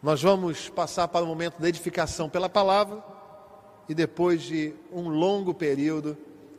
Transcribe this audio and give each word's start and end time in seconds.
Nós 0.00 0.22
vamos 0.22 0.68
passar 0.68 1.08
para 1.08 1.24
o 1.24 1.28
momento 1.28 1.60
da 1.60 1.68
edificação 1.68 2.30
pela 2.30 2.48
palavra 2.48 3.02
e 3.88 3.94
depois 3.94 4.42
de 4.42 4.72
um 4.92 5.08
longo 5.08 5.52
período 5.52 6.16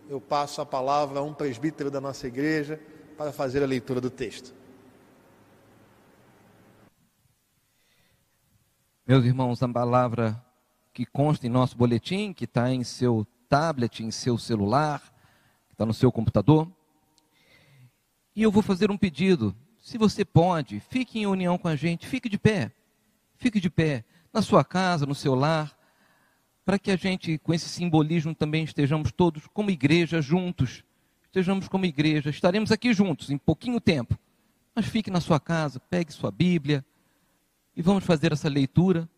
eu 0.10 0.20
passo 0.20 0.60
a 0.60 0.66
palavra 0.66 1.20
a 1.20 1.24
um 1.24 1.34
presbítero 1.34 1.90
da 1.90 2.02
nossa 2.02 2.28
igreja 2.28 2.82
para 3.18 3.32
fazer 3.32 3.64
a 3.64 3.66
leitura 3.66 4.02
do 4.02 4.10
texto. 4.10 4.54
Meus 9.08 9.24
irmãos, 9.24 9.64
a 9.64 9.70
palavra 9.70 10.44
que 10.94 11.06
consta 11.06 11.48
em 11.48 11.50
nosso 11.50 11.78
boletim, 11.78 12.34
que 12.34 12.44
está 12.44 12.70
em 12.70 12.84
seu 12.84 13.26
tablet, 13.48 14.04
em 14.04 14.12
seu 14.12 14.38
celular, 14.38 15.02
que 15.70 15.76
está 15.76 15.86
no 15.86 15.94
seu 15.94 16.12
computador. 16.12 16.70
E 18.36 18.44
eu 18.44 18.52
vou 18.52 18.62
fazer 18.62 18.92
um 18.92 18.98
pedido. 18.98 19.56
Se 19.80 19.98
você 19.98 20.26
pode, 20.26 20.82
fique 20.82 21.20
em 21.20 21.26
união 21.26 21.58
com 21.58 21.70
a 21.70 21.76
gente, 21.78 22.06
fique 22.06 22.28
de 22.28 22.38
pé. 22.38 22.74
Fique 23.40 23.62
de 23.62 23.70
pé, 23.70 24.04
na 24.34 24.42
sua 24.42 24.66
casa, 24.66 25.06
no 25.06 25.16
seu 25.16 25.34
lar, 25.34 25.76
para 26.66 26.78
que 26.78 26.92
a 26.92 26.98
gente, 26.98 27.38
com 27.38 27.54
esse 27.54 27.70
simbolismo, 27.70 28.36
também 28.36 28.66
estejamos 28.66 29.14
todos 29.14 29.48
como 29.48 29.72
igreja 29.72 30.22
juntos. 30.22 30.84
Estejamos 31.24 31.70
como 31.70 31.86
igreja, 31.86 32.30
estaremos 32.30 32.70
aqui 32.70 32.94
juntos 32.94 33.30
em 33.30 33.38
pouquinho 33.38 33.80
tempo. 33.80 34.20
Mas 34.76 34.86
fique 34.86 35.10
na 35.10 35.22
sua 35.22 35.40
casa, 35.40 35.80
pegue 35.80 36.12
sua 36.12 36.32
Bíblia 36.32 36.86
e 37.76 37.82
vamos 37.82 38.04
fazer 38.04 38.34
essa 38.34 38.50
leitura. 38.50 39.10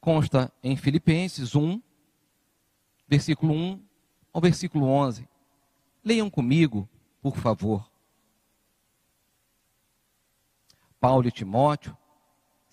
Consta 0.00 0.50
em 0.62 0.76
Filipenses 0.76 1.54
1, 1.54 1.80
versículo 3.06 3.52
1 3.52 3.84
ao 4.32 4.40
versículo 4.40 4.86
11. 4.86 5.28
Leiam 6.02 6.30
comigo, 6.30 6.88
por 7.20 7.36
favor. 7.36 7.88
Paulo 10.98 11.28
e 11.28 11.30
Timóteo, 11.30 11.94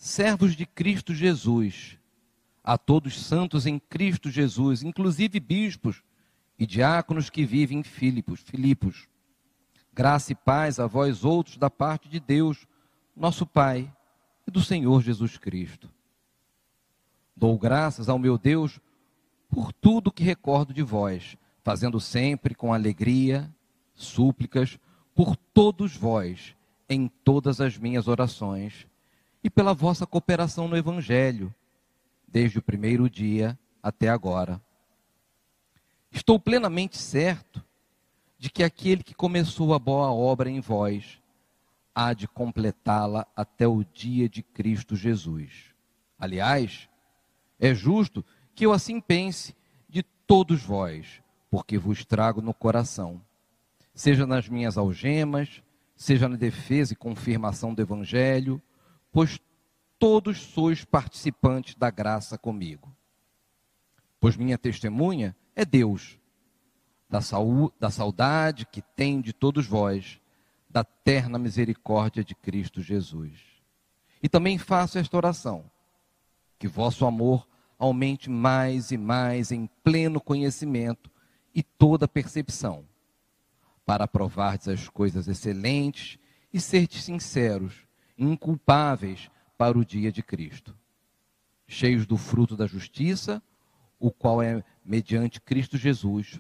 servos 0.02 0.56
de 0.56 0.66
Cristo 0.66 1.14
Jesus, 1.14 2.00
a 2.64 2.76
todos 2.76 3.24
santos 3.24 3.68
em 3.68 3.78
Cristo 3.78 4.32
Jesus, 4.32 4.82
inclusive 4.82 5.40
bispos 5.40 6.02
e 6.58 6.66
diáconos 6.66 7.30
que 7.30 7.46
vivem 7.46 7.78
em 7.78 7.84
Filipos, 7.84 8.42
Filipos. 8.42 9.08
Graça 9.94 10.32
e 10.32 10.36
paz 10.36 10.80
a 10.80 10.88
vós 10.88 11.24
outros 11.24 11.56
da 11.56 11.70
parte 11.70 12.10
de 12.10 12.20
Deus, 12.20 12.66
nosso 13.16 13.46
Pai 13.46 13.94
e 14.48 14.50
do 14.50 14.60
Senhor 14.60 15.04
Jesus 15.04 15.38
Cristo. 15.38 15.88
Dou 17.38 17.56
graças 17.60 18.10
ao 18.10 18.18
meu 18.18 18.40
Deus 18.40 18.80
por 19.48 19.72
tudo 19.72 20.12
que 20.12 20.24
recordo 20.24 20.74
de 20.74 20.82
vós, 20.82 21.38
fazendo 21.64 22.00
sempre 22.00 22.56
com 22.56 22.74
alegria, 22.74 23.54
súplicas 23.94 24.80
por 25.14 25.36
todos 25.36 25.96
vós, 25.96 26.56
em 26.90 27.08
todas 27.08 27.62
as 27.62 27.78
minhas 27.78 28.08
orações 28.08 28.90
e 29.44 29.50
pela 29.50 29.74
vossa 29.74 30.06
cooperação 30.06 30.68
no 30.68 30.78
Evangelho, 30.78 31.54
desde 32.28 32.60
o 32.60 32.62
primeiro 32.62 33.10
dia 33.10 33.58
até 33.82 34.10
agora. 34.10 34.62
Estou 36.12 36.40
plenamente 36.40 36.98
certo 36.98 37.64
de 38.38 38.50
que 38.50 38.64
aquele 38.64 39.04
que 39.04 39.14
começou 39.14 39.74
a 39.74 39.80
boa 39.80 40.12
obra 40.12 40.50
em 40.50 40.60
vós 40.60 41.22
há 41.94 42.14
de 42.14 42.28
completá-la 42.28 43.28
até 43.36 43.68
o 43.68 43.84
dia 43.84 44.28
de 44.28 44.42
Cristo 44.42 44.96
Jesus. 44.96 45.74
Aliás, 46.18 46.90
é 47.60 47.74
justo 47.74 48.26
que 48.56 48.66
eu 48.66 48.74
assim 48.74 49.00
pense 49.00 49.56
de 49.88 50.04
todos 50.04 50.64
vós, 50.64 51.22
porque 51.50 51.78
vos 51.78 52.06
trago 52.06 52.42
no 52.42 52.54
coração, 52.54 53.22
seja 53.94 54.26
nas 54.26 54.48
minhas 54.48 54.78
algemas, 54.78 55.62
seja 55.96 56.28
na 56.28 56.36
defesa 56.36 56.94
e 56.94 56.96
confirmação 56.96 57.74
do 57.74 57.82
Evangelho, 57.82 58.62
pois 59.12 59.40
todos 60.00 60.40
sois 60.40 60.84
participantes 60.84 61.76
da 61.76 61.92
graça 61.92 62.38
comigo. 62.38 62.92
Pois 64.20 64.38
minha 64.38 64.58
testemunha 64.58 65.36
é 65.56 65.66
Deus, 65.66 66.18
da, 67.10 67.22
saúde, 67.22 67.74
da 67.80 67.92
saudade 67.92 68.66
que 68.66 68.82
tem 68.82 69.20
de 69.20 69.34
todos 69.34 69.68
vós, 69.68 70.20
da 70.70 70.84
terna 70.84 71.38
misericórdia 71.38 72.24
de 72.24 72.34
Cristo 72.34 72.82
Jesus. 72.82 73.40
E 74.24 74.30
também 74.30 74.58
faço 74.58 74.98
esta 74.98 75.18
oração, 75.18 75.70
que 76.58 76.68
vosso 76.68 77.06
amor 77.06 77.48
aumente 77.78 78.30
mais 78.30 78.92
e 78.92 78.98
mais 78.98 79.52
em 79.52 79.68
pleno 79.84 80.22
conhecimento 80.22 81.12
e 81.54 81.62
toda 81.62 82.08
percepção, 82.08 82.86
para 83.86 84.08
provardes 84.08 84.68
as 84.68 84.88
coisas 84.88 85.28
excelentes 85.28 86.18
e 86.54 86.62
serdes 86.62 87.04
sinceros 87.04 87.91
inculpáveis 88.22 89.30
para 89.58 89.78
o 89.78 89.84
dia 89.84 90.12
de 90.12 90.22
Cristo, 90.22 90.78
cheios 91.68 92.06
do 92.06 92.18
fruto 92.18 92.56
da 92.56 92.68
justiça, 92.68 93.42
o 94.00 94.12
qual 94.12 94.42
é 94.42 94.64
mediante 94.86 95.42
Cristo 95.42 95.78
Jesus, 95.78 96.40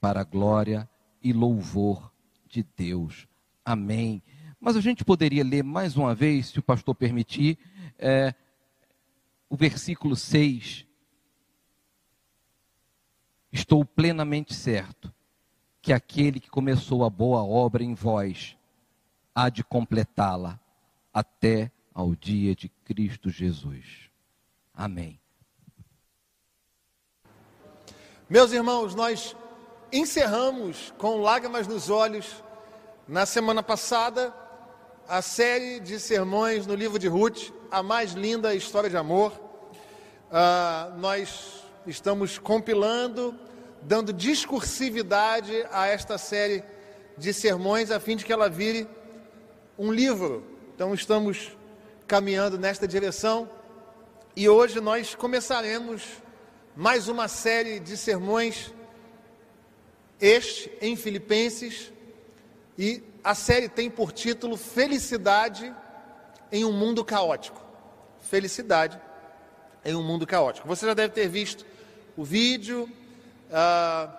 para 0.00 0.20
a 0.20 0.24
glória 0.24 0.88
e 1.22 1.32
louvor 1.32 2.12
de 2.46 2.64
Deus. 2.76 3.26
Amém. 3.64 4.22
Mas 4.60 4.76
a 4.76 4.80
gente 4.80 5.04
poderia 5.04 5.44
ler 5.44 5.62
mais 5.62 5.96
uma 5.96 6.14
vez, 6.14 6.48
se 6.48 6.58
o 6.58 6.62
pastor 6.62 6.94
permitir, 6.94 7.58
é, 7.98 8.34
o 9.48 9.56
versículo 9.56 10.16
6. 10.16 10.86
Estou 13.52 13.84
plenamente 13.84 14.54
certo 14.54 15.12
que 15.80 15.92
aquele 15.92 16.40
que 16.40 16.50
começou 16.50 17.04
a 17.04 17.10
boa 17.10 17.42
obra 17.42 17.82
em 17.82 17.94
vós 17.94 18.56
há 19.34 19.48
de 19.48 19.64
completá-la 19.64 20.60
até 21.18 21.72
ao 21.92 22.14
dia 22.14 22.54
de 22.54 22.68
Cristo 22.68 23.28
Jesus. 23.28 24.08
Amém. 24.72 25.20
Meus 28.30 28.52
irmãos, 28.52 28.94
nós 28.94 29.34
encerramos 29.92 30.94
com 30.96 31.20
lágrimas 31.20 31.66
nos 31.66 31.90
olhos, 31.90 32.44
na 33.08 33.26
semana 33.26 33.64
passada, 33.64 34.32
a 35.08 35.20
série 35.20 35.80
de 35.80 35.98
sermões 35.98 36.68
no 36.68 36.74
livro 36.76 37.00
de 37.00 37.08
Ruth, 37.08 37.50
a 37.68 37.82
mais 37.82 38.12
linda 38.12 38.54
história 38.54 38.88
de 38.88 38.96
amor. 38.96 39.32
Uh, 39.32 40.96
nós 40.98 41.64
estamos 41.84 42.38
compilando, 42.38 43.34
dando 43.82 44.12
discursividade 44.12 45.66
a 45.72 45.88
esta 45.88 46.16
série 46.16 46.62
de 47.16 47.32
sermões, 47.32 47.90
a 47.90 47.98
fim 47.98 48.14
de 48.14 48.24
que 48.24 48.32
ela 48.32 48.48
vire 48.48 48.86
um 49.76 49.90
livro 49.90 50.57
então 50.78 50.94
estamos 50.94 51.56
caminhando 52.06 52.56
nesta 52.56 52.86
direção 52.86 53.50
e 54.36 54.48
hoje 54.48 54.80
nós 54.80 55.12
começaremos 55.12 56.04
mais 56.76 57.08
uma 57.08 57.26
série 57.26 57.80
de 57.80 57.96
sermões, 57.96 58.72
este 60.20 60.70
em 60.80 60.94
Filipenses, 60.94 61.92
e 62.78 63.02
a 63.24 63.34
série 63.34 63.68
tem 63.68 63.90
por 63.90 64.12
título 64.12 64.56
Felicidade 64.56 65.74
em 66.52 66.64
um 66.64 66.70
Mundo 66.70 67.04
Caótico. 67.04 67.60
Felicidade 68.20 69.00
em 69.84 69.96
um 69.96 70.02
Mundo 70.04 70.28
Caótico. 70.28 70.68
Você 70.68 70.86
já 70.86 70.94
deve 70.94 71.12
ter 71.12 71.28
visto 71.28 71.66
o 72.16 72.22
vídeo, 72.22 72.88
ah, 73.50 74.14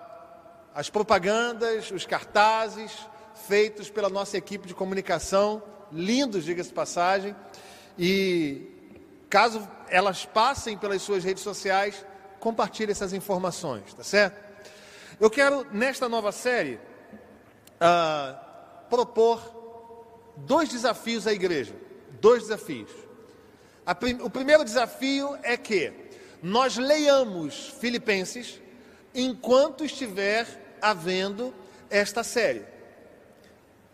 as 0.74 0.90
propagandas, 0.90 1.90
os 1.90 2.04
cartazes 2.04 2.92
feitos 3.48 3.88
pela 3.88 4.10
nossa 4.10 4.36
equipe 4.36 4.68
de 4.68 4.74
comunicação 4.74 5.62
lindos, 5.92 6.44
diga-se 6.44 6.72
passagem, 6.72 7.34
e 7.98 8.66
caso 9.28 9.66
elas 9.88 10.24
passem 10.24 10.76
pelas 10.76 11.02
suas 11.02 11.24
redes 11.24 11.42
sociais, 11.42 12.04
compartilhe 12.38 12.92
essas 12.92 13.12
informações, 13.12 13.92
tá 13.94 14.02
certo? 14.02 14.50
Eu 15.20 15.28
quero, 15.28 15.66
nesta 15.72 16.08
nova 16.08 16.32
série, 16.32 16.80
uh, 17.76 18.38
propor 18.88 19.60
dois 20.36 20.68
desafios 20.68 21.26
à 21.26 21.32
igreja. 21.32 21.74
Dois 22.20 22.44
desafios. 22.44 22.90
Prim 23.98 24.18
o 24.22 24.30
primeiro 24.30 24.64
desafio 24.64 25.36
é 25.42 25.56
que 25.56 25.92
nós 26.42 26.76
leiamos 26.76 27.74
Filipenses 27.80 28.60
enquanto 29.14 29.84
estiver 29.84 30.46
havendo 30.80 31.54
esta 31.88 32.22
série. 32.22 32.64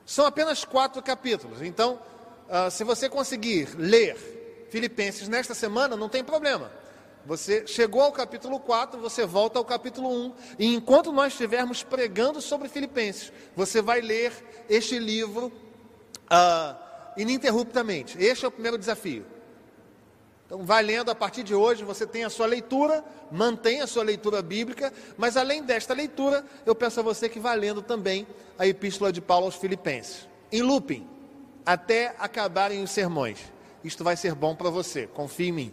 São 0.06 0.24
apenas 0.24 0.64
quatro 0.64 1.02
capítulos. 1.02 1.60
Então, 1.60 2.00
uh, 2.48 2.70
se 2.70 2.84
você 2.84 3.08
conseguir 3.08 3.70
ler 3.76 4.66
Filipenses 4.70 5.26
nesta 5.26 5.52
semana, 5.52 5.96
não 5.96 6.08
tem 6.08 6.22
problema. 6.22 6.70
Você 7.26 7.66
chegou 7.66 8.02
ao 8.02 8.12
capítulo 8.12 8.60
4, 8.60 9.00
você 9.00 9.26
volta 9.26 9.58
ao 9.58 9.64
capítulo 9.64 10.08
1, 10.08 10.34
e 10.60 10.74
enquanto 10.74 11.10
nós 11.10 11.32
estivermos 11.32 11.82
pregando 11.82 12.40
sobre 12.40 12.68
Filipenses, 12.68 13.32
você 13.56 13.82
vai 13.82 14.00
ler 14.00 14.32
este 14.70 14.96
livro 14.96 15.46
uh, 15.46 16.76
ininterruptamente. 17.16 18.16
Este 18.22 18.44
é 18.44 18.48
o 18.48 18.52
primeiro 18.52 18.78
desafio. 18.78 19.26
Então, 20.46 20.64
vai 20.64 20.82
lendo 20.82 21.10
a 21.10 21.14
partir 21.14 21.42
de 21.42 21.54
hoje, 21.54 21.82
você 21.82 22.06
tem 22.06 22.24
a 22.24 22.30
sua 22.30 22.46
leitura, 22.46 23.04
mantém 23.32 23.80
a 23.80 23.86
sua 23.86 24.04
leitura 24.04 24.40
bíblica, 24.40 24.92
mas 25.18 25.36
além 25.36 25.62
desta 25.62 25.92
leitura, 25.92 26.44
eu 26.64 26.74
peço 26.74 27.00
a 27.00 27.02
você 27.02 27.28
que 27.28 27.40
vá 27.40 27.52
lendo 27.52 27.82
também 27.82 28.26
a 28.56 28.64
Epístola 28.64 29.12
de 29.12 29.20
Paulo 29.20 29.46
aos 29.46 29.56
Filipenses, 29.56 30.28
em 30.52 30.62
looping, 30.62 31.06
até 31.64 32.14
acabarem 32.18 32.82
os 32.82 32.92
sermões. 32.92 33.40
isto 33.82 34.04
vai 34.04 34.16
ser 34.16 34.34
bom 34.34 34.54
para 34.54 34.70
você, 34.70 35.08
confie 35.08 35.48
em 35.48 35.52
mim. 35.52 35.72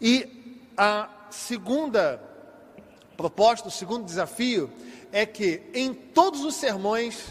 E 0.00 0.62
a 0.76 1.08
segunda 1.30 2.22
proposta, 3.16 3.68
o 3.68 3.70
segundo 3.70 4.04
desafio 4.04 4.70
é 5.10 5.24
que 5.24 5.62
em 5.74 5.92
todos 5.92 6.44
os 6.44 6.54
sermões 6.54 7.24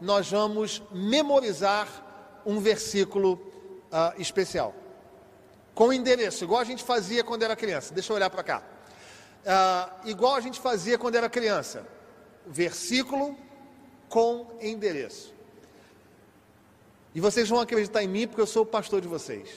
nós 0.00 0.30
vamos 0.30 0.82
memorizar 0.92 1.88
um 2.44 2.60
versículo 2.60 3.32
uh, 3.90 4.20
especial, 4.20 4.74
com 5.76 5.92
endereço, 5.92 6.42
igual 6.42 6.62
a 6.62 6.64
gente 6.64 6.82
fazia 6.82 7.22
quando 7.22 7.42
era 7.42 7.54
criança. 7.54 7.92
Deixa 7.92 8.10
eu 8.10 8.16
olhar 8.16 8.30
para 8.30 8.42
cá. 8.42 8.62
Uh, 9.44 10.08
igual 10.08 10.34
a 10.34 10.40
gente 10.40 10.58
fazia 10.58 10.96
quando 10.96 11.16
era 11.16 11.28
criança, 11.28 11.86
versículo 12.46 13.36
com 14.08 14.56
endereço. 14.58 15.34
E 17.14 17.20
vocês 17.20 17.46
vão 17.46 17.60
acreditar 17.60 18.02
em 18.02 18.08
mim 18.08 18.26
porque 18.26 18.40
eu 18.40 18.46
sou 18.46 18.62
o 18.62 18.66
pastor 18.66 19.02
de 19.02 19.06
vocês. 19.06 19.50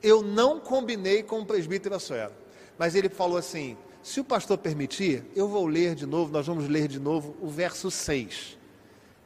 Eu 0.00 0.22
não 0.22 0.60
combinei 0.60 1.24
com 1.24 1.40
o 1.40 1.44
presbítero 1.44 1.96
Assuero, 1.96 2.32
mas 2.78 2.94
ele 2.94 3.08
falou 3.08 3.36
assim: 3.36 3.76
se 4.00 4.20
o 4.20 4.24
pastor 4.24 4.56
permitir, 4.58 5.24
eu 5.34 5.48
vou 5.48 5.66
ler 5.66 5.96
de 5.96 6.06
novo, 6.06 6.30
nós 6.30 6.46
vamos 6.46 6.68
ler 6.68 6.86
de 6.86 7.00
novo 7.00 7.34
o 7.40 7.48
verso 7.48 7.90
6. 7.90 8.56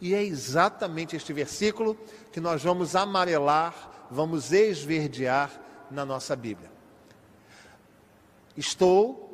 E 0.01 0.15
é 0.15 0.25
exatamente 0.25 1.15
este 1.15 1.31
versículo 1.31 1.95
que 2.33 2.41
nós 2.41 2.63
vamos 2.63 2.97
amarelar, 2.97 4.09
vamos 4.11 4.51
esverdear 4.51 5.68
na 5.91 6.05
nossa 6.05 6.35
Bíblia. 6.35 6.71
Estou 8.57 9.29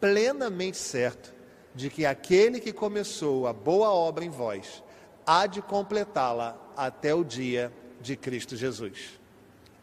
plenamente 0.00 0.76
certo 0.76 1.34
de 1.74 1.90
que 1.90 2.06
aquele 2.06 2.60
que 2.60 2.72
começou 2.72 3.46
a 3.46 3.52
boa 3.52 3.90
obra 3.90 4.24
em 4.24 4.30
vós 4.30 4.82
há 5.26 5.46
de 5.46 5.60
completá-la 5.60 6.56
até 6.76 7.14
o 7.14 7.22
dia 7.22 7.72
de 8.00 8.16
Cristo 8.16 8.56
Jesus. 8.56 9.20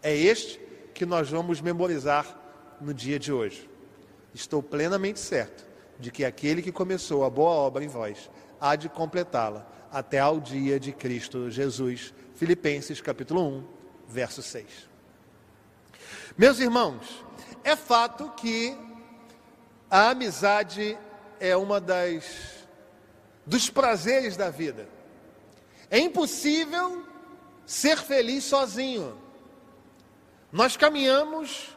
É 0.02 0.16
este 0.16 0.60
que 0.94 1.06
nós 1.06 1.30
vamos 1.30 1.62
memorizar 1.62 2.40
no 2.82 2.94
dia 2.94 3.20
de 3.20 3.32
hoje. 3.32 3.70
Estou 4.34 4.64
plenamente 4.64 5.20
certo 5.20 5.66
de 6.00 6.12
que 6.12 6.26
aquele 6.26 6.62
que 6.62 6.72
começou 6.72 7.24
a 7.24 7.30
boa 7.30 7.52
obra 7.52 7.84
em 7.84 7.88
vós 7.88 8.30
há 8.60 8.76
de 8.76 8.90
completá-la 8.90 9.70
até 9.92 10.20
ao 10.20 10.40
dia 10.40 10.80
de 10.80 10.92
Cristo 10.92 11.50
Jesus. 11.52 12.14
Filipenses 12.34 13.00
capítulo 13.00 13.48
1, 13.48 13.64
verso 14.08 14.42
6. 14.42 14.93
Meus 16.38 16.60
irmãos, 16.60 17.24
é 17.64 17.76
fato 17.76 18.30
que 18.38 18.78
a 19.90 20.10
amizade 20.10 20.98
é 21.40 21.56
uma 21.56 21.80
das 21.80 22.64
dos 23.46 23.70
prazeres 23.70 24.38
da 24.38 24.50
vida. 24.50 24.88
É 25.90 26.00
impossível 26.00 27.06
ser 27.66 27.98
feliz 27.98 28.44
sozinho. 28.46 29.18
Nós 30.52 30.78
caminhamos 30.78 31.76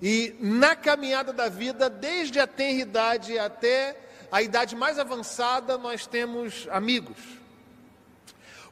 e 0.00 0.34
na 0.40 0.74
caminhada 0.74 1.32
da 1.32 1.48
vida, 1.48 1.90
desde 1.90 2.38
a 2.40 2.46
tenridade 2.46 3.38
até 3.38 3.96
a 4.30 4.40
idade 4.40 4.76
mais 4.76 4.98
avançada, 4.98 5.76
nós 5.76 6.06
temos 6.06 6.68
amigos. 6.70 7.18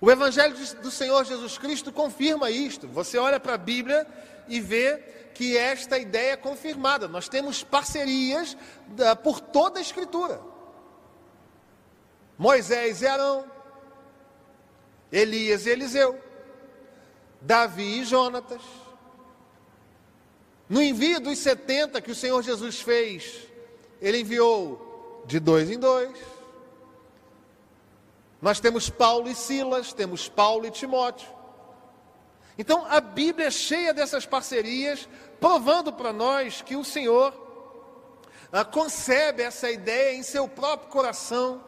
O 0.01 0.11
Evangelho 0.11 0.57
do 0.81 0.91
Senhor 0.91 1.25
Jesus 1.25 1.59
Cristo 1.59 1.91
confirma 1.91 2.51
isto. 2.51 2.87
Você 2.89 3.19
olha 3.19 3.41
para 3.41 3.55
a 3.55 3.59
Bíblia 3.59 4.07
e 4.49 4.61
vê 4.61 4.99
que 5.35 5.57
esta 5.57 5.99
ideia 5.99 6.33
é 6.33 6.37
confirmada. 6.37 7.07
Nós 7.07 7.29
temos 7.29 7.63
parcerias 7.63 8.57
por 9.23 9.41
toda 9.41 9.79
a 9.79 9.83
Escritura. 9.83 10.41
Moisés 12.37 13.03
e 13.03 13.07
Arão, 13.07 13.45
Elias 15.11 15.67
e 15.67 15.71
Eliseu, 15.71 16.19
Davi 17.41 18.01
e 18.01 18.05
Jonatas. 18.05 18.63
No 20.69 20.83
envio 20.83 21.21
dos 21.21 21.39
70 21.39 22.01
que 22.01 22.11
o 22.11 22.15
Senhor 22.15 22.43
Jesus 22.43 22.81
fez, 22.81 23.49
ele 24.01 24.21
enviou 24.21 25.23
de 25.27 25.41
dois 25.41 25.71
em 25.71 25.79
dois. 25.79 26.17
Nós 28.41 28.61
temos 28.61 28.89
Paulo 28.89 29.29
e 29.29 29.35
Silas, 29.35 29.93
temos 29.93 30.29
Paulo 30.29 30.67
e 30.67 30.71
Timóteo. 30.71 31.38
Então 32.59 32.85
a 32.91 33.01
Bíblia 33.01 33.47
é 33.47 33.51
cheia 33.51 33.95
dessas 33.95 34.27
parcerias, 34.27 35.09
provando 35.39 35.93
para 35.93 36.13
nós 36.13 36.61
que 36.61 36.75
o 36.75 36.85
Senhor 36.85 37.33
ah, 38.53 38.65
concebe 38.65 39.43
essa 39.43 39.71
ideia 39.71 40.17
em 40.17 40.25
seu 40.25 40.49
próprio 40.49 40.91
coração. 40.91 41.63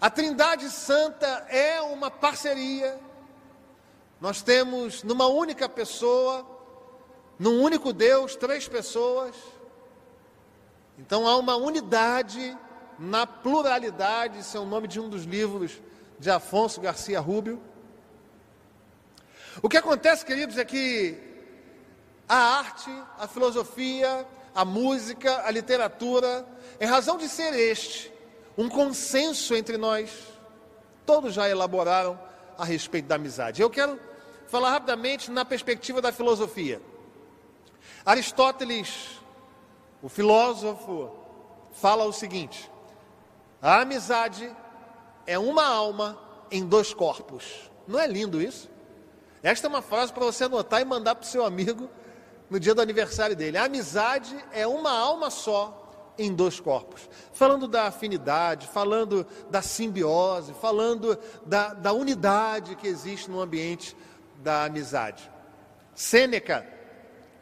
A 0.00 0.10
Trindade 0.10 0.68
Santa 0.70 1.46
é 1.48 1.80
uma 1.80 2.10
parceria. 2.10 2.98
Nós 4.20 4.42
temos 4.42 5.04
numa 5.04 5.28
única 5.28 5.68
pessoa, 5.68 6.44
num 7.38 7.62
único 7.62 7.92
Deus, 7.92 8.34
três 8.34 8.66
pessoas. 8.66 9.36
Então 10.98 11.28
há 11.28 11.36
uma 11.36 11.54
unidade 11.54 12.58
na 12.98 13.24
pluralidade, 13.26 14.40
esse 14.40 14.56
é 14.56 14.60
o 14.60 14.66
nome 14.66 14.88
de 14.88 14.98
um 14.98 15.08
dos 15.08 15.24
livros 15.24 15.80
de 16.18 16.30
Afonso 16.30 16.80
Garcia 16.80 17.20
Rubio. 17.20 17.62
O 19.60 19.68
que 19.68 19.76
acontece, 19.76 20.24
queridos, 20.24 20.56
é 20.56 20.64
que 20.64 21.18
a 22.28 22.36
arte, 22.36 22.90
a 23.18 23.26
filosofia, 23.26 24.26
a 24.54 24.64
música, 24.64 25.46
a 25.46 25.50
literatura, 25.50 26.46
em 26.80 26.86
razão 26.86 27.16
de 27.18 27.28
ser 27.28 27.52
este 27.54 28.12
um 28.56 28.68
consenso 28.68 29.54
entre 29.54 29.76
nós, 29.76 30.10
todos 31.06 31.34
já 31.34 31.48
elaboraram 31.48 32.18
a 32.56 32.64
respeito 32.64 33.06
da 33.06 33.14
amizade. 33.14 33.62
Eu 33.62 33.70
quero 33.70 33.98
falar 34.46 34.70
rapidamente 34.70 35.30
na 35.30 35.44
perspectiva 35.44 36.00
da 36.00 36.12
filosofia. 36.12 36.80
Aristóteles 38.04 39.20
o 40.02 40.08
filósofo 40.08 41.10
fala 41.72 42.04
o 42.04 42.12
seguinte: 42.12 42.70
a 43.60 43.80
amizade 43.80 44.54
é 45.26 45.38
uma 45.38 45.64
alma 45.64 46.18
em 46.50 46.66
dois 46.66 46.92
corpos. 46.92 47.70
Não 47.86 47.98
é 47.98 48.06
lindo 48.06 48.42
isso? 48.42 48.68
Esta 49.42 49.66
é 49.66 49.68
uma 49.68 49.82
frase 49.82 50.12
para 50.12 50.24
você 50.24 50.44
anotar 50.44 50.80
e 50.80 50.84
mandar 50.84 51.14
para 51.14 51.24
o 51.24 51.28
seu 51.28 51.44
amigo 51.44 51.90
no 52.48 52.60
dia 52.60 52.74
do 52.74 52.82
aniversário 52.82 53.34
dele. 53.34 53.56
A 53.56 53.64
amizade 53.64 54.36
é 54.52 54.66
uma 54.66 54.92
alma 54.92 55.30
só 55.30 55.82
em 56.18 56.32
dois 56.34 56.60
corpos. 56.60 57.08
Falando 57.32 57.66
da 57.66 57.86
afinidade, 57.86 58.68
falando 58.68 59.26
da 59.50 59.62
simbiose, 59.62 60.54
falando 60.60 61.18
da, 61.44 61.74
da 61.74 61.92
unidade 61.92 62.76
que 62.76 62.86
existe 62.86 63.30
no 63.30 63.40
ambiente 63.40 63.96
da 64.36 64.64
amizade. 64.64 65.30
Sêneca, 65.94 66.66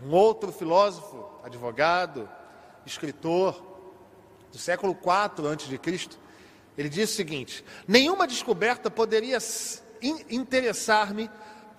um 0.01 0.13
outro 0.13 0.53
filósofo, 0.53 1.29
advogado, 1.45 2.29
escritor 2.87 3.63
do 4.51 4.59
século 4.59 4.93
IV 4.93 5.49
a.C., 5.49 6.19
ele 6.79 6.89
diz 6.89 7.11
o 7.11 7.15
seguinte: 7.15 7.65
nenhuma 7.87 8.27
descoberta 8.27 8.91
poderia 8.91 9.39
interessar-me, 10.31 11.31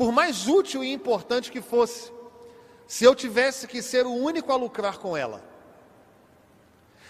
por 0.02 0.12
mais 0.12 0.48
útil 0.48 0.84
e 0.84 0.92
importante 0.92 1.52
que 1.52 1.62
fosse, 1.62 2.12
se 2.88 3.04
eu 3.04 3.14
tivesse 3.14 3.68
que 3.68 3.84
ser 3.84 4.04
o 4.04 4.12
único 4.12 4.52
a 4.52 4.56
lucrar 4.56 4.98
com 4.98 5.16
ela. 5.16 5.44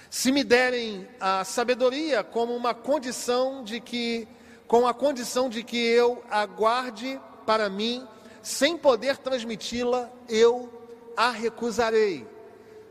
Se 0.10 0.30
me 0.30 0.44
derem 0.44 1.08
a 1.18 1.46
sabedoria 1.46 2.22
como 2.22 2.54
uma 2.54 2.74
condição 2.74 3.64
de 3.64 3.80
que, 3.80 4.28
com 4.68 4.86
a 4.86 4.94
condição 4.94 5.48
de 5.48 5.64
que 5.64 5.78
eu 5.78 6.22
aguarde 6.30 7.18
para 7.46 7.70
mim, 7.70 8.06
sem 8.42 8.78
poder 8.78 9.16
transmiti-la, 9.16 10.12
eu 10.28 10.70
a 11.16 11.30
recusarei. 11.30 12.28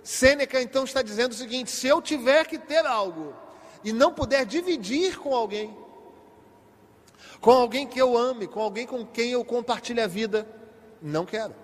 Sêneca 0.03 0.63
então 0.63 0.85
está 0.85 1.03
dizendo 1.03 1.33
o 1.33 1.37
seguinte: 1.37 1.71
se 1.71 1.87
eu 1.87 2.01
tiver 2.01 2.47
que 2.47 2.57
ter 2.57 2.87
algo 2.87 3.35
e 3.85 3.93
não 3.93 4.15
puder 4.15 4.47
dividir 4.47 5.19
com 5.19 5.35
alguém, 5.35 5.77
com 7.41 7.53
alguém 7.53 7.87
que 7.87 8.01
eu 8.01 8.17
ame, 8.17 8.47
com 8.47 8.61
alguém 8.61 8.87
com 8.87 9.05
quem 9.05 9.31
eu 9.31 9.45
compartilhe 9.45 10.01
a 10.01 10.07
vida, 10.07 10.47
não 11.01 11.25
quero. 11.25 11.55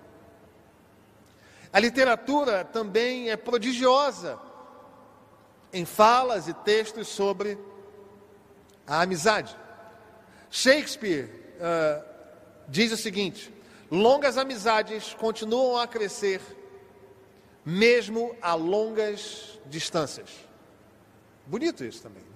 A 1.71 1.79
literatura 1.79 2.65
também 2.65 3.29
é 3.29 3.37
prodigiosa 3.37 4.39
em 5.71 5.85
falas 5.85 6.47
e 6.47 6.53
textos 6.53 7.07
sobre 7.07 7.57
a 8.85 9.01
amizade. 9.01 9.55
Shakespeare 10.49 11.29
uh, 11.57 12.03
diz 12.67 12.91
o 12.91 12.97
seguinte: 12.97 13.53
longas 13.91 14.37
amizades 14.37 15.13
continuam 15.13 15.77
a 15.77 15.87
crescer 15.87 16.41
mesmo 17.63 18.33
a 18.41 18.53
longas 18.53 19.59
distâncias. 19.65 20.29
Bonito 21.45 21.83
isso 21.83 22.01
também. 22.01 22.26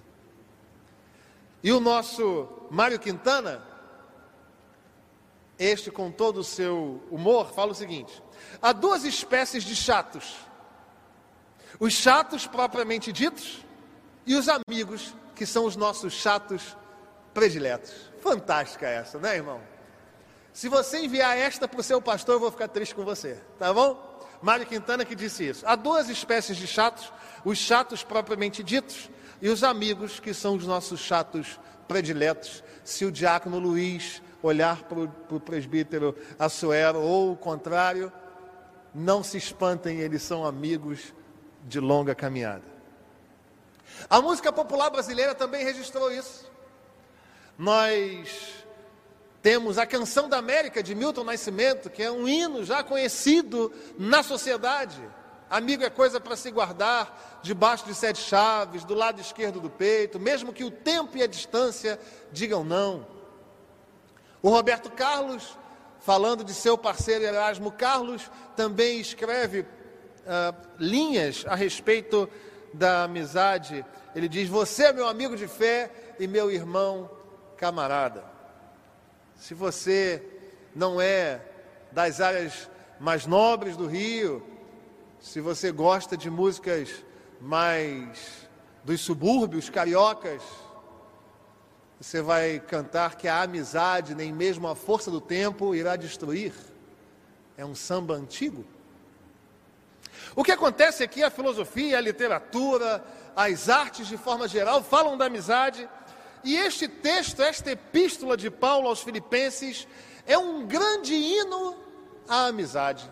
E 1.62 1.70
o 1.70 1.78
nosso 1.78 2.48
Mário 2.70 2.98
Quintana, 2.98 3.62
este 5.58 5.90
com 5.90 6.10
todo 6.10 6.38
o 6.38 6.44
seu 6.44 7.02
humor, 7.10 7.52
fala 7.52 7.70
o 7.70 7.74
seguinte: 7.74 8.22
há 8.60 8.72
duas 8.72 9.04
espécies 9.04 9.62
de 9.62 9.76
chatos. 9.76 10.34
Os 11.78 11.92
chatos 11.92 12.46
propriamente 12.46 13.12
ditos 13.12 13.64
e 14.26 14.34
os 14.34 14.48
amigos, 14.48 15.14
que 15.34 15.46
são 15.46 15.64
os 15.64 15.76
nossos 15.76 16.12
chatos 16.14 16.76
prediletos. 17.32 17.92
Fantástica 18.20 18.86
essa, 18.86 19.18
né, 19.18 19.36
irmão? 19.36 19.60
Se 20.52 20.68
você 20.68 20.98
enviar 20.98 21.36
esta 21.36 21.66
para 21.66 21.80
o 21.80 21.82
seu 21.82 22.00
pastor, 22.02 22.34
eu 22.34 22.40
vou 22.40 22.50
ficar 22.50 22.68
triste 22.68 22.94
com 22.94 23.04
você, 23.04 23.40
tá 23.58 23.72
bom? 23.72 24.10
Mário 24.42 24.66
Quintana 24.66 25.04
que 25.04 25.14
disse 25.14 25.48
isso. 25.48 25.66
Há 25.66 25.76
duas 25.76 26.08
espécies 26.08 26.56
de 26.56 26.66
chatos: 26.66 27.12
os 27.44 27.56
chatos 27.56 28.02
propriamente 28.02 28.62
ditos 28.62 29.08
e 29.42 29.48
os 29.48 29.64
amigos, 29.64 30.20
que 30.20 30.32
são 30.32 30.54
os 30.54 30.64
nossos 30.64 31.00
chatos 31.00 31.58
prediletos. 31.88 32.62
Se 32.84 33.04
o 33.04 33.10
diácono 33.10 33.58
Luiz 33.58 34.22
olhar 34.40 34.84
para 34.84 35.00
o 35.00 35.40
presbítero 35.40 36.16
Assuero 36.38 37.00
ou 37.00 37.32
o 37.32 37.36
contrário, 37.36 38.12
não 38.94 39.22
se 39.24 39.36
espantem, 39.36 39.98
eles 39.98 40.22
são 40.22 40.46
amigos 40.46 41.12
de 41.64 41.80
longa 41.80 42.14
caminhada. 42.14 42.62
A 44.08 44.20
música 44.20 44.52
popular 44.52 44.90
brasileira 44.90 45.34
também 45.34 45.64
registrou 45.64 46.12
isso. 46.12 46.50
Nós 47.58 48.64
temos 49.42 49.76
a 49.76 49.84
Canção 49.84 50.28
da 50.28 50.38
América 50.38 50.84
de 50.84 50.94
Milton 50.94 51.24
Nascimento, 51.24 51.90
que 51.90 52.02
é 52.02 52.12
um 52.12 52.28
hino 52.28 52.64
já 52.64 52.84
conhecido 52.84 53.72
na 53.98 54.22
sociedade. 54.22 55.02
Amigo 55.52 55.84
é 55.84 55.90
coisa 55.90 56.18
para 56.18 56.34
se 56.34 56.50
guardar 56.50 57.40
debaixo 57.42 57.84
de 57.84 57.94
sete 57.94 58.18
chaves, 58.18 58.84
do 58.84 58.94
lado 58.94 59.20
esquerdo 59.20 59.60
do 59.60 59.68
peito, 59.68 60.18
mesmo 60.18 60.50
que 60.50 60.64
o 60.64 60.70
tempo 60.70 61.18
e 61.18 61.22
a 61.22 61.26
distância 61.26 62.00
digam 62.32 62.64
não. 62.64 63.06
O 64.40 64.48
Roberto 64.48 64.90
Carlos, 64.90 65.58
falando 66.00 66.42
de 66.42 66.54
seu 66.54 66.78
parceiro 66.78 67.24
Erasmo 67.24 67.70
Carlos, 67.70 68.30
também 68.56 68.98
escreve 68.98 69.60
uh, 69.60 70.56
linhas 70.78 71.44
a 71.46 71.54
respeito 71.54 72.30
da 72.72 73.04
amizade. 73.04 73.84
Ele 74.14 74.30
diz: 74.30 74.48
Você 74.48 74.84
é 74.84 74.92
meu 74.94 75.06
amigo 75.06 75.36
de 75.36 75.46
fé 75.46 75.90
e 76.18 76.26
meu 76.26 76.50
irmão 76.50 77.10
camarada. 77.58 78.24
Se 79.36 79.52
você 79.52 80.24
não 80.74 80.98
é 80.98 81.42
das 81.92 82.22
áreas 82.22 82.70
mais 82.98 83.26
nobres 83.26 83.76
do 83.76 83.86
Rio, 83.86 84.50
se 85.22 85.40
você 85.40 85.70
gosta 85.70 86.16
de 86.16 86.28
músicas 86.28 86.90
mais 87.40 88.48
dos 88.82 89.00
subúrbios 89.00 89.70
cariocas, 89.70 90.42
você 92.00 92.20
vai 92.20 92.58
cantar 92.58 93.14
que 93.14 93.28
a 93.28 93.42
amizade, 93.42 94.16
nem 94.16 94.32
mesmo 94.32 94.66
a 94.66 94.74
força 94.74 95.12
do 95.12 95.20
tempo, 95.20 95.76
irá 95.76 95.94
destruir. 95.94 96.52
É 97.56 97.64
um 97.64 97.72
samba 97.72 98.14
antigo. 98.14 98.64
O 100.34 100.42
que 100.42 100.50
acontece 100.50 101.04
aqui, 101.04 101.22
a 101.22 101.30
filosofia, 101.30 101.98
a 101.98 102.00
literatura, 102.00 103.04
as 103.36 103.68
artes 103.68 104.08
de 104.08 104.16
forma 104.16 104.48
geral 104.48 104.82
falam 104.82 105.16
da 105.16 105.26
amizade, 105.26 105.88
e 106.42 106.56
este 106.56 106.88
texto, 106.88 107.40
esta 107.40 107.70
epístola 107.70 108.36
de 108.36 108.50
Paulo 108.50 108.88
aos 108.88 109.00
Filipenses, 109.00 109.86
é 110.26 110.36
um 110.36 110.66
grande 110.66 111.14
hino 111.14 111.76
à 112.26 112.46
amizade. 112.46 113.08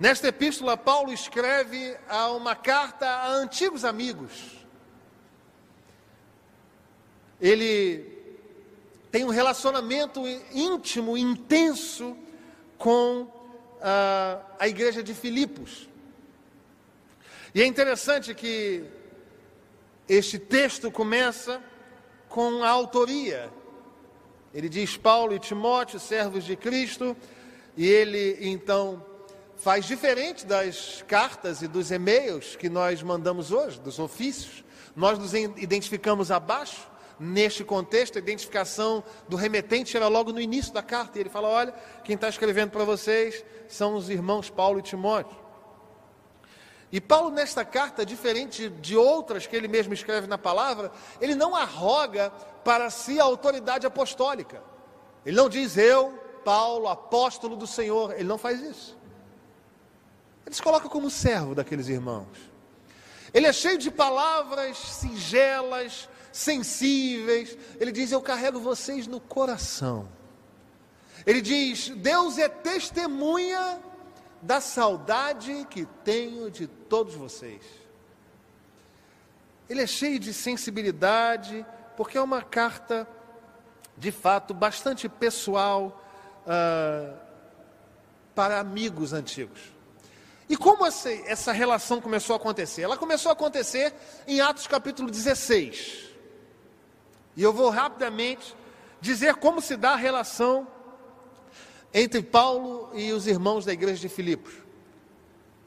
Nesta 0.00 0.28
epístola, 0.28 0.76
Paulo 0.76 1.12
escreve 1.12 1.96
uma 2.34 2.56
carta 2.56 3.06
a 3.06 3.28
antigos 3.28 3.84
amigos 3.84 4.60
ele 7.40 8.04
tem 9.10 9.24
um 9.24 9.30
relacionamento 9.30 10.20
íntimo, 10.52 11.16
intenso 11.16 12.16
com 12.76 13.26
a, 13.80 14.40
a 14.58 14.68
igreja 14.68 15.02
de 15.02 15.14
Filipos. 15.14 15.88
E 17.54 17.62
é 17.62 17.66
interessante 17.66 18.34
que 18.34 18.84
este 20.08 20.38
texto 20.38 20.90
começa 20.90 21.62
com 22.28 22.62
a 22.62 22.68
autoria. 22.68 23.50
Ele 24.54 24.68
diz 24.68 24.96
Paulo 24.96 25.34
e 25.34 25.40
Timóteo, 25.40 25.98
servos 25.98 26.44
de 26.44 26.56
Cristo, 26.56 27.16
e 27.76 27.86
ele 27.86 28.36
então 28.40 29.04
faz 29.60 29.84
diferente 29.84 30.46
das 30.46 31.04
cartas 31.06 31.62
e 31.62 31.68
dos 31.68 31.90
e-mails 31.90 32.56
que 32.56 32.68
nós 32.68 33.02
mandamos 33.02 33.52
hoje, 33.52 33.78
dos 33.80 33.98
ofícios. 33.98 34.64
Nós 34.96 35.18
nos 35.18 35.34
identificamos 35.34 36.30
abaixo, 36.30 36.90
Neste 37.22 37.62
contexto, 37.62 38.16
a 38.16 38.18
identificação 38.18 39.04
do 39.28 39.36
remetente 39.36 39.94
era 39.94 40.08
logo 40.08 40.32
no 40.32 40.40
início 40.40 40.72
da 40.72 40.82
carta. 40.82 41.18
E 41.18 41.20
ele 41.20 41.28
fala: 41.28 41.48
Olha, 41.48 41.74
quem 42.02 42.14
está 42.14 42.30
escrevendo 42.30 42.70
para 42.70 42.82
vocês 42.82 43.44
são 43.68 43.94
os 43.94 44.08
irmãos 44.08 44.48
Paulo 44.48 44.78
e 44.78 44.82
Timóteo. 44.82 45.36
E 46.90 46.98
Paulo, 46.98 47.28
nesta 47.28 47.62
carta, 47.62 48.06
diferente 48.06 48.70
de 48.70 48.96
outras 48.96 49.46
que 49.46 49.54
ele 49.54 49.68
mesmo 49.68 49.92
escreve 49.92 50.26
na 50.26 50.38
palavra, 50.38 50.90
ele 51.20 51.34
não 51.34 51.54
arroga 51.54 52.30
para 52.64 52.88
si 52.88 53.20
a 53.20 53.24
autoridade 53.24 53.86
apostólica. 53.86 54.62
Ele 55.24 55.36
não 55.36 55.50
diz 55.50 55.76
eu, 55.76 56.18
Paulo, 56.42 56.88
apóstolo 56.88 57.54
do 57.54 57.66
Senhor. 57.66 58.14
Ele 58.14 58.24
não 58.24 58.38
faz 58.38 58.62
isso. 58.62 58.98
Ele 60.46 60.54
se 60.54 60.62
coloca 60.62 60.88
como 60.88 61.10
servo 61.10 61.54
daqueles 61.54 61.88
irmãos. 61.88 62.50
Ele 63.32 63.46
é 63.46 63.52
cheio 63.52 63.78
de 63.78 63.90
palavras 63.90 64.76
singelas, 64.76 66.08
sensíveis. 66.32 67.56
Ele 67.78 67.92
diz: 67.92 68.10
Eu 68.10 68.20
carrego 68.20 68.60
vocês 68.60 69.06
no 69.06 69.20
coração. 69.20 70.08
Ele 71.26 71.40
diz: 71.40 71.90
Deus 71.90 72.38
é 72.38 72.48
testemunha 72.48 73.80
da 74.42 74.60
saudade 74.60 75.66
que 75.70 75.86
tenho 76.04 76.50
de 76.50 76.66
todos 76.66 77.14
vocês. 77.14 77.62
Ele 79.68 79.82
é 79.82 79.86
cheio 79.86 80.18
de 80.18 80.32
sensibilidade, 80.32 81.64
porque 81.96 82.18
é 82.18 82.22
uma 82.22 82.42
carta, 82.42 83.06
de 83.96 84.10
fato, 84.10 84.52
bastante 84.52 85.08
pessoal 85.08 86.02
uh, 86.44 87.16
para 88.34 88.58
amigos 88.58 89.12
antigos. 89.12 89.60
E 90.50 90.56
como 90.56 90.84
essa, 90.84 91.12
essa 91.12 91.52
relação 91.52 92.00
começou 92.00 92.34
a 92.34 92.36
acontecer? 92.36 92.82
Ela 92.82 92.96
começou 92.96 93.30
a 93.30 93.34
acontecer 93.34 93.94
em 94.26 94.40
Atos 94.40 94.66
capítulo 94.66 95.08
16. 95.08 96.10
E 97.36 97.42
eu 97.44 97.52
vou 97.52 97.70
rapidamente 97.70 98.56
dizer 99.00 99.36
como 99.36 99.60
se 99.60 99.76
dá 99.76 99.92
a 99.92 99.96
relação 99.96 100.66
entre 101.94 102.20
Paulo 102.20 102.90
e 102.94 103.12
os 103.12 103.28
irmãos 103.28 103.64
da 103.64 103.72
igreja 103.72 104.00
de 104.00 104.08
Filipos. 104.08 104.52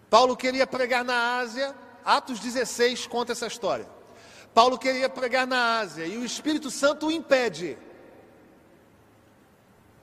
Paulo 0.09 0.35
queria 0.35 0.67
pregar 0.67 1.05
na 1.05 1.37
Ásia, 1.37 1.73
Atos 2.03 2.41
16 2.41 3.07
conta 3.07 3.31
essa 3.31 3.47
história. 3.47 3.87
Paulo 4.53 4.77
queria 4.77 5.07
pregar 5.07 5.47
na 5.47 5.79
Ásia 5.79 6.05
e 6.05 6.17
o 6.17 6.25
Espírito 6.25 6.69
Santo 6.69 7.07
o 7.07 7.11
impede. 7.11 7.77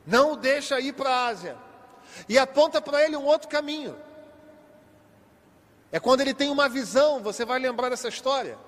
Não 0.06 0.32
o 0.32 0.36
deixa 0.36 0.80
ir 0.80 0.94
para 0.94 1.10
a 1.10 1.26
Ásia. 1.26 1.58
E 2.26 2.38
aponta 2.38 2.80
para 2.80 3.04
ele 3.04 3.14
um 3.14 3.26
outro 3.26 3.46
caminho. 3.46 4.08
É 5.92 5.98
quando 5.98 6.20
ele 6.20 6.34
tem 6.34 6.50
uma 6.50 6.68
visão, 6.68 7.20
você 7.20 7.44
vai 7.44 7.58
lembrar 7.58 7.88
dessa 7.88 8.08
história, 8.08 8.58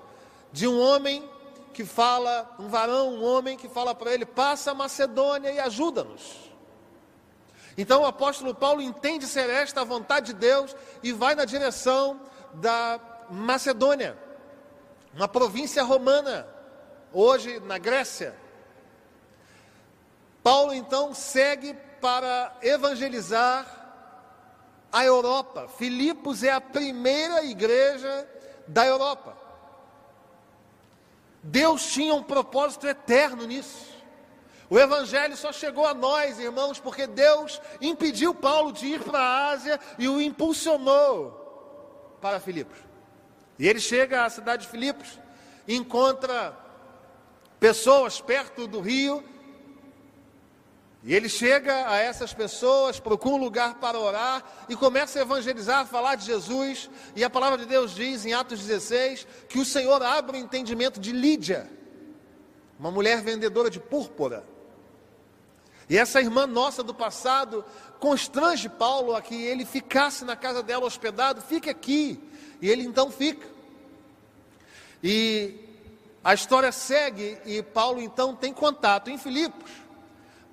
de 0.51 0.67
um 0.67 0.79
homem 0.79 1.29
que 1.73 1.85
fala, 1.85 2.53
um 2.59 2.67
varão, 2.67 3.15
um 3.15 3.23
homem 3.23 3.57
que 3.57 3.69
fala 3.69 3.95
para 3.95 4.13
ele: 4.13 4.25
passa 4.25 4.71
a 4.71 4.75
Macedônia 4.75 5.51
e 5.51 5.59
ajuda-nos. 5.59 6.51
Então 7.77 8.03
o 8.03 8.05
apóstolo 8.05 8.53
Paulo 8.53 8.81
entende 8.81 9.25
ser 9.25 9.49
esta 9.49 9.81
a 9.81 9.85
vontade 9.85 10.27
de 10.27 10.33
Deus 10.33 10.75
e 11.01 11.11
vai 11.11 11.33
na 11.33 11.45
direção 11.45 12.21
da 12.53 12.99
Macedônia, 13.29 14.17
uma 15.13 15.27
província 15.27 15.83
romana, 15.83 16.47
hoje 17.11 17.59
na 17.61 17.77
Grécia. 17.77 18.35
Paulo 20.43 20.73
então 20.73 21.13
segue 21.13 21.73
para 22.01 22.55
evangelizar 22.61 23.72
a 24.93 25.03
Europa. 25.03 25.67
Filipos 25.67 26.43
é 26.43 26.51
a 26.51 26.61
primeira 26.61 27.43
igreja 27.43 28.29
da 28.67 28.85
Europa. 28.85 29.35
Deus 31.41 31.91
tinha 31.91 32.13
um 32.13 32.21
propósito 32.21 32.87
eterno 32.87 33.47
nisso. 33.47 33.91
O 34.69 34.79
Evangelho 34.79 35.35
só 35.35 35.51
chegou 35.51 35.85
a 35.85 35.93
nós, 35.93 36.39
irmãos, 36.39 36.79
porque 36.79 37.07
Deus 37.07 37.59
impediu 37.81 38.33
Paulo 38.33 38.71
de 38.71 38.85
ir 38.85 39.01
para 39.01 39.19
a 39.19 39.49
Ásia 39.49 39.79
e 39.97 40.07
o 40.07 40.21
impulsionou 40.21 42.17
para 42.21 42.39
Filipos. 42.39 42.77
E 43.57 43.67
ele 43.67 43.79
chega 43.79 44.23
à 44.23 44.29
cidade 44.29 44.63
de 44.63 44.69
Filipos, 44.69 45.19
encontra 45.67 46.55
pessoas 47.59 48.21
perto 48.21 48.67
do 48.67 48.79
rio 48.79 49.23
e 51.05 51.13
ele 51.13 51.27
chega 51.27 51.89
a 51.89 51.97
essas 51.97 52.33
pessoas, 52.33 52.97
procura 52.97 53.35
um 53.35 53.43
lugar 53.43 53.75
para 53.75 53.99
orar 53.99 54.41
e 54.69 54.75
começa 54.75 55.19
a 55.19 55.21
evangelizar, 55.21 55.79
a 55.81 55.85
falar 55.85 56.15
de 56.15 56.25
Jesus. 56.25 56.89
E 57.13 57.25
a 57.25 57.29
palavra 57.29 57.57
de 57.57 57.65
Deus 57.65 57.93
diz 57.93 58.25
em 58.25 58.33
Atos 58.33 58.61
16 58.61 59.27
que 59.49 59.59
o 59.59 59.65
Senhor 59.65 60.01
abre 60.01 60.37
o 60.37 60.39
entendimento 60.39 61.01
de 61.01 61.11
Lídia, 61.11 61.69
uma 62.79 62.89
mulher 62.89 63.21
vendedora 63.21 63.69
de 63.69 63.81
púrpura. 63.81 64.45
E 65.89 65.97
essa 65.97 66.21
irmã 66.21 66.47
nossa 66.47 66.81
do 66.81 66.93
passado 66.93 67.65
constrange 67.99 68.69
Paulo 68.69 69.13
a 69.13 69.21
que 69.21 69.35
ele 69.35 69.65
ficasse 69.65 70.23
na 70.23 70.37
casa 70.37 70.63
dela 70.63 70.85
hospedado, 70.85 71.41
fique 71.41 71.69
aqui. 71.69 72.17
E 72.61 72.69
ele 72.69 72.81
então 72.81 73.11
fica. 73.11 73.45
E 75.03 75.59
a 76.23 76.33
história 76.33 76.71
segue 76.71 77.37
e 77.45 77.61
Paulo 77.61 78.01
então 78.01 78.33
tem 78.33 78.53
contato 78.53 79.09
em 79.09 79.17
Filipos 79.17 79.82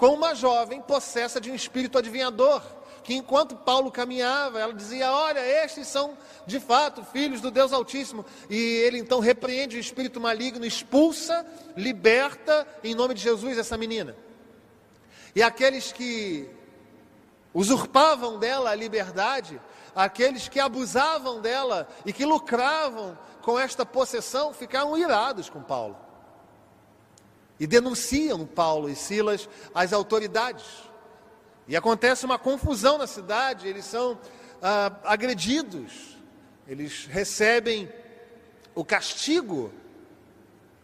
com 0.01 0.15
uma 0.15 0.35
jovem 0.35 0.81
possessa 0.81 1.39
de 1.39 1.51
um 1.51 1.55
espírito 1.55 1.99
adivinhador, 1.99 2.63
que 3.05 3.13
enquanto 3.13 3.55
Paulo 3.55 3.93
caminhava, 3.93 4.59
ela 4.59 4.73
dizia: 4.73 5.13
Olha, 5.13 5.41
estes 5.41 5.89
são 5.89 6.17
de 6.47 6.59
fato 6.59 7.05
filhos 7.05 7.43
do 7.43 7.51
Deus 7.51 7.71
Altíssimo. 7.71 8.25
E 8.49 8.57
ele 8.57 8.97
então 8.97 9.21
repreende 9.21 9.77
o 9.77 9.79
espírito 9.79 10.19
maligno, 10.19 10.65
expulsa, 10.65 11.47
liberta 11.77 12.67
em 12.83 12.95
nome 12.95 13.13
de 13.13 13.21
Jesus 13.21 13.59
essa 13.59 13.77
menina. 13.77 14.17
E 15.37 15.43
aqueles 15.43 15.93
que 15.93 16.49
usurpavam 17.53 18.39
dela 18.39 18.71
a 18.71 18.75
liberdade, 18.75 19.61
aqueles 19.95 20.49
que 20.49 20.59
abusavam 20.59 21.43
dela 21.43 21.87
e 22.07 22.13
que 22.15 22.25
lucravam 22.25 23.19
com 23.43 23.59
esta 23.59 23.85
possessão, 23.85 24.55
ficaram 24.55 24.97
irados 24.97 25.51
com 25.51 25.61
Paulo. 25.61 26.10
E 27.61 27.67
denunciam 27.67 28.47
Paulo 28.47 28.89
e 28.89 28.97
Silas 28.97 29.49
às 29.75 29.93
autoridades. 29.93 30.65
E 31.69 31.77
acontece 31.77 32.25
uma 32.25 32.39
confusão 32.39 32.99
na 32.99 33.07
cidade, 33.07 33.69
eles 33.69 33.85
são 33.85 34.19
ah, 34.61 34.93
agredidos, 35.05 36.17
eles 36.67 37.07
recebem 37.07 37.89
o 38.75 38.85
castigo 38.85 39.71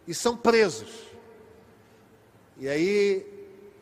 e 0.06 0.14
são 0.14 0.36
presos. 0.36 0.90
E 2.58 2.68
aí, 2.68 3.26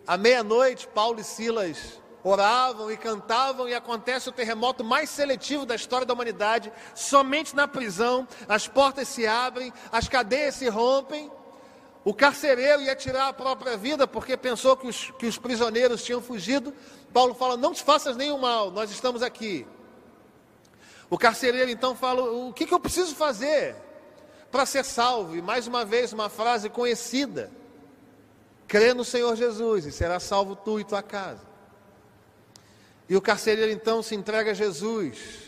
à 0.06 0.16
meia-noite, 0.16 0.88
Paulo 0.88 1.20
e 1.20 1.24
Silas 1.24 2.00
oravam 2.22 2.90
e 2.90 2.96
cantavam, 2.96 3.68
e 3.68 3.74
acontece 3.74 4.30
o 4.30 4.32
terremoto 4.32 4.82
mais 4.82 5.10
seletivo 5.10 5.66
da 5.66 5.74
história 5.74 6.06
da 6.06 6.14
humanidade. 6.14 6.72
Somente 6.94 7.54
na 7.54 7.68
prisão, 7.68 8.26
as 8.48 8.66
portas 8.66 9.08
se 9.08 9.26
abrem, 9.26 9.72
as 9.92 10.08
cadeias 10.08 10.54
se 10.54 10.68
rompem. 10.68 11.30
O 12.04 12.12
carcereiro 12.12 12.82
ia 12.82 12.94
tirar 12.94 13.28
a 13.28 13.32
própria 13.32 13.76
vida 13.78 14.06
porque 14.06 14.36
pensou 14.36 14.76
que 14.76 14.86
os, 14.86 15.10
que 15.12 15.26
os 15.26 15.38
prisioneiros 15.38 16.04
tinham 16.04 16.20
fugido. 16.20 16.74
Paulo 17.12 17.34
fala: 17.34 17.56
Não 17.56 17.72
te 17.72 17.82
faças 17.82 18.14
nenhum 18.16 18.38
mal, 18.38 18.70
nós 18.70 18.90
estamos 18.90 19.22
aqui. 19.22 19.66
O 21.08 21.16
carcereiro 21.16 21.70
então 21.70 21.96
fala: 21.96 22.22
O 22.22 22.52
que, 22.52 22.66
que 22.66 22.74
eu 22.74 22.80
preciso 22.80 23.14
fazer 23.14 23.74
para 24.50 24.66
ser 24.66 24.84
salvo? 24.84 25.34
E 25.34 25.40
mais 25.40 25.66
uma 25.66 25.82
vez, 25.82 26.12
uma 26.12 26.28
frase 26.28 26.68
conhecida: 26.68 27.50
Crê 28.68 28.92
no 28.92 29.04
Senhor 29.04 29.34
Jesus 29.34 29.86
e 29.86 29.92
será 29.92 30.20
salvo 30.20 30.54
tu 30.54 30.78
e 30.78 30.84
tua 30.84 31.02
casa. 31.02 31.54
E 33.08 33.16
o 33.16 33.22
carcereiro 33.22 33.72
então 33.72 34.02
se 34.02 34.14
entrega 34.14 34.50
a 34.50 34.54
Jesus. 34.54 35.43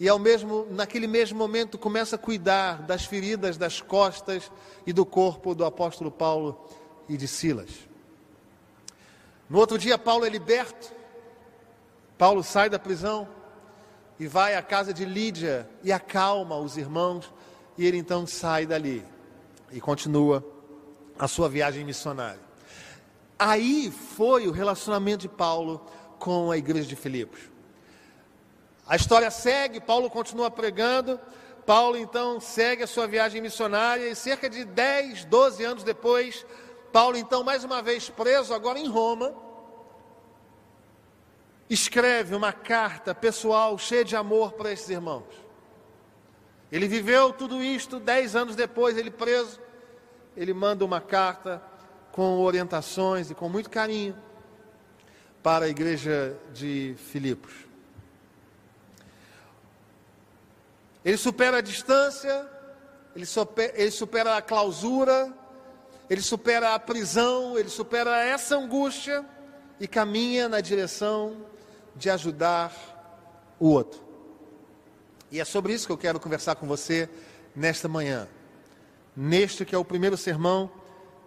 E 0.00 0.08
ao 0.08 0.18
mesmo, 0.18 0.66
naquele 0.70 1.06
mesmo 1.06 1.38
momento 1.38 1.76
começa 1.76 2.16
a 2.16 2.18
cuidar 2.18 2.80
das 2.84 3.04
feridas 3.04 3.58
das 3.58 3.82
costas 3.82 4.50
e 4.86 4.94
do 4.94 5.04
corpo 5.04 5.54
do 5.54 5.62
apóstolo 5.62 6.10
Paulo 6.10 6.58
e 7.06 7.18
de 7.18 7.28
Silas. 7.28 7.68
No 9.46 9.58
outro 9.58 9.76
dia, 9.76 9.98
Paulo 9.98 10.24
é 10.24 10.30
liberto. 10.30 10.90
Paulo 12.16 12.42
sai 12.42 12.70
da 12.70 12.78
prisão 12.78 13.28
e 14.18 14.26
vai 14.26 14.54
à 14.54 14.62
casa 14.62 14.94
de 14.94 15.04
Lídia 15.04 15.68
e 15.82 15.92
acalma 15.92 16.56
os 16.56 16.78
irmãos. 16.78 17.30
E 17.76 17.86
ele 17.86 17.98
então 17.98 18.26
sai 18.26 18.64
dali 18.64 19.04
e 19.70 19.82
continua 19.82 20.42
a 21.18 21.28
sua 21.28 21.46
viagem 21.46 21.84
missionária. 21.84 22.40
Aí 23.38 23.90
foi 23.90 24.48
o 24.48 24.50
relacionamento 24.50 25.22
de 25.22 25.28
Paulo 25.28 25.84
com 26.18 26.50
a 26.50 26.56
igreja 26.56 26.88
de 26.88 26.96
Filipos. 26.96 27.49
A 28.90 28.96
história 28.96 29.30
segue, 29.30 29.78
Paulo 29.78 30.10
continua 30.10 30.50
pregando, 30.50 31.20
Paulo 31.64 31.96
então 31.96 32.40
segue 32.40 32.82
a 32.82 32.88
sua 32.88 33.06
viagem 33.06 33.40
missionária 33.40 34.08
e 34.08 34.16
cerca 34.16 34.50
de 34.50 34.64
10, 34.64 35.26
12 35.26 35.62
anos 35.64 35.84
depois, 35.84 36.44
Paulo 36.92 37.16
então 37.16 37.44
mais 37.44 37.62
uma 37.62 37.80
vez 37.80 38.10
preso, 38.10 38.52
agora 38.52 38.80
em 38.80 38.88
Roma, 38.88 39.32
escreve 41.68 42.34
uma 42.34 42.52
carta 42.52 43.14
pessoal 43.14 43.78
cheia 43.78 44.04
de 44.04 44.16
amor 44.16 44.54
para 44.54 44.72
esses 44.72 44.90
irmãos. 44.90 45.36
Ele 46.72 46.88
viveu 46.88 47.32
tudo 47.32 47.62
isto, 47.62 48.00
dez 48.00 48.34
anos 48.34 48.56
depois, 48.56 48.98
ele 48.98 49.12
preso, 49.12 49.60
ele 50.36 50.52
manda 50.52 50.84
uma 50.84 51.00
carta 51.00 51.62
com 52.10 52.40
orientações 52.40 53.30
e 53.30 53.36
com 53.36 53.48
muito 53.48 53.70
carinho 53.70 54.18
para 55.44 55.66
a 55.66 55.68
igreja 55.68 56.36
de 56.52 56.96
Filipos. 56.98 57.69
Ele 61.04 61.16
supera 61.16 61.58
a 61.58 61.60
distância, 61.60 62.46
ele 63.14 63.26
supera, 63.26 63.72
ele 63.74 63.90
supera 63.90 64.36
a 64.36 64.42
clausura, 64.42 65.32
ele 66.08 66.20
supera 66.20 66.74
a 66.74 66.78
prisão, 66.78 67.58
ele 67.58 67.68
supera 67.68 68.22
essa 68.24 68.56
angústia 68.56 69.24
e 69.78 69.86
caminha 69.88 70.48
na 70.48 70.60
direção 70.60 71.46
de 71.96 72.10
ajudar 72.10 72.72
o 73.58 73.68
outro. 73.68 74.00
E 75.30 75.40
é 75.40 75.44
sobre 75.44 75.72
isso 75.72 75.86
que 75.86 75.92
eu 75.92 75.98
quero 75.98 76.18
conversar 76.18 76.56
com 76.56 76.66
você 76.66 77.08
nesta 77.54 77.88
manhã. 77.88 78.28
Neste 79.16 79.64
que 79.64 79.74
é 79.74 79.78
o 79.78 79.84
primeiro 79.84 80.16
sermão 80.16 80.70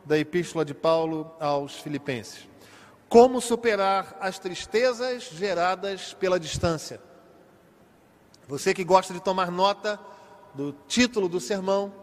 da 0.05 0.17
Epístola 0.17 0.65
de 0.65 0.73
Paulo 0.73 1.33
aos 1.39 1.75
Filipenses. 1.75 2.47
Como 3.07 3.39
superar 3.39 4.17
as 4.19 4.39
tristezas 4.39 5.23
geradas 5.23 6.13
pela 6.13 6.39
distância. 6.39 6.99
Você 8.47 8.73
que 8.73 8.84
gosta 8.84 9.13
de 9.13 9.21
tomar 9.21 9.51
nota 9.51 9.99
do 10.53 10.73
título 10.88 11.29
do 11.29 11.39
sermão, 11.39 11.93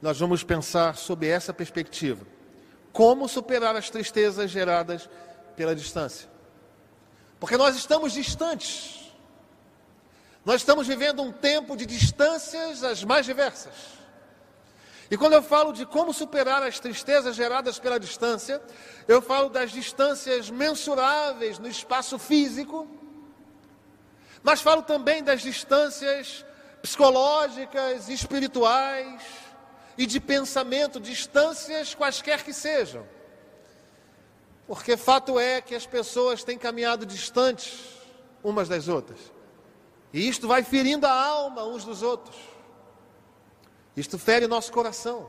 nós 0.00 0.18
vamos 0.18 0.42
pensar 0.42 0.96
sobre 0.96 1.28
essa 1.28 1.52
perspectiva. 1.52 2.26
Como 2.92 3.28
superar 3.28 3.76
as 3.76 3.90
tristezas 3.90 4.50
geradas 4.50 5.08
pela 5.56 5.74
distância. 5.74 6.28
Porque 7.38 7.56
nós 7.56 7.76
estamos 7.76 8.12
distantes. 8.12 9.12
Nós 10.44 10.62
estamos 10.62 10.86
vivendo 10.86 11.22
um 11.22 11.32
tempo 11.32 11.76
de 11.76 11.84
distâncias 11.84 12.82
as 12.82 13.04
mais 13.04 13.26
diversas. 13.26 13.74
E 15.10 15.16
quando 15.16 15.32
eu 15.32 15.42
falo 15.42 15.72
de 15.72 15.84
como 15.84 16.14
superar 16.14 16.62
as 16.62 16.78
tristezas 16.78 17.34
geradas 17.34 17.78
pela 17.78 17.98
distância, 17.98 18.62
eu 19.08 19.20
falo 19.20 19.48
das 19.48 19.72
distâncias 19.72 20.48
mensuráveis 20.48 21.58
no 21.58 21.66
espaço 21.66 22.16
físico, 22.18 22.86
mas 24.42 24.60
falo 24.60 24.82
também 24.82 25.22
das 25.22 25.42
distâncias 25.42 26.44
psicológicas, 26.80 28.08
espirituais 28.08 29.22
e 29.98 30.06
de 30.06 30.18
pensamento, 30.18 30.98
distâncias 30.98 31.94
quaisquer 31.94 32.42
que 32.42 32.52
sejam. 32.52 33.06
Porque 34.66 34.96
fato 34.96 35.38
é 35.38 35.60
que 35.60 35.74
as 35.74 35.86
pessoas 35.86 36.44
têm 36.44 36.56
caminhado 36.56 37.04
distantes 37.04 37.80
umas 38.42 38.68
das 38.68 38.88
outras. 38.88 39.18
E 40.12 40.28
isto 40.28 40.48
vai 40.48 40.62
ferindo 40.62 41.06
a 41.06 41.12
alma 41.12 41.64
uns 41.64 41.84
dos 41.84 42.02
outros. 42.02 42.36
Isto 43.96 44.18
fere 44.18 44.46
nosso 44.46 44.72
coração. 44.72 45.28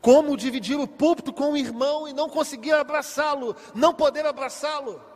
Como 0.00 0.36
dividir 0.36 0.76
o 0.76 0.88
púlpito 0.88 1.32
com 1.32 1.52
o 1.52 1.56
irmão 1.56 2.08
e 2.08 2.12
não 2.12 2.28
conseguir 2.28 2.72
abraçá-lo, 2.72 3.54
não 3.74 3.94
poder 3.94 4.26
abraçá-lo? 4.26 5.11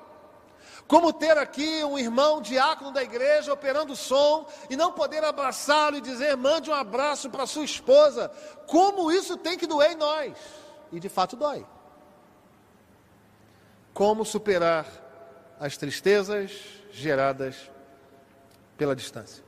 Como 0.88 1.12
ter 1.12 1.36
aqui 1.36 1.82
um 1.84 1.98
irmão 1.98 2.40
diácono 2.40 2.92
da 2.92 3.02
igreja 3.02 3.52
operando 3.52 3.92
o 3.92 3.96
som 3.96 4.46
e 4.70 4.76
não 4.76 4.92
poder 4.92 5.24
abraçá-lo 5.24 5.96
e 5.96 6.00
dizer, 6.00 6.36
mande 6.36 6.70
um 6.70 6.74
abraço 6.74 7.28
para 7.28 7.46
sua 7.46 7.64
esposa? 7.64 8.30
Como 8.66 9.10
isso 9.10 9.36
tem 9.36 9.58
que 9.58 9.66
doer 9.66 9.92
em 9.92 9.96
nós? 9.96 10.32
E 10.92 11.00
de 11.00 11.08
fato 11.08 11.34
dói. 11.34 11.66
Como 13.92 14.24
superar 14.24 14.86
as 15.58 15.76
tristezas 15.76 16.52
geradas 16.92 17.56
pela 18.76 18.94
distância? 18.94 19.42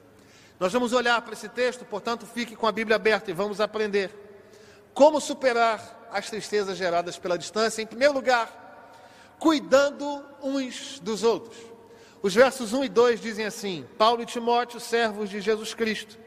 Nós 0.59 0.73
vamos 0.73 0.93
olhar 0.93 1.23
para 1.23 1.35
esse 1.35 1.49
texto, 1.49 1.85
portanto, 1.85 2.27
fique 2.27 2.57
com 2.57 2.67
a 2.67 2.73
Bíblia 2.73 2.97
aberta 2.97 3.31
e 3.31 3.35
vamos 3.35 3.61
aprender 3.61 4.11
como 4.93 5.21
superar 5.21 6.09
as 6.11 6.29
tristezas 6.29 6.77
geradas 6.77 7.17
pela 7.17 7.39
distância. 7.39 7.81
Em 7.81 7.87
primeiro 7.87 8.13
lugar, 8.13 8.58
cuidando 9.39 10.25
uns 10.43 10.99
dos 11.01 11.23
outros. 11.23 11.57
Os 12.23 12.35
versos 12.35 12.73
1 12.73 12.85
e 12.85 12.89
2 12.89 13.21
dizem 13.21 13.47
assim: 13.47 13.87
Paulo 13.97 14.23
e 14.23 14.27
Timóteo, 14.27 14.81
servos 14.81 15.31
de 15.31 15.41
Jesus 15.41 15.75
Cristo. 15.75 16.19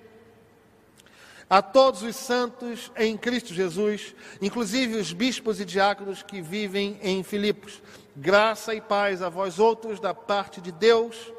A 1.49 1.61
todos 1.61 2.01
os 2.01 2.15
santos 2.15 2.91
em 2.95 3.17
Cristo 3.17 3.53
Jesus, 3.53 4.15
inclusive 4.41 4.95
os 4.95 5.11
bispos 5.11 5.59
e 5.59 5.65
diáconos 5.65 6.23
que 6.23 6.41
vivem 6.41 6.97
em 7.01 7.23
Filipos, 7.23 7.81
graça 8.15 8.73
e 8.73 8.79
paz 8.79 9.21
a 9.21 9.27
vós 9.27 9.59
outros 9.59 9.99
da 9.99 10.13
parte 10.13 10.61
de 10.61 10.71
Deus, 10.71 11.33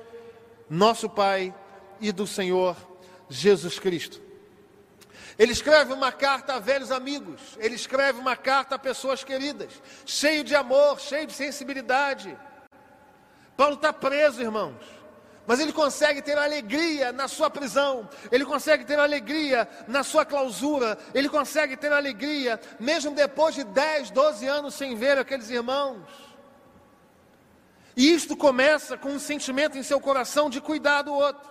nosso 0.68 1.08
Pai 1.08 1.54
e 1.98 2.12
do 2.12 2.26
Senhor 2.26 2.76
Jesus 3.28 3.78
Cristo. 3.78 4.21
Ele 5.38 5.53
escreve 5.53 5.92
uma 5.92 6.12
carta 6.12 6.55
a 6.55 6.59
velhos 6.59 6.90
amigos, 6.90 7.40
ele 7.59 7.75
escreve 7.75 8.18
uma 8.18 8.37
carta 8.37 8.75
a 8.75 8.79
pessoas 8.79 9.25
queridas, 9.25 9.73
cheio 10.05 10.45
de 10.45 10.55
amor, 10.55 11.01
cheio 11.01 11.27
de 11.27 11.33
sensibilidade. 11.33 12.37
Paulo 13.57 13.75
está 13.75 13.92
preso, 13.92 14.42
irmãos, 14.42 14.77
mas 15.47 15.59
ele 15.59 15.73
consegue 15.73 16.23
ter 16.23 16.37
alegria 16.38 17.12
na 17.12 17.29
sua 17.29 17.51
prisão, 17.51 18.09
ele 18.31 18.45
consegue 18.45 18.85
ter 18.85 18.99
alegria 18.99 19.68
na 19.88 20.03
sua 20.03 20.25
clausura, 20.25 20.99
ele 21.14 21.29
consegue 21.29 21.77
ter 21.77 21.92
alegria 21.92 22.61
mesmo 22.79 23.14
depois 23.14 23.55
de 23.55 23.64
10, 23.64 24.11
12 24.11 24.47
anos 24.47 24.75
sem 24.75 24.95
ver 24.95 25.18
aqueles 25.18 25.51
irmãos. 25.51 26.07
E 27.97 28.12
isto 28.12 28.37
começa 28.37 28.97
com 28.97 29.11
um 29.11 29.18
sentimento 29.18 29.77
em 29.77 29.83
seu 29.83 30.01
coração 30.01 30.49
de 30.49 30.61
cuidar 30.61 31.03
do 31.03 31.12
outro. 31.12 31.51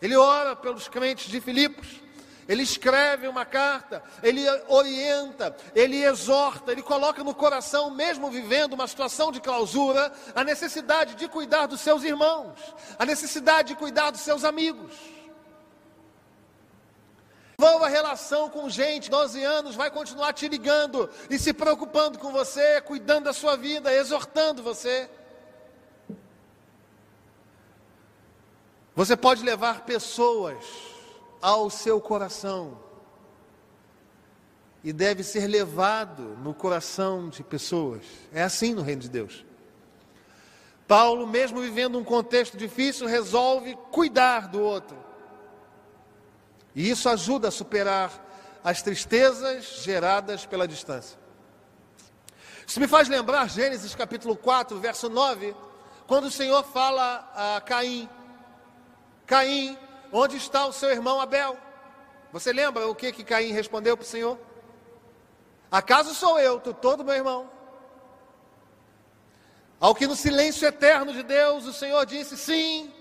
Ele 0.00 0.16
ora 0.16 0.54
pelos 0.54 0.88
crentes 0.88 1.28
de 1.28 1.40
Filipos, 1.40 2.05
ele 2.48 2.62
escreve 2.62 3.26
uma 3.26 3.44
carta, 3.44 4.02
ele 4.22 4.44
orienta, 4.68 5.56
ele 5.74 6.04
exorta, 6.04 6.70
ele 6.70 6.82
coloca 6.82 7.24
no 7.24 7.34
coração, 7.34 7.90
mesmo 7.90 8.30
vivendo 8.30 8.74
uma 8.74 8.86
situação 8.86 9.32
de 9.32 9.40
clausura, 9.40 10.12
a 10.34 10.44
necessidade 10.44 11.14
de 11.16 11.28
cuidar 11.28 11.66
dos 11.66 11.80
seus 11.80 12.04
irmãos, 12.04 12.54
a 12.98 13.04
necessidade 13.04 13.68
de 13.68 13.74
cuidar 13.74 14.10
dos 14.10 14.20
seus 14.20 14.44
amigos. 14.44 14.92
Envolva 17.58 17.88
relação 17.88 18.50
com 18.50 18.68
gente, 18.68 19.10
12 19.10 19.42
anos, 19.42 19.74
vai 19.74 19.90
continuar 19.90 20.32
te 20.32 20.46
ligando 20.46 21.10
e 21.30 21.38
se 21.38 21.52
preocupando 21.52 22.18
com 22.18 22.30
você, 22.30 22.80
cuidando 22.82 23.24
da 23.24 23.32
sua 23.32 23.56
vida, 23.56 23.92
exortando 23.92 24.62
você. 24.62 25.08
Você 28.94 29.16
pode 29.16 29.42
levar 29.42 29.80
pessoas 29.80 30.95
ao 31.46 31.70
seu 31.70 32.00
coração 32.00 32.76
e 34.82 34.92
deve 34.92 35.22
ser 35.22 35.46
levado 35.46 36.36
no 36.42 36.52
coração 36.52 37.28
de 37.28 37.44
pessoas. 37.44 38.02
É 38.32 38.42
assim 38.42 38.74
no 38.74 38.82
reino 38.82 39.02
de 39.02 39.08
Deus. 39.08 39.46
Paulo, 40.88 41.24
mesmo 41.24 41.60
vivendo 41.60 42.00
um 42.00 42.02
contexto 42.02 42.56
difícil, 42.56 43.06
resolve 43.06 43.78
cuidar 43.92 44.48
do 44.48 44.60
outro. 44.60 44.96
E 46.74 46.90
isso 46.90 47.08
ajuda 47.08 47.46
a 47.46 47.52
superar 47.52 48.10
as 48.64 48.82
tristezas 48.82 49.84
geradas 49.84 50.44
pela 50.44 50.66
distância. 50.66 51.16
Isso 52.66 52.80
me 52.80 52.88
faz 52.88 53.08
lembrar 53.08 53.48
Gênesis 53.48 53.94
capítulo 53.94 54.36
4, 54.36 54.80
verso 54.80 55.08
9, 55.08 55.54
quando 56.08 56.24
o 56.24 56.30
Senhor 56.30 56.64
fala 56.64 57.30
a 57.36 57.60
Caim: 57.60 58.08
Caim, 59.24 59.78
Onde 60.12 60.36
está 60.36 60.66
o 60.66 60.72
seu 60.72 60.90
irmão 60.90 61.20
Abel? 61.20 61.56
Você 62.32 62.52
lembra 62.52 62.86
o 62.88 62.94
que, 62.94 63.12
que 63.12 63.24
Caim 63.24 63.52
respondeu 63.52 63.96
para 63.96 64.04
o 64.04 64.06
Senhor? 64.06 64.38
Acaso 65.70 66.14
sou 66.14 66.38
eu, 66.38 66.60
tutor 66.60 66.96
do 66.96 67.04
meu 67.04 67.14
irmão? 67.14 67.50
Ao 69.80 69.94
que 69.94 70.06
no 70.06 70.16
silêncio 70.16 70.66
eterno 70.66 71.12
de 71.12 71.22
Deus 71.22 71.66
o 71.66 71.72
Senhor 71.72 72.04
disse: 72.06 72.36
Sim, 72.36 72.92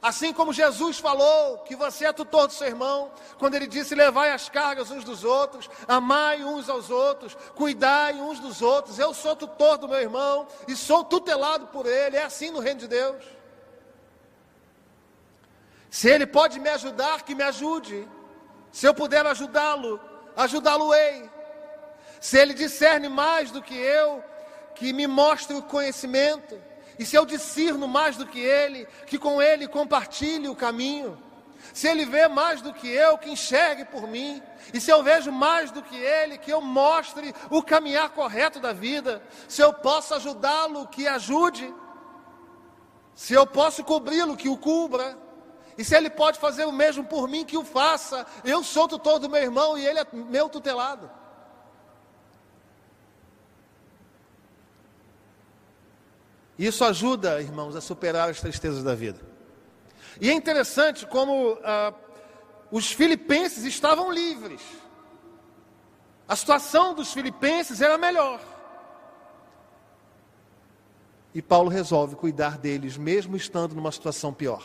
assim 0.00 0.32
como 0.32 0.52
Jesus 0.52 0.98
falou 0.98 1.58
que 1.58 1.74
você 1.74 2.04
é 2.04 2.12
tutor 2.12 2.46
do 2.46 2.52
seu 2.52 2.66
irmão, 2.66 3.10
quando 3.38 3.54
ele 3.54 3.66
disse: 3.66 3.94
Levai 3.94 4.30
as 4.30 4.48
cargas 4.48 4.90
uns 4.90 5.04
dos 5.04 5.24
outros, 5.24 5.70
amai 5.88 6.44
uns 6.44 6.68
aos 6.68 6.90
outros, 6.90 7.34
cuidai 7.54 8.14
uns 8.20 8.40
dos 8.40 8.60
outros. 8.60 8.98
Eu 8.98 9.14
sou 9.14 9.34
tutor 9.34 9.78
do 9.78 9.88
meu 9.88 10.00
irmão 10.00 10.46
e 10.68 10.76
sou 10.76 11.02
tutelado 11.02 11.68
por 11.68 11.86
ele. 11.86 12.16
É 12.16 12.24
assim 12.24 12.50
no 12.50 12.60
reino 12.60 12.80
de 12.80 12.88
Deus. 12.88 13.24
Se 15.92 16.08
ele 16.08 16.26
pode 16.26 16.58
me 16.58 16.70
ajudar, 16.70 17.20
que 17.20 17.34
me 17.34 17.42
ajude. 17.42 18.08
Se 18.72 18.88
eu 18.88 18.94
puder 18.94 19.26
ajudá-lo, 19.26 20.00
ajudá-lo-ei. 20.34 21.30
Se 22.18 22.38
ele 22.38 22.54
discerne 22.54 23.10
mais 23.10 23.50
do 23.50 23.60
que 23.60 23.74
eu, 23.74 24.24
que 24.74 24.90
me 24.94 25.06
mostre 25.06 25.54
o 25.54 25.60
conhecimento. 25.60 26.58
E 26.98 27.04
se 27.04 27.14
eu 27.14 27.26
discerno 27.26 27.86
mais 27.86 28.16
do 28.16 28.26
que 28.26 28.40
ele, 28.40 28.88
que 29.06 29.18
com 29.18 29.42
ele 29.42 29.68
compartilhe 29.68 30.48
o 30.48 30.56
caminho. 30.56 31.22
Se 31.74 31.86
ele 31.88 32.06
vê 32.06 32.26
mais 32.26 32.62
do 32.62 32.72
que 32.72 32.88
eu, 32.88 33.18
que 33.18 33.30
enxergue 33.30 33.84
por 33.84 34.08
mim. 34.08 34.42
E 34.72 34.80
se 34.80 34.90
eu 34.90 35.02
vejo 35.02 35.30
mais 35.30 35.70
do 35.70 35.82
que 35.82 35.96
ele, 35.96 36.38
que 36.38 36.50
eu 36.50 36.62
mostre 36.62 37.34
o 37.50 37.62
caminhar 37.62 38.08
correto 38.08 38.58
da 38.58 38.72
vida. 38.72 39.22
Se 39.46 39.60
eu 39.60 39.74
posso 39.74 40.14
ajudá-lo, 40.14 40.88
que 40.88 41.06
ajude. 41.06 41.70
Se 43.14 43.34
eu 43.34 43.46
posso 43.46 43.84
cobri-lo, 43.84 44.38
que 44.38 44.48
o 44.48 44.56
cubra. 44.56 45.20
E 45.76 45.84
se 45.84 45.96
ele 45.96 46.10
pode 46.10 46.38
fazer 46.38 46.64
o 46.64 46.72
mesmo 46.72 47.04
por 47.04 47.28
mim, 47.28 47.44
que 47.44 47.56
o 47.56 47.64
faça. 47.64 48.26
Eu 48.44 48.62
sou 48.62 48.86
tutor 48.86 49.18
do 49.18 49.28
meu 49.28 49.40
irmão 49.40 49.78
e 49.78 49.86
ele 49.86 50.00
é 50.00 50.06
meu 50.12 50.48
tutelado. 50.48 51.10
Isso 56.58 56.84
ajuda, 56.84 57.40
irmãos, 57.40 57.74
a 57.74 57.80
superar 57.80 58.28
as 58.28 58.40
tristezas 58.40 58.84
da 58.84 58.94
vida. 58.94 59.20
E 60.20 60.28
é 60.28 60.32
interessante 60.32 61.06
como 61.06 61.58
ah, 61.64 61.94
os 62.70 62.92
filipenses 62.92 63.64
estavam 63.64 64.12
livres. 64.12 64.62
A 66.28 66.36
situação 66.36 66.94
dos 66.94 67.12
filipenses 67.12 67.80
era 67.80 67.98
melhor. 67.98 68.40
E 71.34 71.40
Paulo 71.40 71.70
resolve 71.70 72.14
cuidar 72.14 72.58
deles, 72.58 72.96
mesmo 72.96 73.36
estando 73.36 73.74
numa 73.74 73.90
situação 73.90 74.32
pior. 74.32 74.62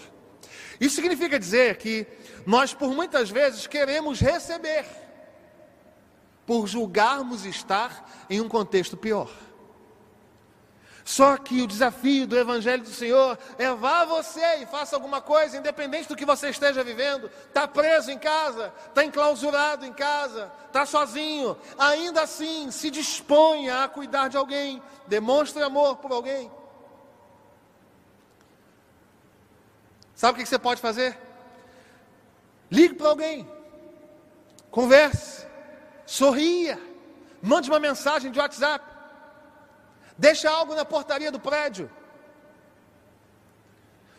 Isso 0.80 0.96
significa 0.96 1.40
dizer 1.40 1.78
que 1.78 2.06
nós, 2.46 2.74
por 2.74 2.94
muitas 2.94 3.30
vezes, 3.30 3.68
queremos 3.68 4.20
receber, 4.20 4.86
por 6.46 6.68
julgarmos 6.68 7.46
estar 7.46 8.26
em 8.30 8.40
um 8.40 8.48
contexto 8.48 8.96
pior. 8.96 9.30
Só 11.08 11.38
que 11.38 11.62
o 11.62 11.68
desafio 11.68 12.28
do 12.28 12.38
Evangelho 12.38 12.84
do 12.84 12.90
Senhor 12.90 13.40
é 13.58 13.74
vá 13.74 14.04
você 14.04 14.58
e 14.58 14.66
faça 14.66 14.94
alguma 14.94 15.22
coisa, 15.22 15.58
independente 15.58 16.10
do 16.10 16.18
que 16.18 16.26
você 16.26 16.50
esteja 16.50 16.84
vivendo. 16.84 17.32
Está 17.48 17.66
preso 17.66 18.12
em 18.12 18.20
casa, 18.20 18.74
está 18.90 19.06
enclausurado 19.06 19.86
em 19.86 19.94
casa, 19.94 20.52
está 20.66 20.86
sozinho. 20.86 21.58
Ainda 21.78 22.24
assim, 22.24 22.70
se 22.72 22.92
disponha 22.92 23.86
a 23.86 23.88
cuidar 23.88 24.28
de 24.28 24.36
alguém, 24.36 24.84
demonstre 25.08 25.64
amor 25.64 25.96
por 25.96 26.12
alguém. 26.12 26.52
Sabe 30.18 30.34
o 30.40 30.44
que 30.44 30.50
você 30.50 30.58
pode 30.58 30.82
fazer? 30.82 31.16
Ligue 32.72 32.96
para 32.96 33.10
alguém, 33.10 33.48
converse, 34.72 35.46
sorria, 36.08 36.82
mande 37.40 37.70
uma 37.70 37.80
mensagem 37.80 38.32
de 38.32 38.40
WhatsApp, 38.40 38.84
deixa 40.18 40.50
algo 40.50 40.74
na 40.74 40.84
portaria 40.84 41.32
do 41.32 41.40
prédio. 41.40 41.88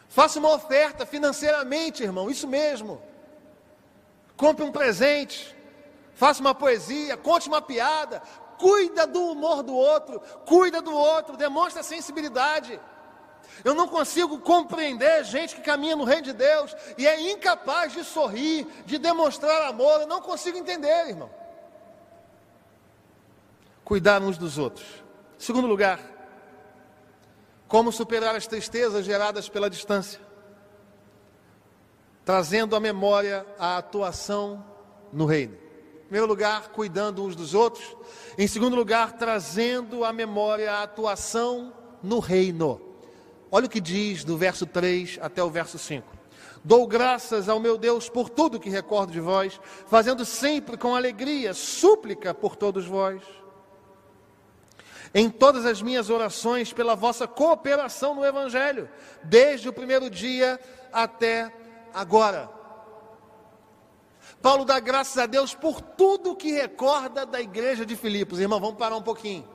Faça 0.09 0.39
uma 0.39 0.55
oferta 0.55 1.05
financeiramente, 1.05 2.05
irmão, 2.05 2.31
isso 2.31 2.47
mesmo. 2.47 3.03
Compre 4.37 4.65
um 4.65 4.71
presente, 4.71 5.55
faça 6.15 6.41
uma 6.41 6.55
poesia, 6.55 7.17
conte 7.17 7.49
uma 7.49 7.61
piada, 7.61 8.23
cuida 8.57 9.05
do 9.05 9.33
humor 9.33 9.65
do 9.65 9.75
outro, 9.75 10.21
cuida 10.47 10.81
do 10.81 10.95
outro, 10.95 11.37
demonstra 11.37 11.83
sensibilidade. 11.83 12.81
Eu 13.65 13.75
não 13.75 13.89
consigo 13.89 14.39
compreender 14.39 15.25
gente 15.25 15.55
que 15.55 15.63
caminha 15.63 15.97
no 15.97 16.05
reino 16.05 16.23
de 16.23 16.33
Deus 16.33 16.75
e 16.97 17.07
é 17.07 17.31
incapaz 17.33 17.93
de 17.93 18.05
sorrir, 18.05 18.67
de 18.87 18.99
demonstrar 18.99 19.63
amor. 19.63 20.01
Eu 20.01 20.07
não 20.07 20.21
consigo 20.21 20.59
entender, 20.59 21.09
irmão. 21.09 21.31
Cuidar 23.85 24.23
uns 24.23 24.39
dos 24.39 24.59
outros. 24.59 24.87
Segundo 25.39 25.67
lugar, 25.67 26.01
como 27.67 27.93
superar 27.93 28.35
as 28.35 28.47
tristezas 28.47 29.05
geradas 29.05 29.49
pela 29.49 29.69
distância? 29.69 30.21
Trazendo 32.25 32.77
à 32.77 32.81
memória 32.81 33.47
a 33.59 33.79
atuação 33.79 34.65
no 35.13 35.25
reino. 35.25 35.57
Primeiro 36.05 36.27
lugar, 36.27 36.69
cuidando 36.69 37.23
uns 37.23 37.37
dos 37.37 37.55
outros. 37.55 37.97
Em 38.39 38.47
segundo 38.47 38.75
lugar, 38.75 39.13
trazendo 39.13 40.05
à 40.05 40.13
memória 40.13 40.73
a 40.73 40.83
atuação 40.83 41.73
no 42.03 42.19
reino. 42.19 42.88
Olha 43.51 43.67
o 43.67 43.71
que 43.71 43.81
diz 43.81 44.25
do 44.25 44.37
verso 44.37 44.67
3 44.67 45.19
até 45.21 45.43
o 45.43 45.51
verso 45.51 45.79
5. 45.79 46.07
Dou 46.65 46.87
graças 46.87 47.49
ao 47.49 47.61
meu 47.61 47.79
Deus 47.79 48.09
por 48.09 48.29
tudo 48.29 48.61
que 48.61 48.69
recordo 48.69 49.13
de 49.13 49.21
vós, 49.21 49.61
fazendo 49.87 50.25
sempre 50.25 50.77
com 50.77 50.95
alegria 50.95 51.55
súplica 51.55 52.35
por 52.35 52.57
todos 52.57 52.85
vós. 52.85 53.23
Em 55.15 55.31
todas 55.31 55.65
as 55.65 55.81
minhas 55.81 56.11
orações 56.11 56.73
pela 56.73 56.95
vossa 56.95 57.27
cooperação 57.27 58.15
no 58.15 58.25
Evangelho, 58.25 58.89
desde 59.23 59.69
o 59.69 59.73
primeiro 59.73 60.11
dia 60.11 60.61
até 60.93 61.51
agora. 61.95 62.51
Paulo 64.43 64.65
dá 64.65 64.79
graças 64.79 65.17
a 65.17 65.27
Deus 65.27 65.55
por 65.55 65.81
tudo 65.81 66.37
que 66.37 66.53
recorda 66.53 67.25
da 67.25 67.41
igreja 67.41 67.87
de 67.87 67.97
Filipos. 67.97 68.39
Irmão, 68.39 68.61
vamos 68.61 68.77
parar 68.77 68.97
um 68.97 69.03
pouquinho. 69.03 69.49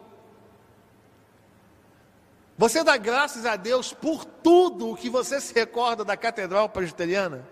Você 2.57 2.83
dá 2.83 2.97
graças 2.97 3.45
a 3.45 3.55
Deus 3.55 3.93
por 3.93 4.23
tudo 4.25 4.91
o 4.91 4.95
que 4.95 5.09
você 5.09 5.41
se 5.41 5.53
recorda 5.53 6.05
da 6.05 6.15
catedral 6.15 6.69
presbiteriana? 6.69 7.47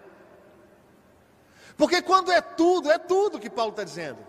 Porque 1.75 2.01
quando 2.01 2.31
é 2.31 2.41
tudo, 2.41 2.91
é 2.91 2.99
tudo 2.99 3.39
que 3.39 3.49
Paulo 3.49 3.71
está 3.71 3.83
dizendo. 3.83 4.19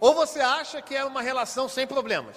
Ou 0.00 0.14
você 0.14 0.40
acha 0.40 0.82
que 0.82 0.94
é 0.94 1.04
uma 1.04 1.22
relação 1.22 1.68
sem 1.68 1.86
problemas. 1.86 2.36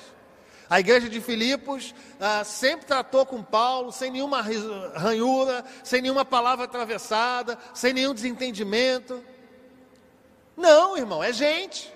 A 0.69 0.79
igreja 0.79 1.09
de 1.09 1.19
Filipos 1.19 1.95
ah, 2.19 2.43
sempre 2.43 2.85
tratou 2.85 3.25
com 3.25 3.41
Paulo 3.41 3.91
sem 3.91 4.11
nenhuma 4.11 4.39
ranhura, 4.93 5.65
sem 5.83 5.99
nenhuma 5.99 6.23
palavra 6.23 6.65
atravessada, 6.65 7.57
sem 7.73 7.91
nenhum 7.91 8.13
desentendimento. 8.13 9.23
Não, 10.55 10.95
irmão, 10.95 11.23
é 11.23 11.33
gente. 11.33 11.91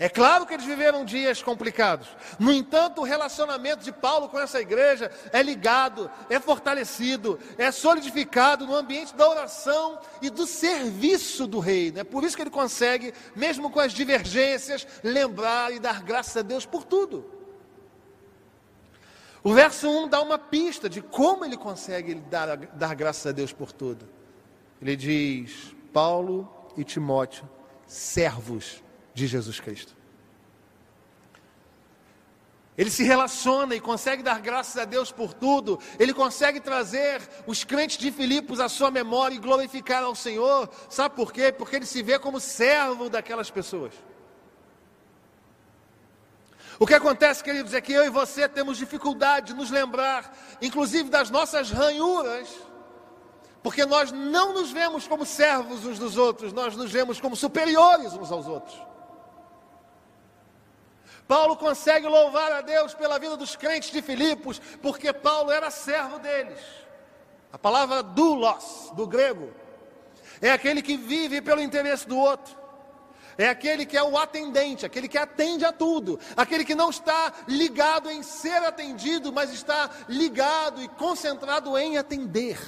É 0.00 0.08
claro 0.08 0.46
que 0.46 0.54
eles 0.54 0.64
viveram 0.64 1.04
dias 1.04 1.42
complicados. 1.42 2.08
No 2.38 2.50
entanto, 2.50 3.02
o 3.02 3.04
relacionamento 3.04 3.84
de 3.84 3.92
Paulo 3.92 4.30
com 4.30 4.40
essa 4.40 4.58
igreja 4.58 5.10
é 5.30 5.42
ligado, 5.42 6.10
é 6.30 6.40
fortalecido, 6.40 7.38
é 7.58 7.70
solidificado 7.70 8.66
no 8.66 8.74
ambiente 8.74 9.14
da 9.14 9.28
oração 9.28 9.98
e 10.22 10.30
do 10.30 10.46
serviço 10.46 11.46
do 11.46 11.58
reino. 11.58 11.98
É 11.98 12.04
por 12.04 12.24
isso 12.24 12.34
que 12.34 12.42
ele 12.42 12.48
consegue, 12.48 13.12
mesmo 13.36 13.68
com 13.68 13.78
as 13.78 13.92
divergências, 13.92 14.86
lembrar 15.04 15.70
e 15.70 15.78
dar 15.78 16.02
graças 16.02 16.34
a 16.38 16.42
Deus 16.42 16.64
por 16.64 16.82
tudo. 16.82 17.30
O 19.44 19.52
verso 19.52 19.86
1 19.86 20.08
dá 20.08 20.22
uma 20.22 20.38
pista 20.38 20.88
de 20.88 21.02
como 21.02 21.44
ele 21.44 21.58
consegue 21.58 22.14
dar, 22.14 22.56
dar 22.56 22.94
graças 22.94 23.26
a 23.26 23.32
Deus 23.32 23.52
por 23.52 23.70
tudo. 23.70 24.08
Ele 24.80 24.96
diz: 24.96 25.76
Paulo 25.92 26.50
e 26.74 26.84
Timóteo, 26.84 27.46
servos 27.86 28.82
de 29.20 29.26
Jesus 29.26 29.60
Cristo. 29.60 29.94
Ele 32.76 32.90
se 32.90 33.02
relaciona 33.02 33.74
e 33.74 33.80
consegue 33.80 34.22
dar 34.22 34.40
graças 34.40 34.80
a 34.80 34.86
Deus 34.86 35.12
por 35.12 35.34
tudo. 35.34 35.78
Ele 35.98 36.14
consegue 36.14 36.60
trazer 36.60 37.20
os 37.46 37.62
crentes 37.62 37.98
de 37.98 38.10
Filipos 38.10 38.58
à 38.58 38.70
sua 38.70 38.90
memória 38.90 39.34
e 39.34 39.38
glorificar 39.38 40.02
ao 40.02 40.14
Senhor. 40.14 40.70
Sabe 40.88 41.14
por 41.14 41.30
quê? 41.30 41.52
Porque 41.52 41.76
ele 41.76 41.84
se 41.84 42.02
vê 42.02 42.18
como 42.18 42.40
servo 42.40 43.10
daquelas 43.10 43.50
pessoas. 43.50 43.92
O 46.78 46.86
que 46.86 46.94
acontece, 46.94 47.44
queridos, 47.44 47.74
é 47.74 47.80
que 47.82 47.92
eu 47.92 48.06
e 48.06 48.08
você 48.08 48.48
temos 48.48 48.78
dificuldade 48.78 49.48
de 49.48 49.54
nos 49.54 49.70
lembrar, 49.70 50.34
inclusive 50.62 51.10
das 51.10 51.28
nossas 51.28 51.70
ranhuras, 51.70 52.48
porque 53.62 53.84
nós 53.84 54.10
não 54.10 54.54
nos 54.54 54.72
vemos 54.72 55.06
como 55.06 55.26
servos 55.26 55.84
uns 55.84 55.98
dos 55.98 56.16
outros, 56.16 56.54
nós 56.54 56.74
nos 56.74 56.90
vemos 56.90 57.20
como 57.20 57.36
superiores 57.36 58.14
uns 58.14 58.32
aos 58.32 58.46
outros. 58.46 58.80
Paulo 61.30 61.56
consegue 61.56 62.08
louvar 62.08 62.50
a 62.50 62.60
Deus 62.60 62.92
pela 62.92 63.16
vida 63.16 63.36
dos 63.36 63.54
crentes 63.54 63.92
de 63.92 64.02
Filipos, 64.02 64.60
porque 64.82 65.12
Paulo 65.12 65.52
era 65.52 65.70
servo 65.70 66.18
deles. 66.18 66.58
A 67.52 67.56
palavra 67.56 68.02
doulos, 68.02 68.90
do 68.96 69.06
grego, 69.06 69.52
é 70.42 70.50
aquele 70.50 70.82
que 70.82 70.96
vive 70.96 71.40
pelo 71.40 71.62
interesse 71.62 72.08
do 72.08 72.18
outro. 72.18 72.58
É 73.38 73.48
aquele 73.48 73.86
que 73.86 73.96
é 73.96 74.02
o 74.02 74.18
atendente, 74.18 74.84
aquele 74.84 75.06
que 75.06 75.16
atende 75.16 75.64
a 75.64 75.72
tudo, 75.72 76.18
aquele 76.36 76.64
que 76.64 76.74
não 76.74 76.90
está 76.90 77.32
ligado 77.46 78.10
em 78.10 78.24
ser 78.24 78.64
atendido, 78.64 79.32
mas 79.32 79.52
está 79.52 79.88
ligado 80.08 80.82
e 80.82 80.88
concentrado 80.88 81.78
em 81.78 81.96
atender. 81.96 82.58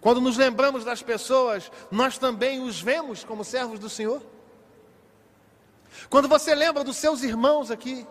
Quando 0.00 0.18
nos 0.18 0.38
lembramos 0.38 0.82
das 0.82 1.02
pessoas, 1.02 1.70
nós 1.90 2.16
também 2.16 2.58
os 2.58 2.80
vemos 2.80 3.22
como 3.22 3.44
servos 3.44 3.78
do 3.78 3.90
Senhor. 3.90 4.37
Quando 6.08 6.28
você 6.28 6.54
lembra 6.54 6.84
dos 6.84 6.96
seus 6.96 7.22
irmãos 7.22 7.70
aqui, 7.70 8.06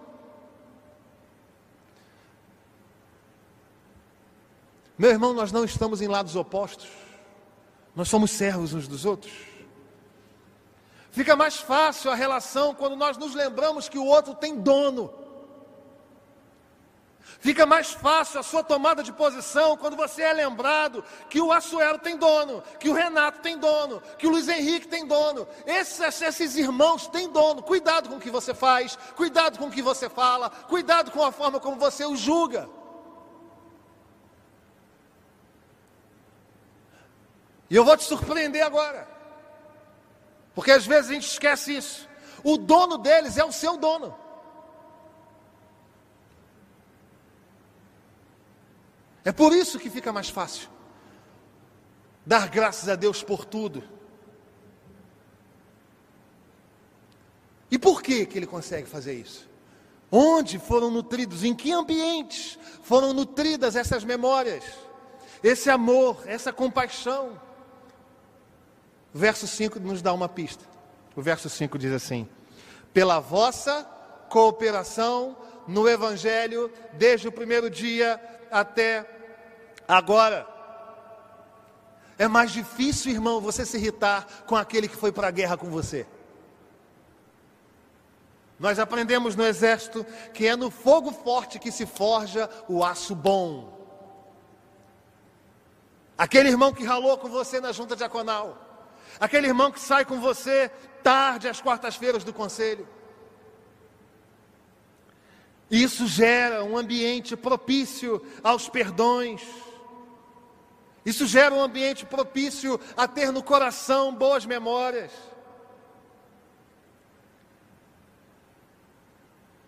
meu 4.97 5.11
irmão, 5.11 5.33
nós 5.33 5.51
não 5.51 5.63
estamos 5.63 6.01
em 6.01 6.07
lados 6.07 6.35
opostos, 6.35 6.89
nós 7.95 8.09
somos 8.09 8.31
servos 8.31 8.73
uns 8.73 8.87
dos 8.87 9.05
outros. 9.05 9.33
Fica 11.11 11.35
mais 11.35 11.57
fácil 11.57 12.11
a 12.11 12.15
relação 12.15 12.75
quando 12.75 12.95
nós 12.95 13.17
nos 13.17 13.33
lembramos 13.33 13.89
que 13.89 13.97
o 13.97 14.05
outro 14.05 14.35
tem 14.35 14.55
dono. 14.55 15.11
Fica 17.39 17.65
mais 17.65 17.91
fácil 17.91 18.39
a 18.39 18.43
sua 18.43 18.63
tomada 18.63 19.03
de 19.03 19.13
posição 19.13 19.77
quando 19.77 19.95
você 19.95 20.23
é 20.23 20.33
lembrado 20.33 21.03
que 21.29 21.39
o 21.39 21.51
Assuero 21.51 21.99
tem 21.99 22.17
dono, 22.17 22.63
que 22.79 22.89
o 22.89 22.93
Renato 22.93 23.39
tem 23.39 23.57
dono, 23.57 24.01
que 24.17 24.25
o 24.25 24.31
Luiz 24.31 24.47
Henrique 24.47 24.87
tem 24.87 25.05
dono. 25.05 25.47
Esses, 25.65 26.21
esses 26.21 26.55
irmãos 26.55 27.07
têm 27.07 27.29
dono. 27.29 27.61
Cuidado 27.61 28.09
com 28.09 28.15
o 28.15 28.19
que 28.19 28.31
você 28.31 28.53
faz, 28.53 28.97
cuidado 29.15 29.59
com 29.59 29.67
o 29.67 29.71
que 29.71 29.83
você 29.83 30.09
fala, 30.09 30.49
cuidado 30.49 31.11
com 31.11 31.23
a 31.23 31.31
forma 31.31 31.59
como 31.59 31.77
você 31.77 32.05
os 32.05 32.19
julga. 32.19 32.67
E 37.69 37.75
eu 37.75 37.83
vou 37.83 37.97
te 37.97 38.03
surpreender 38.03 38.65
agora, 38.65 39.07
porque 40.55 40.71
às 40.71 40.85
vezes 40.85 41.11
a 41.11 41.13
gente 41.13 41.27
esquece 41.27 41.75
isso. 41.75 42.07
O 42.43 42.57
dono 42.57 42.97
deles 42.97 43.37
é 43.37 43.43
o 43.43 43.51
seu 43.51 43.77
dono. 43.77 44.17
É 49.27 49.31
por 49.33 49.51
isso 49.51 49.77
que 49.77 49.89
fica 49.89 50.13
mais 50.13 50.29
fácil 50.29 50.69
dar 52.25 52.47
graças 52.47 52.87
a 52.87 52.95
Deus 52.95 53.21
por 53.21 53.43
tudo. 53.43 53.83
E 57.69 57.77
por 57.77 58.01
que 58.01 58.25
que 58.25 58.39
ele 58.39 58.47
consegue 58.47 58.87
fazer 58.87 59.15
isso? 59.15 59.45
Onde 60.09 60.57
foram 60.57 60.89
nutridos, 60.89 61.43
em 61.43 61.53
que 61.53 61.73
ambientes 61.73 62.57
foram 62.81 63.11
nutridas 63.11 63.75
essas 63.75 64.05
memórias, 64.05 64.63
esse 65.43 65.69
amor, 65.69 66.23
essa 66.25 66.53
compaixão? 66.53 67.37
O 69.13 69.17
verso 69.19 69.45
5 69.45 69.77
nos 69.77 70.01
dá 70.01 70.13
uma 70.13 70.29
pista. 70.29 70.63
O 71.17 71.21
verso 71.21 71.49
5 71.49 71.77
diz 71.77 71.91
assim: 71.91 72.29
Pela 72.93 73.19
vossa 73.19 73.83
cooperação 74.29 75.35
no 75.67 75.85
Evangelho, 75.85 76.71
desde 76.93 77.27
o 77.27 77.31
primeiro 77.31 77.69
dia 77.69 78.17
até 78.49 79.16
Agora, 79.87 80.45
é 82.17 82.27
mais 82.27 82.51
difícil, 82.51 83.11
irmão, 83.11 83.39
você 83.39 83.65
se 83.65 83.77
irritar 83.77 84.25
com 84.45 84.55
aquele 84.55 84.87
que 84.87 84.95
foi 84.95 85.11
para 85.11 85.27
a 85.27 85.31
guerra 85.31 85.55
com 85.55 85.69
você. 85.69 86.05
Nós 88.59 88.79
aprendemos 88.79 89.35
no 89.35 89.45
exército 89.45 90.05
que 90.33 90.47
é 90.47 90.55
no 90.55 90.71
fogo 90.71 91.11
forte 91.11 91.59
que 91.59 91.71
se 91.71 91.85
forja 91.85 92.49
o 92.67 92.83
aço 92.83 93.13
bom. 93.13 93.77
Aquele 96.17 96.49
irmão 96.49 96.73
que 96.73 96.83
ralou 96.83 97.17
com 97.19 97.29
você 97.29 97.61
na 97.61 97.71
junta 97.71 97.95
diaconal. 97.95 98.57
Aquele 99.19 99.47
irmão 99.47 99.71
que 99.71 99.79
sai 99.79 100.03
com 100.03 100.19
você 100.19 100.69
tarde 101.03 101.47
às 101.47 101.61
quartas-feiras 101.61 102.23
do 102.23 102.33
conselho. 102.33 102.87
Isso 105.69 106.07
gera 106.07 106.63
um 106.63 106.75
ambiente 106.77 107.37
propício 107.37 108.25
aos 108.43 108.67
perdões 108.67 109.41
isso 111.07 111.25
gera 111.25 111.55
um 111.55 111.61
ambiente 111.61 112.05
propício 112.05 112.77
a 112.97 113.07
ter 113.07 113.31
no 113.31 113.41
coração 113.41 114.13
boas 114.13 114.45
memórias. 114.45 115.09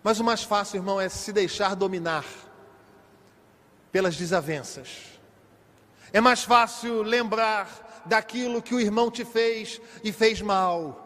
Mas 0.04 0.20
o 0.20 0.24
mais 0.26 0.44
fácil, 0.44 0.80
irmão, 0.80 1.00
é 1.00 1.08
se 1.08 1.32
deixar 1.32 1.78
dominar 1.78 2.26
pelas 3.90 4.18
desavenças. 4.18 5.18
É 6.12 6.20
mais 6.20 6.44
fácil 6.44 7.04
lembrar 7.04 8.04
daquilo 8.06 8.62
que 8.62 8.76
o 8.76 8.80
irmão 8.82 9.10
te 9.10 9.24
fez 9.24 9.80
e 10.04 10.12
fez 10.12 10.42
mal. 10.42 11.06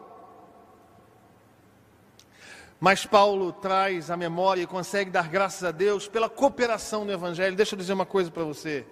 Mas 2.80 3.06
Paulo 3.06 3.52
traz 3.52 4.10
a 4.10 4.16
memória 4.16 4.62
e 4.62 4.66
consegue 4.66 5.12
dar 5.12 5.28
graças 5.28 5.62
a 5.62 5.70
Deus 5.70 6.08
pela 6.08 6.28
cooperação 6.28 7.04
no 7.04 7.12
Evangelho. 7.12 7.54
Deixa 7.54 7.76
eu 7.76 7.78
dizer 7.78 7.92
uma 7.92 8.04
coisa 8.04 8.32
para 8.32 8.42
você. 8.42 8.84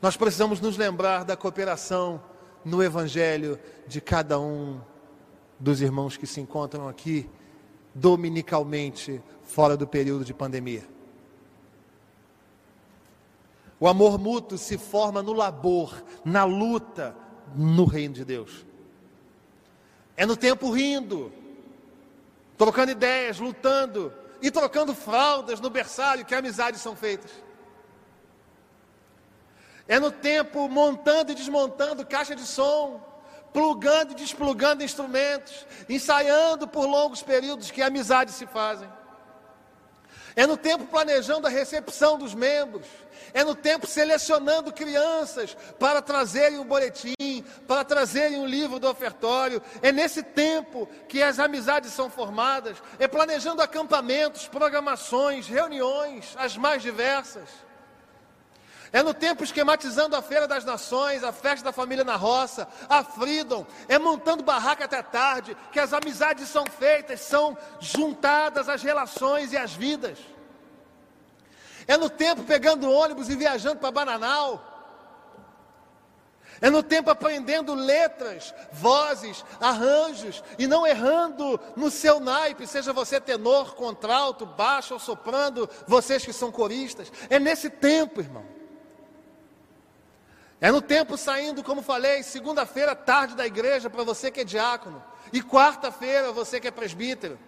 Nós 0.00 0.16
precisamos 0.16 0.60
nos 0.60 0.76
lembrar 0.76 1.24
da 1.24 1.36
cooperação 1.36 2.22
no 2.64 2.82
Evangelho 2.82 3.58
de 3.86 4.00
cada 4.00 4.38
um 4.38 4.80
dos 5.58 5.80
irmãos 5.80 6.16
que 6.16 6.26
se 6.26 6.40
encontram 6.40 6.88
aqui 6.88 7.28
dominicalmente 7.94 9.22
fora 9.42 9.76
do 9.76 9.86
período 9.86 10.24
de 10.24 10.34
pandemia. 10.34 10.84
O 13.80 13.88
amor 13.88 14.18
mútuo 14.18 14.58
se 14.58 14.76
forma 14.76 15.22
no 15.22 15.32
labor, 15.32 16.02
na 16.24 16.44
luta 16.44 17.16
no 17.54 17.84
reino 17.84 18.14
de 18.14 18.24
Deus. 18.24 18.66
É 20.16 20.26
no 20.26 20.36
tempo 20.36 20.70
rindo, 20.70 21.32
trocando 22.56 22.92
ideias, 22.92 23.38
lutando 23.38 24.12
e 24.42 24.50
trocando 24.50 24.94
fraldas 24.94 25.60
no 25.60 25.70
berçário 25.70 26.24
que 26.24 26.34
amizades 26.34 26.80
são 26.80 26.96
feitas. 26.96 27.30
É 29.88 30.00
no 30.00 30.10
tempo 30.10 30.68
montando 30.68 31.32
e 31.32 31.34
desmontando 31.34 32.06
caixa 32.06 32.34
de 32.34 32.42
som, 32.42 33.00
plugando 33.52 34.12
e 34.12 34.16
desplugando 34.16 34.82
instrumentos, 34.82 35.66
ensaiando 35.88 36.66
por 36.66 36.86
longos 36.86 37.22
períodos 37.22 37.70
que 37.70 37.82
amizades 37.82 38.34
se 38.34 38.46
fazem. 38.46 38.88
É 40.36 40.46
no 40.46 40.58
tempo 40.58 40.84
planejando 40.84 41.46
a 41.46 41.50
recepção 41.50 42.18
dos 42.18 42.34
membros. 42.34 42.86
É 43.32 43.42
no 43.42 43.54
tempo 43.54 43.86
selecionando 43.86 44.70
crianças 44.70 45.56
para 45.78 46.02
trazerem 46.02 46.58
o 46.58 46.64
boletim, 46.64 47.42
para 47.66 47.82
trazerem 47.82 48.38
um 48.38 48.46
livro 48.46 48.78
do 48.78 48.86
ofertório. 48.86 49.62
É 49.80 49.90
nesse 49.90 50.22
tempo 50.22 50.86
que 51.08 51.22
as 51.22 51.38
amizades 51.38 51.92
são 51.92 52.10
formadas. 52.10 52.76
É 52.98 53.08
planejando 53.08 53.62
acampamentos, 53.62 54.46
programações, 54.46 55.46
reuniões, 55.48 56.34
as 56.36 56.54
mais 56.54 56.82
diversas. 56.82 57.48
É 58.92 59.02
no 59.02 59.12
tempo 59.12 59.42
esquematizando 59.42 60.14
a 60.14 60.22
Feira 60.22 60.46
das 60.46 60.64
Nações, 60.64 61.24
a 61.24 61.32
festa 61.32 61.64
da 61.64 61.72
família 61.72 62.04
na 62.04 62.16
roça, 62.16 62.68
a 62.88 63.02
Freedom. 63.02 63.66
É 63.88 63.98
montando 63.98 64.42
barraca 64.42 64.84
até 64.84 65.02
tarde 65.02 65.56
que 65.72 65.80
as 65.80 65.92
amizades 65.92 66.48
são 66.48 66.64
feitas, 66.66 67.20
são 67.20 67.56
juntadas 67.80 68.68
as 68.68 68.82
relações 68.82 69.52
e 69.52 69.56
as 69.56 69.72
vidas. 69.72 70.18
É 71.86 71.96
no 71.96 72.10
tempo 72.10 72.42
pegando 72.44 72.90
ônibus 72.90 73.28
e 73.28 73.36
viajando 73.36 73.76
para 73.76 73.90
Bananal. 73.90 74.74
É 76.60 76.70
no 76.70 76.82
tempo 76.82 77.10
aprendendo 77.10 77.74
letras, 77.74 78.54
vozes, 78.72 79.44
arranjos 79.60 80.42
e 80.58 80.66
não 80.66 80.86
errando 80.86 81.60
no 81.76 81.90
seu 81.90 82.18
naipe, 82.18 82.66
seja 82.66 82.94
você 82.94 83.20
tenor, 83.20 83.74
contralto, 83.74 84.46
baixo 84.46 84.94
ou 84.94 85.00
soprando, 85.00 85.68
vocês 85.86 86.24
que 86.24 86.32
são 86.32 86.50
coristas. 86.50 87.12
É 87.28 87.38
nesse 87.38 87.68
tempo, 87.68 88.20
irmão. 88.20 88.55
É 90.66 90.72
no 90.72 90.82
tempo 90.82 91.16
saindo, 91.16 91.62
como 91.62 91.80
falei, 91.80 92.24
segunda-feira, 92.24 92.92
tarde 92.96 93.36
da 93.36 93.46
igreja, 93.46 93.88
para 93.88 94.02
você 94.02 94.32
que 94.32 94.40
é 94.40 94.44
diácono, 94.44 95.00
e 95.32 95.40
quarta-feira, 95.40 96.32
você 96.32 96.58
que 96.58 96.66
é 96.66 96.72
presbítero. 96.72 97.38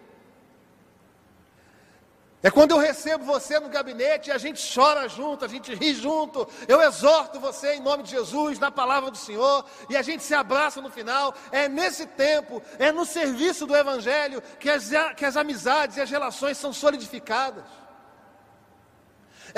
É 2.40 2.48
quando 2.48 2.70
eu 2.70 2.78
recebo 2.78 3.24
você 3.24 3.58
no 3.58 3.68
gabinete 3.68 4.28
e 4.28 4.32
a 4.32 4.38
gente 4.38 4.62
chora 4.72 5.08
junto, 5.08 5.44
a 5.44 5.48
gente 5.48 5.74
ri 5.74 5.94
junto. 5.94 6.48
Eu 6.68 6.80
exorto 6.80 7.40
você 7.40 7.74
em 7.74 7.80
nome 7.80 8.04
de 8.04 8.12
Jesus, 8.12 8.60
na 8.60 8.70
palavra 8.70 9.10
do 9.10 9.18
Senhor, 9.18 9.64
e 9.90 9.96
a 9.96 10.02
gente 10.02 10.22
se 10.22 10.32
abraça 10.32 10.80
no 10.80 10.88
final. 10.88 11.34
É 11.50 11.68
nesse 11.68 12.06
tempo, 12.06 12.62
é 12.78 12.92
no 12.92 13.04
serviço 13.04 13.66
do 13.66 13.74
Evangelho 13.74 14.40
que 14.60 14.70
as, 14.70 14.92
que 15.16 15.24
as 15.24 15.36
amizades 15.36 15.96
e 15.96 16.00
as 16.00 16.08
relações 16.08 16.56
são 16.56 16.72
solidificadas. 16.72 17.64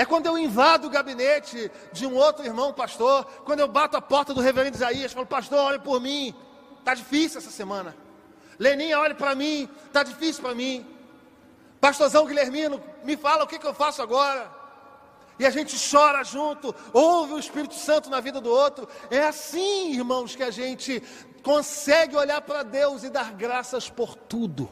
É 0.00 0.04
quando 0.06 0.24
eu 0.24 0.38
invado 0.38 0.86
o 0.86 0.90
gabinete 0.90 1.70
de 1.92 2.06
um 2.06 2.14
outro 2.16 2.42
irmão 2.42 2.72
pastor, 2.72 3.22
quando 3.44 3.60
eu 3.60 3.68
bato 3.68 3.98
a 3.98 4.00
porta 4.00 4.32
do 4.32 4.40
reverendo 4.40 4.78
Isaías, 4.78 5.12
falo, 5.12 5.26
pastor, 5.26 5.58
olhe 5.58 5.78
por 5.78 6.00
mim, 6.00 6.34
está 6.78 6.94
difícil 6.94 7.36
essa 7.36 7.50
semana. 7.50 7.94
Leninha, 8.58 8.98
olhe 8.98 9.12
para 9.12 9.34
mim, 9.34 9.68
está 9.88 10.02
difícil 10.02 10.42
para 10.42 10.54
mim. 10.54 10.86
Pastorzão 11.78 12.24
Guilhermino, 12.24 12.82
me 13.04 13.14
fala 13.14 13.44
o 13.44 13.46
que, 13.46 13.58
que 13.58 13.66
eu 13.66 13.74
faço 13.74 14.00
agora. 14.00 14.50
E 15.38 15.44
a 15.44 15.50
gente 15.50 15.76
chora 15.90 16.24
junto, 16.24 16.74
ouve 16.94 17.34
o 17.34 17.38
Espírito 17.38 17.74
Santo 17.74 18.08
na 18.08 18.20
vida 18.20 18.40
do 18.40 18.48
outro. 18.48 18.88
É 19.10 19.20
assim, 19.20 19.92
irmãos, 19.92 20.34
que 20.34 20.42
a 20.42 20.50
gente 20.50 21.02
consegue 21.42 22.16
olhar 22.16 22.40
para 22.40 22.62
Deus 22.62 23.04
e 23.04 23.10
dar 23.10 23.32
graças 23.32 23.90
por 23.90 24.16
tudo. 24.16 24.66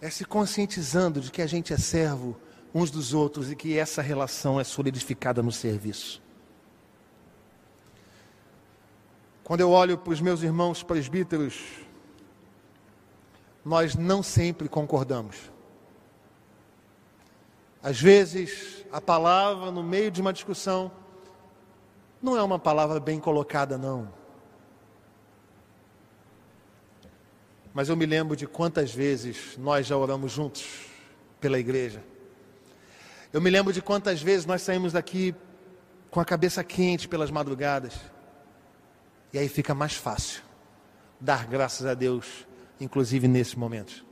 É 0.00 0.10
se 0.10 0.24
conscientizando 0.24 1.20
de 1.20 1.30
que 1.30 1.40
a 1.40 1.46
gente 1.46 1.72
é 1.72 1.78
servo 1.78 2.36
uns 2.74 2.90
dos 2.90 3.14
outros 3.14 3.50
e 3.50 3.56
que 3.56 3.78
essa 3.78 4.02
relação 4.02 4.60
é 4.60 4.64
solidificada 4.64 5.42
no 5.42 5.52
serviço. 5.52 6.22
Quando 9.42 9.60
eu 9.60 9.70
olho 9.70 9.96
para 9.96 10.12
os 10.12 10.20
meus 10.20 10.42
irmãos 10.42 10.82
presbíteros, 10.82 11.58
nós 13.64 13.94
não 13.94 14.22
sempre 14.22 14.68
concordamos. 14.68 15.36
Às 17.82 18.00
vezes, 18.00 18.84
a 18.92 19.00
palavra 19.00 19.70
no 19.70 19.82
meio 19.82 20.10
de 20.10 20.20
uma 20.20 20.32
discussão 20.32 20.92
não 22.20 22.36
é 22.36 22.42
uma 22.42 22.58
palavra 22.58 23.00
bem 23.00 23.18
colocada, 23.18 23.78
não. 23.78 24.12
Mas 27.72 27.88
eu 27.88 27.96
me 27.96 28.04
lembro 28.04 28.36
de 28.36 28.46
quantas 28.46 28.92
vezes 28.92 29.56
nós 29.56 29.86
já 29.86 29.96
oramos 29.96 30.32
juntos 30.32 30.86
pela 31.40 31.58
igreja. 31.58 32.02
Eu 33.32 33.40
me 33.40 33.50
lembro 33.50 33.72
de 33.72 33.82
quantas 33.82 34.22
vezes 34.22 34.46
nós 34.46 34.62
saímos 34.62 34.92
daqui 34.92 35.34
com 36.10 36.20
a 36.20 36.24
cabeça 36.24 36.64
quente 36.64 37.06
pelas 37.08 37.30
madrugadas. 37.30 37.94
E 39.32 39.38
aí 39.38 39.48
fica 39.48 39.74
mais 39.74 39.94
fácil 39.94 40.42
dar 41.20 41.46
graças 41.46 41.84
a 41.84 41.94
Deus 41.94 42.46
inclusive 42.80 43.26
nesses 43.28 43.54
momentos. 43.54 44.04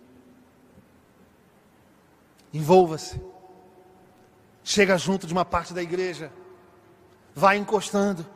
Envolva-se. 2.52 3.20
Chega 4.62 4.98
junto 4.98 5.26
de 5.26 5.32
uma 5.32 5.44
parte 5.44 5.72
da 5.72 5.82
igreja. 5.82 6.32
Vai 7.34 7.56
encostando. 7.56 8.26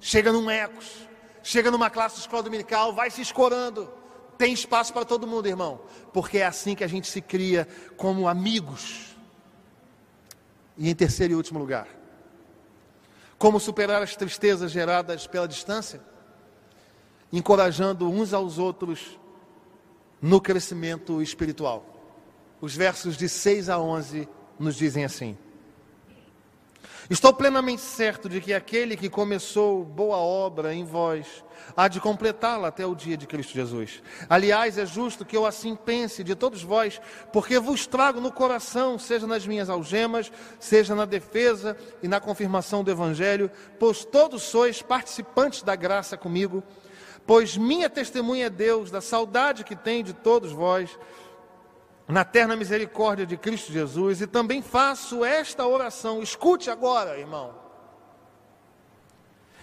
Chega 0.00 0.32
num 0.32 0.50
ecos. 0.50 1.08
Chega 1.42 1.70
numa 1.70 1.90
classe 1.90 2.16
de 2.16 2.20
escola 2.22 2.42
dominical. 2.42 2.94
Vai 2.94 3.10
se 3.10 3.20
escorando. 3.20 3.92
Tem 4.38 4.52
espaço 4.52 4.92
para 4.92 5.04
todo 5.04 5.26
mundo, 5.26 5.46
irmão. 5.46 5.80
Porque 6.12 6.38
é 6.38 6.46
assim 6.46 6.74
que 6.74 6.84
a 6.84 6.88
gente 6.88 7.08
se 7.08 7.20
cria 7.20 7.68
como 7.96 8.26
amigos. 8.26 9.11
E 10.76 10.88
em 10.88 10.94
terceiro 10.94 11.32
e 11.32 11.36
último 11.36 11.58
lugar. 11.58 11.86
Como 13.38 13.58
superar 13.58 14.02
as 14.02 14.14
tristezas 14.16 14.70
geradas 14.70 15.26
pela 15.26 15.48
distância? 15.48 16.00
Encorajando 17.32 18.08
uns 18.08 18.32
aos 18.32 18.58
outros 18.58 19.18
no 20.20 20.40
crescimento 20.40 21.20
espiritual. 21.20 21.84
Os 22.60 22.76
versos 22.76 23.16
de 23.16 23.28
6 23.28 23.68
a 23.68 23.78
11 23.78 24.28
nos 24.58 24.76
dizem 24.76 25.04
assim: 25.04 25.36
Estou 27.10 27.32
plenamente 27.32 27.82
certo 27.82 28.28
de 28.28 28.40
que 28.40 28.54
aquele 28.54 28.96
que 28.96 29.10
começou 29.10 29.84
boa 29.84 30.16
obra 30.16 30.72
em 30.72 30.84
vós 30.84 31.44
há 31.76 31.88
de 31.88 32.00
completá-la 32.00 32.68
até 32.68 32.86
o 32.86 32.94
dia 32.94 33.16
de 33.16 33.26
Cristo 33.26 33.52
Jesus. 33.52 34.02
Aliás, 34.28 34.78
é 34.78 34.86
justo 34.86 35.24
que 35.24 35.36
eu 35.36 35.44
assim 35.44 35.74
pense 35.74 36.22
de 36.22 36.34
todos 36.34 36.62
vós, 36.62 37.00
porque 37.32 37.58
vos 37.58 37.86
trago 37.86 38.20
no 38.20 38.32
coração, 38.32 38.98
seja 38.98 39.26
nas 39.26 39.46
minhas 39.46 39.68
algemas, 39.68 40.30
seja 40.60 40.94
na 40.94 41.04
defesa 41.04 41.76
e 42.02 42.08
na 42.08 42.20
confirmação 42.20 42.84
do 42.84 42.90
Evangelho, 42.90 43.50
pois 43.78 44.04
todos 44.04 44.42
sois 44.42 44.80
participantes 44.80 45.62
da 45.62 45.74
graça 45.74 46.16
comigo 46.16 46.62
pois 47.26 47.56
minha 47.56 47.88
testemunha 47.88 48.46
é 48.46 48.50
Deus 48.50 48.90
da 48.90 49.00
saudade 49.00 49.64
que 49.64 49.76
tem 49.76 50.02
de 50.02 50.12
todos 50.12 50.52
vós, 50.52 50.98
na 52.12 52.24
terna 52.24 52.54
misericórdia 52.54 53.24
de 53.24 53.38
Cristo 53.38 53.72
Jesus, 53.72 54.20
e 54.20 54.26
também 54.26 54.60
faço 54.60 55.24
esta 55.24 55.66
oração, 55.66 56.22
escute 56.22 56.70
agora, 56.70 57.18
irmão. 57.18 57.54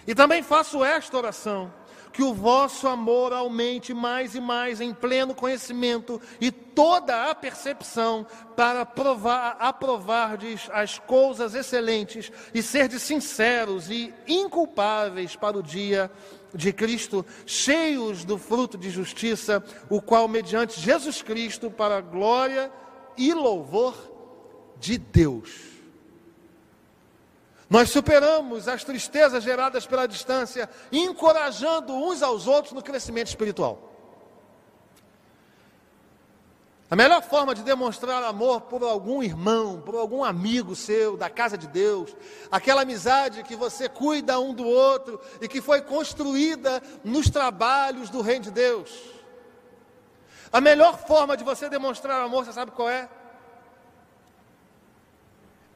E 0.04 0.16
também 0.16 0.42
faço 0.42 0.84
esta 0.84 1.16
oração, 1.16 1.72
que 2.12 2.24
o 2.24 2.34
vosso 2.34 2.88
amor 2.88 3.32
aumente 3.32 3.94
mais 3.94 4.34
e 4.34 4.40
mais 4.40 4.80
em 4.80 4.92
pleno 4.92 5.32
conhecimento 5.32 6.20
e 6.40 6.50
toda 6.50 7.30
a 7.30 7.34
percepção 7.36 8.26
para 8.56 8.84
provar, 8.84 9.56
aprovardes 9.60 10.68
as 10.72 10.98
coisas 10.98 11.54
excelentes 11.54 12.32
e 12.52 12.64
serdes 12.64 13.02
sinceros 13.02 13.88
e 13.88 14.12
inculpáveis 14.26 15.36
para 15.36 15.56
o 15.56 15.62
dia 15.62 16.10
de 16.54 16.72
Cristo, 16.72 17.24
cheios 17.46 18.24
do 18.24 18.38
fruto 18.38 18.76
de 18.76 18.90
justiça, 18.90 19.62
o 19.88 20.00
qual, 20.00 20.28
mediante 20.28 20.80
Jesus 20.80 21.22
Cristo, 21.22 21.70
para 21.70 21.98
a 21.98 22.00
glória 22.00 22.70
e 23.16 23.32
louvor 23.34 23.94
de 24.78 24.98
Deus. 24.98 25.70
Nós 27.68 27.90
superamos 27.90 28.66
as 28.66 28.82
tristezas 28.82 29.44
geradas 29.44 29.86
pela 29.86 30.06
distância, 30.06 30.68
encorajando 30.90 31.94
uns 31.94 32.20
aos 32.20 32.48
outros 32.48 32.72
no 32.72 32.82
crescimento 32.82 33.28
espiritual. 33.28 33.89
A 36.90 36.96
melhor 36.96 37.22
forma 37.22 37.54
de 37.54 37.62
demonstrar 37.62 38.20
amor 38.24 38.62
por 38.62 38.82
algum 38.82 39.22
irmão, 39.22 39.80
por 39.80 39.94
algum 39.94 40.24
amigo 40.24 40.74
seu, 40.74 41.16
da 41.16 41.30
casa 41.30 41.56
de 41.56 41.68
Deus, 41.68 42.16
aquela 42.50 42.82
amizade 42.82 43.44
que 43.44 43.54
você 43.54 43.88
cuida 43.88 44.40
um 44.40 44.52
do 44.52 44.66
outro 44.66 45.20
e 45.40 45.46
que 45.46 45.60
foi 45.60 45.82
construída 45.82 46.82
nos 47.04 47.30
trabalhos 47.30 48.10
do 48.10 48.20
Reino 48.20 48.46
de 48.46 48.50
Deus. 48.50 48.90
A 50.52 50.60
melhor 50.60 50.98
forma 51.06 51.36
de 51.36 51.44
você 51.44 51.68
demonstrar 51.68 52.20
amor, 52.20 52.44
você 52.44 52.52
sabe 52.52 52.72
qual 52.72 52.88
é? 52.88 53.08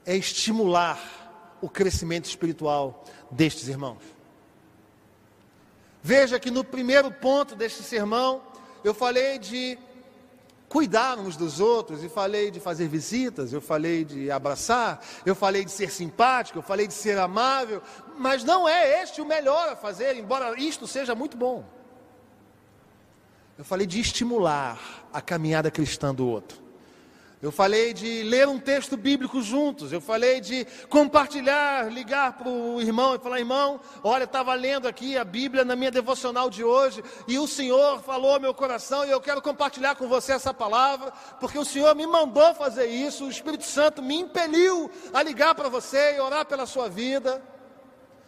É 0.05 0.16
estimular 0.16 0.98
o 1.61 1.68
crescimento 1.68 2.24
espiritual 2.24 3.05
destes 3.31 3.68
irmãos. 3.68 4.03
Veja 6.03 6.41
que 6.41 6.51
no 6.51 6.64
primeiro 6.64 7.09
ponto 7.12 7.55
deste 7.55 7.84
sermão, 7.84 8.43
eu 8.82 8.93
falei 8.93 9.38
de 9.38 9.78
cuidar 10.75 11.20
uns 11.20 11.37
dos 11.37 11.61
outros, 11.61 12.03
e 12.03 12.09
falei 12.09 12.51
de 12.51 12.59
fazer 12.59 12.89
visitas, 12.89 13.53
eu 13.53 13.61
falei 13.61 14.05
de 14.05 14.29
abraçar, 14.29 15.01
eu 15.25 15.33
falei 15.33 15.64
de 15.64 15.70
ser 15.70 15.89
simpático, 15.89 16.59
eu 16.59 16.62
falei 16.64 16.89
de 16.89 16.95
ser 16.95 17.16
amável, 17.16 17.81
mas 18.18 18.43
não 18.43 18.68
é 18.68 19.01
este 19.01 19.20
o 19.20 19.25
melhor 19.25 19.68
a 19.68 19.77
fazer, 19.77 20.16
embora 20.16 20.61
isto 20.61 20.85
seja 20.89 21.14
muito 21.14 21.37
bom. 21.37 21.64
Eu 23.57 23.64
falei 23.64 23.87
de 23.87 24.01
estimular 24.01 25.07
a 25.12 25.20
caminhada 25.20 25.70
cristã 25.70 26.12
do 26.12 26.27
outro. 26.27 26.63
Eu 27.45 27.53
falei 27.53 27.92
de 27.92 28.22
ler 28.22 28.49
um 28.49 28.59
texto 28.59 28.97
bíblico 28.97 29.42
juntos. 29.42 29.92
Eu 29.92 30.01
falei 30.01 30.40
de 30.40 30.66
compartilhar, 30.88 31.92
ligar 31.92 32.38
para 32.38 32.49
o 32.49 32.80
irmão 32.80 33.14
e 33.14 33.18
falar: 33.18 33.38
irmão, 33.38 33.78
olha, 34.03 34.24
estava 34.24 34.55
lendo 34.55 34.88
aqui 34.88 35.18
a 35.18 35.24
Bíblia 35.26 35.62
na 35.62 35.76
minha 35.76 35.90
devocional 35.90 36.49
de 36.49 36.64
hoje 36.64 37.05
e 37.28 37.38
o 37.38 37.47
Senhor 37.47 38.01
falou 38.01 38.40
meu 38.40 38.55
coração 38.55 39.05
e 39.05 39.11
eu 39.11 39.20
quero 39.20 39.42
compartilhar 39.42 39.95
com 39.95 40.09
você 40.09 40.32
essa 40.32 40.55
palavra, 40.55 41.12
porque 41.38 41.59
o 41.59 41.66
Senhor 41.66 41.95
me 41.95 42.07
mandou 42.07 42.55
fazer 42.55 42.86
isso. 42.86 43.26
O 43.26 43.30
Espírito 43.30 43.64
Santo 43.64 44.01
me 44.03 44.14
impeliu 44.14 44.90
a 45.12 45.22
ligar 45.22 45.55
para 45.55 45.68
você 45.68 46.16
e 46.16 46.20
orar 46.20 46.47
pela 46.47 46.64
sua 46.64 46.88
vida. 46.88 47.42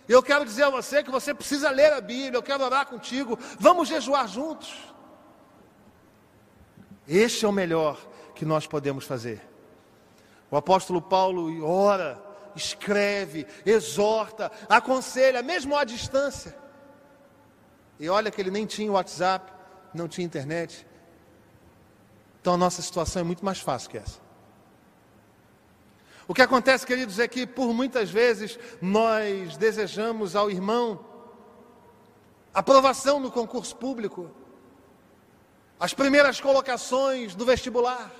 Eu 0.07 0.23
quero 0.23 0.45
dizer 0.45 0.65
a 0.65 0.71
você 0.71 1.03
que 1.03 1.11
você 1.11 1.33
precisa 1.33 1.71
ler 1.71 1.95
a 1.95 2.03
Bíblia. 2.03 2.37
Eu 2.37 2.43
quero 2.43 2.63
orar 2.63 2.85
contigo. 2.85 3.39
Vamos 3.59 3.89
jejuar 3.89 4.29
juntos. 4.29 4.75
Este 7.09 7.47
é 7.47 7.49
o 7.49 7.53
melhor 7.53 7.97
que 8.37 8.45
nós 8.45 8.67
podemos 8.67 9.05
fazer. 9.05 9.41
O 10.51 10.57
apóstolo 10.57 11.03
Paulo 11.03 11.67
ora, 11.67 12.23
escreve, 12.55 13.47
exorta, 13.65 14.53
aconselha, 14.69 15.43
mesmo 15.43 15.77
à 15.77 15.83
distância. 15.83 16.57
E 17.99 18.09
olha 18.09 18.31
que 18.31 18.41
ele 18.41 18.51
nem 18.51 18.67
tinha 18.67 18.93
WhatsApp, 18.93 19.51
não 19.93 20.07
tinha 20.07 20.25
internet. 20.25 20.87
Então 22.41 22.55
a 22.55 22.57
nossa 22.57 22.83
situação 22.83 23.21
é 23.21 23.25
muito 23.25 23.45
mais 23.45 23.59
fácil 23.59 23.91
que 23.91 23.99
essa. 23.99 24.21
O 26.29 26.35
que 26.35 26.43
acontece, 26.43 26.87
queridos, 26.87 27.19
é 27.19 27.27
que 27.27 27.47
por 27.47 27.73
muitas 27.73 28.11
vezes 28.11 28.59
nós 28.81 29.57
desejamos 29.57 30.37
ao 30.37 30.51
irmão 30.51 31.05
aprovação 32.53 33.21
no 33.21 33.31
concurso 33.31 33.77
público, 33.77 34.31
as 35.79 35.93
primeiras 35.93 36.41
colocações 36.41 37.35
do 37.35 37.45
vestibular. 37.45 38.11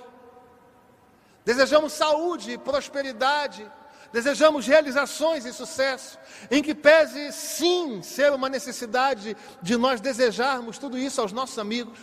Desejamos 1.47 1.93
saúde 1.93 2.51
e 2.51 2.57
prosperidade. 2.57 3.65
Desejamos 4.11 4.67
realizações 4.67 5.45
e 5.45 5.53
sucesso, 5.53 6.19
em 6.51 6.61
que 6.61 6.75
pese 6.75 7.31
sim 7.31 8.01
ser 8.01 8.33
uma 8.33 8.49
necessidade 8.49 9.35
de 9.61 9.77
nós 9.77 10.01
desejarmos 10.01 10.77
tudo 10.77 10.97
isso 10.97 11.21
aos 11.21 11.31
nossos 11.31 11.57
amigos, 11.57 11.99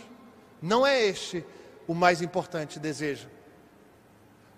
não 0.59 0.85
é 0.85 0.99
este 0.99 1.45
o 1.87 1.93
mais 1.93 2.23
importante 2.23 2.79
desejo. 2.79 3.29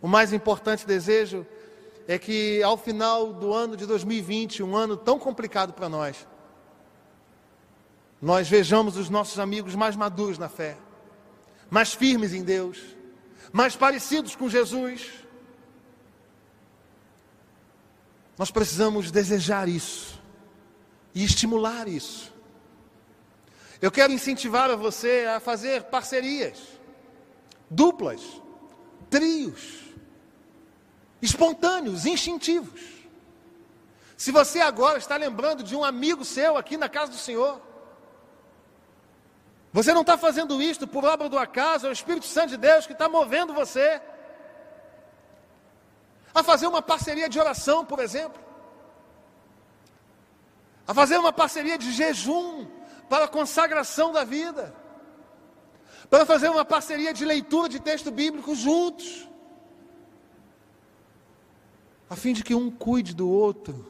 O 0.01 0.07
mais 0.07 0.31
importante 0.31 0.88
desejo 0.88 1.45
é 2.07 2.17
que 2.17 2.63
ao 2.63 2.77
final 2.77 3.33
do 3.33 3.53
ano 3.53 3.75
de 3.75 3.85
2020, 3.85 4.63
um 4.63 4.73
ano 4.73 4.95
tão 4.95 5.19
complicado 5.19 5.73
para 5.73 5.89
nós, 5.89 6.25
nós 8.21 8.47
vejamos 8.47 8.95
os 8.95 9.09
nossos 9.09 9.38
amigos 9.38 9.75
mais 9.75 9.97
maduros 9.97 10.38
na 10.38 10.47
fé, 10.47 10.77
mais 11.69 11.93
firmes 11.93 12.33
em 12.33 12.41
Deus, 12.41 12.96
mais 13.51 13.75
parecidos 13.75 14.35
com 14.35 14.49
Jesus. 14.49 15.11
Nós 18.37 18.51
precisamos 18.51 19.09
desejar 19.11 19.67
isso 19.67 20.21
e 21.13 21.23
estimular 21.23 21.87
isso. 21.87 22.33
Eu 23.81 23.91
quero 23.91 24.13
incentivar 24.13 24.69
a 24.69 24.75
você 24.75 25.25
a 25.25 25.39
fazer 25.39 25.83
parcerias, 25.83 26.59
duplas, 27.69 28.21
trios, 29.09 29.85
espontâneos, 31.21 32.05
instintivos. 32.05 32.81
Se 34.15 34.31
você 34.31 34.59
agora 34.61 34.97
está 34.97 35.15
lembrando 35.15 35.63
de 35.63 35.75
um 35.75 35.83
amigo 35.83 36.25
seu 36.25 36.57
aqui 36.57 36.75
na 36.75 36.89
casa 36.89 37.11
do 37.11 37.17
Senhor, 37.17 37.61
você 39.78 39.93
não 39.93 40.01
está 40.01 40.17
fazendo 40.17 40.59
isto 40.59 40.88
por 40.88 41.05
obra 41.05 41.30
do 41.30 41.38
acaso, 41.38 41.86
é 41.86 41.89
o 41.89 41.93
Espírito 41.93 42.25
Santo 42.25 42.49
de 42.49 42.57
Deus 42.57 42.88
que 42.88 42.93
está 42.93 43.07
movendo 43.07 43.53
você 43.53 44.01
a 46.34 46.41
fazer 46.41 46.65
uma 46.65 46.82
parceria 46.82 47.30
de 47.30 47.39
oração, 47.39 47.86
por 47.86 47.99
exemplo, 47.99 48.41
a 50.88 50.95
fazer 50.95 51.19
uma 51.19 51.32
parceria 51.32 51.78
de 51.78 51.91
jejum 51.91 52.65
para 53.07 53.25
a 53.25 53.28
consagração 53.28 54.11
da 54.11 54.23
vida, 54.23 54.73
para 56.09 56.25
fazer 56.25 56.49
uma 56.49 56.65
parceria 56.65 57.13
de 57.13 57.23
leitura 57.23 57.69
de 57.69 57.80
texto 57.80 58.09
bíblico 58.09 58.55
juntos, 58.55 59.30
a 62.09 62.15
fim 62.15 62.34
de 62.34 62.43
que 62.43 62.55
um 62.55 62.71
cuide 62.71 63.13
do 63.13 63.30
outro, 63.30 63.86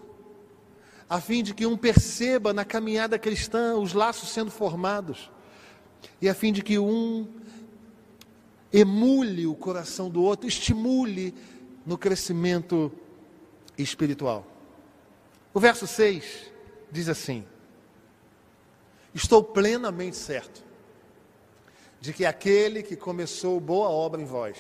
a 1.09 1.21
fim 1.21 1.41
de 1.41 1.53
que 1.53 1.65
um 1.65 1.77
perceba 1.77 2.51
na 2.51 2.65
caminhada 2.65 3.17
cristã 3.17 3.77
os 3.77 3.93
laços 3.93 4.27
sendo 4.27 4.51
formados 4.51 5.31
e 6.21 6.27
a 6.27 6.33
fim 6.33 6.51
de 6.51 6.61
que 6.61 6.79
um 6.79 7.27
emule 8.71 9.47
o 9.47 9.55
coração 9.55 10.09
do 10.09 10.21
outro, 10.21 10.47
estimule 10.47 11.33
no 11.85 11.97
crescimento 11.97 12.91
espiritual. 13.77 14.45
O 15.53 15.59
verso 15.59 15.87
6 15.87 16.51
diz 16.91 17.07
assim: 17.07 17.45
Estou 19.13 19.43
plenamente 19.43 20.15
certo 20.15 20.63
de 21.99 22.13
que 22.13 22.25
aquele 22.25 22.83
que 22.83 22.95
começou 22.95 23.59
boa 23.59 23.89
obra 23.89 24.21
em 24.21 24.25
vós 24.25 24.57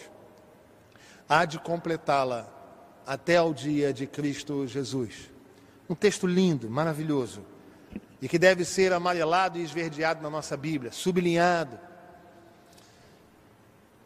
há 1.27 1.45
de 1.45 1.59
completá-la 1.59 2.53
até 3.05 3.37
ao 3.37 3.53
dia 3.53 3.93
de 3.93 4.07
Cristo 4.07 4.65
Jesus. 4.67 5.31
Um 5.89 5.95
texto 5.95 6.27
lindo, 6.27 6.69
maravilhoso 6.69 7.43
e 8.21 8.27
que 8.27 8.39
deve 8.39 8.65
ser 8.65 8.93
amarelado 8.93 9.57
e 9.57 9.63
esverdeado 9.63 10.21
na 10.21 10.29
nossa 10.29 10.57
Bíblia, 10.57 10.91
sublinhado. 10.91 11.79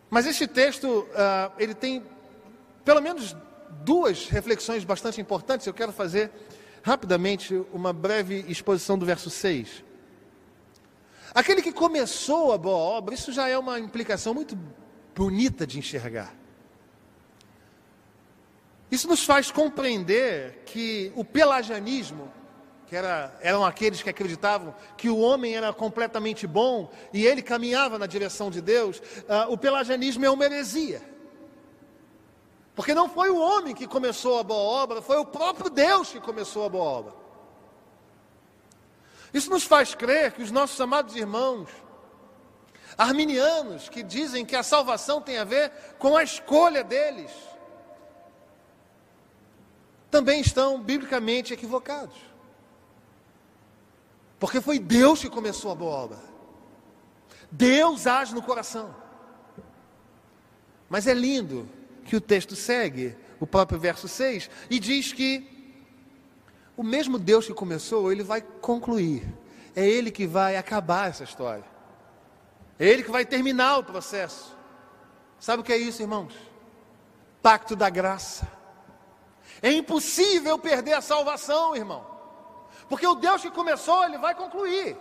Mas 0.09 0.25
este 0.25 0.45
texto, 0.47 0.87
uh, 0.87 1.51
ele 1.57 1.73
tem 1.73 2.03
pelo 2.83 3.01
menos 3.01 3.35
duas 3.83 4.27
reflexões 4.27 4.83
bastante 4.83 5.21
importantes. 5.21 5.65
Eu 5.65 5.73
quero 5.73 5.93
fazer 5.93 6.29
rapidamente 6.83 7.55
uma 7.71 7.93
breve 7.93 8.43
exposição 8.47 8.97
do 8.97 9.05
verso 9.05 9.29
6. 9.29 9.83
Aquele 11.33 11.61
que 11.61 11.71
começou 11.71 12.51
a 12.51 12.57
boa 12.57 12.77
obra, 12.77 13.15
isso 13.15 13.31
já 13.31 13.47
é 13.47 13.57
uma 13.57 13.79
implicação 13.79 14.33
muito 14.33 14.57
bonita 15.15 15.65
de 15.65 15.79
enxergar. 15.79 16.35
Isso 18.91 19.07
nos 19.07 19.23
faz 19.23 19.49
compreender 19.49 20.63
que 20.65 21.13
o 21.15 21.23
pelagianismo 21.23 22.29
que 22.91 22.95
era, 22.97 23.33
eram 23.39 23.63
aqueles 23.63 24.03
que 24.03 24.09
acreditavam 24.09 24.75
que 24.97 25.09
o 25.09 25.17
homem 25.17 25.55
era 25.55 25.71
completamente 25.71 26.45
bom 26.45 26.91
e 27.13 27.25
ele 27.25 27.41
caminhava 27.41 27.97
na 27.97 28.05
direção 28.05 28.51
de 28.51 28.59
Deus, 28.59 28.99
uh, 28.99 29.49
o 29.49 29.57
pelagianismo 29.57 30.25
é 30.25 30.29
uma 30.29 30.43
heresia. 30.43 31.01
Porque 32.75 32.93
não 32.93 33.07
foi 33.07 33.29
o 33.29 33.39
homem 33.39 33.73
que 33.73 33.87
começou 33.87 34.39
a 34.39 34.43
boa 34.43 34.83
obra, 34.83 35.01
foi 35.01 35.15
o 35.15 35.25
próprio 35.25 35.69
Deus 35.69 36.11
que 36.11 36.19
começou 36.19 36.65
a 36.65 36.69
boa 36.69 36.83
obra. 36.83 37.13
Isso 39.33 39.49
nos 39.49 39.63
faz 39.63 39.95
crer 39.95 40.33
que 40.33 40.43
os 40.43 40.51
nossos 40.51 40.81
amados 40.81 41.15
irmãos, 41.15 41.69
arminianos, 42.97 43.87
que 43.87 44.03
dizem 44.03 44.45
que 44.45 44.57
a 44.57 44.63
salvação 44.63 45.21
tem 45.21 45.37
a 45.37 45.45
ver 45.45 45.71
com 45.97 46.17
a 46.17 46.23
escolha 46.23 46.83
deles, 46.83 47.31
também 50.09 50.41
estão 50.41 50.77
biblicamente 50.81 51.53
equivocados. 51.53 52.30
Porque 54.41 54.59
foi 54.59 54.79
Deus 54.79 55.21
que 55.21 55.29
começou 55.29 55.71
a 55.71 55.75
boa 55.75 55.91
obra. 55.91 56.17
Deus 57.51 58.07
age 58.07 58.33
no 58.33 58.41
coração. 58.41 58.91
Mas 60.89 61.05
é 61.05 61.13
lindo 61.13 61.69
que 62.05 62.15
o 62.15 62.19
texto 62.19 62.55
segue, 62.55 63.15
o 63.39 63.45
próprio 63.45 63.79
verso 63.79 64.07
6, 64.07 64.49
e 64.67 64.79
diz 64.79 65.13
que 65.13 65.77
o 66.75 66.81
mesmo 66.81 67.19
Deus 67.19 67.45
que 67.45 67.53
começou, 67.53 68.11
ele 68.11 68.23
vai 68.23 68.41
concluir. 68.41 69.31
É 69.75 69.87
ele 69.87 70.09
que 70.09 70.25
vai 70.25 70.57
acabar 70.57 71.09
essa 71.11 71.23
história. 71.23 71.63
É 72.79 72.87
ele 72.87 73.03
que 73.03 73.11
vai 73.11 73.23
terminar 73.23 73.77
o 73.77 73.83
processo. 73.83 74.57
Sabe 75.39 75.61
o 75.61 75.63
que 75.63 75.71
é 75.71 75.77
isso, 75.77 76.01
irmãos? 76.01 76.33
Pacto 77.43 77.75
da 77.75 77.91
graça. 77.91 78.51
É 79.61 79.71
impossível 79.71 80.57
perder 80.57 80.93
a 80.93 81.01
salvação, 81.01 81.75
irmão. 81.75 82.10
Porque 82.91 83.07
o 83.07 83.15
Deus 83.15 83.41
que 83.41 83.49
começou, 83.49 84.03
ele 84.03 84.17
vai 84.17 84.35
concluir. 84.35 84.97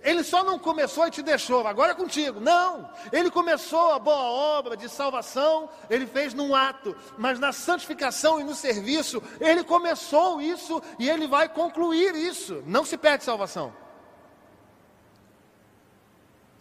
Ele 0.00 0.24
só 0.24 0.42
não 0.42 0.58
começou 0.58 1.06
e 1.06 1.10
te 1.10 1.22
deixou, 1.22 1.66
agora 1.66 1.92
é 1.92 1.94
contigo. 1.94 2.40
Não, 2.40 2.90
ele 3.12 3.30
começou 3.30 3.92
a 3.92 3.98
boa 3.98 4.22
obra 4.56 4.74
de 4.74 4.88
salvação, 4.88 5.68
ele 5.90 6.06
fez 6.06 6.32
num 6.32 6.54
ato, 6.54 6.96
mas 7.18 7.38
na 7.38 7.52
santificação 7.52 8.40
e 8.40 8.44
no 8.44 8.54
serviço, 8.54 9.22
ele 9.40 9.62
começou 9.62 10.40
isso 10.40 10.82
e 10.98 11.06
ele 11.06 11.26
vai 11.26 11.50
concluir 11.50 12.14
isso. 12.14 12.62
Não 12.66 12.82
se 12.82 12.96
perde 12.96 13.24
salvação. 13.24 13.70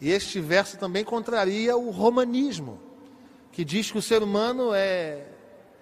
E 0.02 0.12
este 0.12 0.42
verso 0.42 0.78
também 0.78 1.06
contraria 1.06 1.78
o 1.78 1.92
romanismo, 1.92 2.78
que 3.54 3.64
diz 3.64 3.90
que 3.90 3.98
o 3.98 4.02
ser 4.02 4.22
humano 4.22 4.74
é 4.74 5.28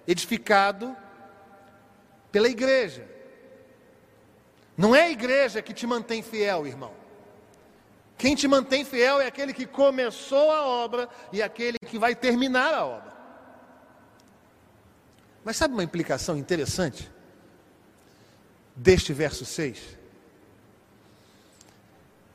edificado 0.06 0.96
pela 2.30 2.48
igreja. 2.48 3.11
Não 4.82 4.96
é 4.96 5.02
a 5.02 5.10
igreja 5.12 5.62
que 5.62 5.72
te 5.72 5.86
mantém 5.86 6.24
fiel, 6.24 6.66
irmão. 6.66 6.90
Quem 8.18 8.34
te 8.34 8.48
mantém 8.48 8.84
fiel 8.84 9.20
é 9.20 9.28
aquele 9.28 9.52
que 9.52 9.64
começou 9.64 10.50
a 10.50 10.66
obra 10.66 11.08
e 11.32 11.40
aquele 11.40 11.78
que 11.86 12.00
vai 12.00 12.16
terminar 12.16 12.74
a 12.74 12.84
obra. 12.84 13.12
Mas 15.44 15.56
sabe 15.56 15.74
uma 15.74 15.84
implicação 15.84 16.36
interessante 16.36 17.08
deste 18.74 19.12
verso 19.12 19.44
6? 19.44 19.78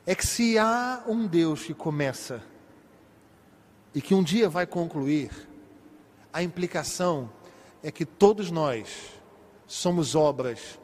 É 0.06 0.14
que 0.14 0.26
se 0.26 0.56
há 0.56 1.02
um 1.06 1.26
Deus 1.26 1.64
que 1.64 1.74
começa 1.74 2.42
e 3.94 4.00
que 4.00 4.14
um 4.14 4.22
dia 4.22 4.48
vai 4.48 4.66
concluir, 4.66 5.30
a 6.32 6.42
implicação 6.42 7.30
é 7.82 7.90
que 7.90 8.06
todos 8.06 8.50
nós 8.50 8.88
somos 9.66 10.14
obras 10.14 10.78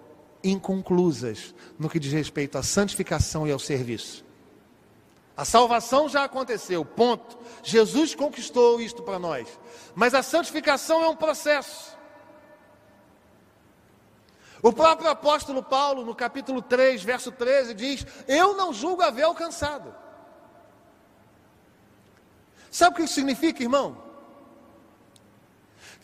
inconclusas 0.44 1.54
no 1.78 1.88
que 1.88 1.98
diz 1.98 2.12
respeito 2.12 2.58
à 2.58 2.62
santificação 2.62 3.46
e 3.46 3.50
ao 3.50 3.58
serviço. 3.58 4.24
A 5.36 5.44
salvação 5.44 6.08
já 6.08 6.24
aconteceu, 6.24 6.84
ponto. 6.84 7.36
Jesus 7.62 8.14
conquistou 8.14 8.80
isto 8.80 9.02
para 9.02 9.18
nós. 9.18 9.48
Mas 9.94 10.14
a 10.14 10.22
santificação 10.22 11.02
é 11.02 11.08
um 11.08 11.16
processo. 11.16 11.98
O 14.62 14.72
próprio 14.72 15.10
apóstolo 15.10 15.62
Paulo, 15.62 16.04
no 16.04 16.14
capítulo 16.14 16.62
3, 16.62 17.02
verso 17.02 17.32
13, 17.32 17.74
diz: 17.74 18.06
Eu 18.28 18.56
não 18.56 18.72
julgo 18.72 19.02
haver 19.02 19.24
alcançado. 19.24 19.94
Sabe 22.70 22.94
o 22.94 22.96
que 22.96 23.02
isso 23.02 23.14
significa, 23.14 23.62
irmão? 23.62 24.03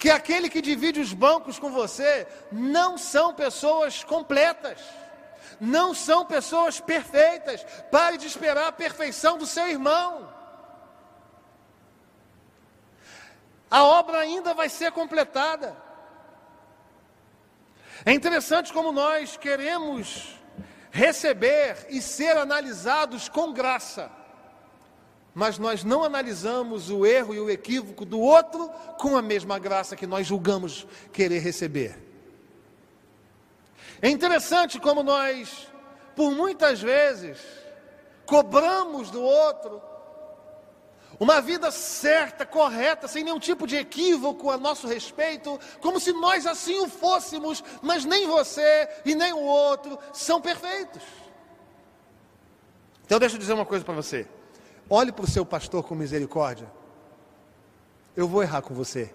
Que 0.00 0.08
aquele 0.08 0.48
que 0.48 0.62
divide 0.62 0.98
os 0.98 1.12
bancos 1.12 1.58
com 1.58 1.70
você 1.70 2.26
não 2.50 2.96
são 2.96 3.34
pessoas 3.34 4.02
completas, 4.02 4.80
não 5.60 5.92
são 5.92 6.24
pessoas 6.24 6.80
perfeitas. 6.80 7.62
Pare 7.90 8.16
de 8.16 8.26
esperar 8.26 8.68
a 8.68 8.72
perfeição 8.72 9.36
do 9.36 9.44
seu 9.44 9.68
irmão. 9.68 10.32
A 13.70 13.84
obra 13.84 14.20
ainda 14.20 14.54
vai 14.54 14.70
ser 14.70 14.90
completada. 14.90 15.76
É 18.06 18.12
interessante 18.12 18.72
como 18.72 18.90
nós 18.90 19.36
queremos 19.36 20.34
receber 20.90 21.86
e 21.90 22.00
ser 22.00 22.38
analisados 22.38 23.28
com 23.28 23.52
graça 23.52 24.10
mas 25.34 25.58
nós 25.58 25.84
não 25.84 26.02
analisamos 26.02 26.90
o 26.90 27.06
erro 27.06 27.34
e 27.34 27.40
o 27.40 27.50
equívoco 27.50 28.04
do 28.04 28.20
outro 28.20 28.68
com 28.98 29.16
a 29.16 29.22
mesma 29.22 29.58
graça 29.58 29.96
que 29.96 30.06
nós 30.06 30.26
julgamos 30.26 30.86
querer 31.12 31.38
receber. 31.38 31.98
É 34.02 34.08
interessante 34.08 34.80
como 34.80 35.02
nós, 35.02 35.68
por 36.16 36.32
muitas 36.32 36.80
vezes, 36.80 37.38
cobramos 38.26 39.10
do 39.10 39.22
outro 39.22 39.82
uma 41.18 41.38
vida 41.42 41.70
certa, 41.70 42.46
correta, 42.46 43.06
sem 43.06 43.22
nenhum 43.22 43.38
tipo 43.38 43.66
de 43.66 43.76
equívoco 43.76 44.50
a 44.50 44.56
nosso 44.56 44.86
respeito, 44.86 45.60
como 45.78 46.00
se 46.00 46.14
nós 46.14 46.46
assim 46.46 46.80
o 46.80 46.88
fôssemos, 46.88 47.62
mas 47.82 48.06
nem 48.06 48.26
você 48.26 48.88
e 49.04 49.14
nem 49.14 49.30
o 49.30 49.40
outro 49.40 49.98
são 50.14 50.40
perfeitos. 50.40 51.02
Então, 53.04 53.18
deixa 53.18 53.34
eu 53.34 53.38
dizer 53.38 53.52
uma 53.52 53.66
coisa 53.66 53.84
para 53.84 53.92
você. 53.92 54.26
Olhe 54.92 55.12
para 55.12 55.24
o 55.24 55.30
seu 55.30 55.46
pastor 55.46 55.84
com 55.84 55.94
misericórdia. 55.94 56.68
Eu 58.16 58.26
vou 58.26 58.42
errar 58.42 58.60
com 58.60 58.74
você. 58.74 59.14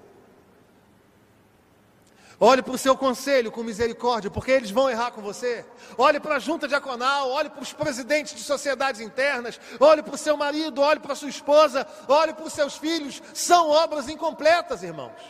Olhe 2.39 2.61
para 2.61 2.73
o 2.73 2.77
seu 2.77 2.97
conselho 2.97 3.51
com 3.51 3.61
misericórdia, 3.63 4.31
porque 4.31 4.51
eles 4.51 4.71
vão 4.71 4.89
errar 4.89 5.11
com 5.11 5.21
você. 5.21 5.65
Olhe 5.97 6.19
para 6.19 6.35
a 6.35 6.39
junta 6.39 6.67
diaconal, 6.67 7.29
olhe 7.29 7.49
para 7.49 7.61
os 7.61 7.73
presidentes 7.73 8.35
de 8.35 8.41
sociedades 8.41 9.01
internas, 9.01 9.59
olhe 9.79 10.01
para 10.01 10.15
o 10.15 10.17
seu 10.17 10.35
marido, 10.35 10.81
olhe 10.81 10.99
para 10.99 11.13
a 11.13 11.15
sua 11.15 11.29
esposa, 11.29 11.85
olhe 12.07 12.33
para 12.33 12.45
os 12.45 12.53
seus 12.53 12.77
filhos. 12.77 13.21
São 13.33 13.69
obras 13.69 14.07
incompletas, 14.07 14.81
irmãos. 14.81 15.21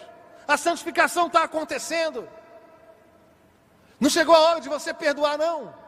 A 0.48 0.58
santificação 0.58 1.26
está 1.26 1.44
acontecendo. 1.44 2.28
Não 4.00 4.10
chegou 4.10 4.36
a 4.36 4.40
hora 4.40 4.62
de 4.62 4.70
você 4.70 4.94
perdoar, 4.94 5.38
não. 5.38 5.85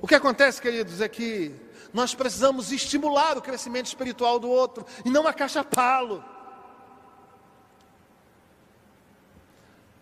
O 0.00 0.06
que 0.06 0.14
acontece, 0.14 0.60
queridos, 0.60 1.00
é 1.00 1.08
que 1.08 1.54
nós 1.92 2.14
precisamos 2.14 2.72
estimular 2.72 3.36
o 3.36 3.42
crescimento 3.42 3.86
espiritual 3.86 4.38
do 4.38 4.48
outro 4.48 4.86
e 5.04 5.10
não 5.10 5.26
acachapá-lo. 5.26 6.24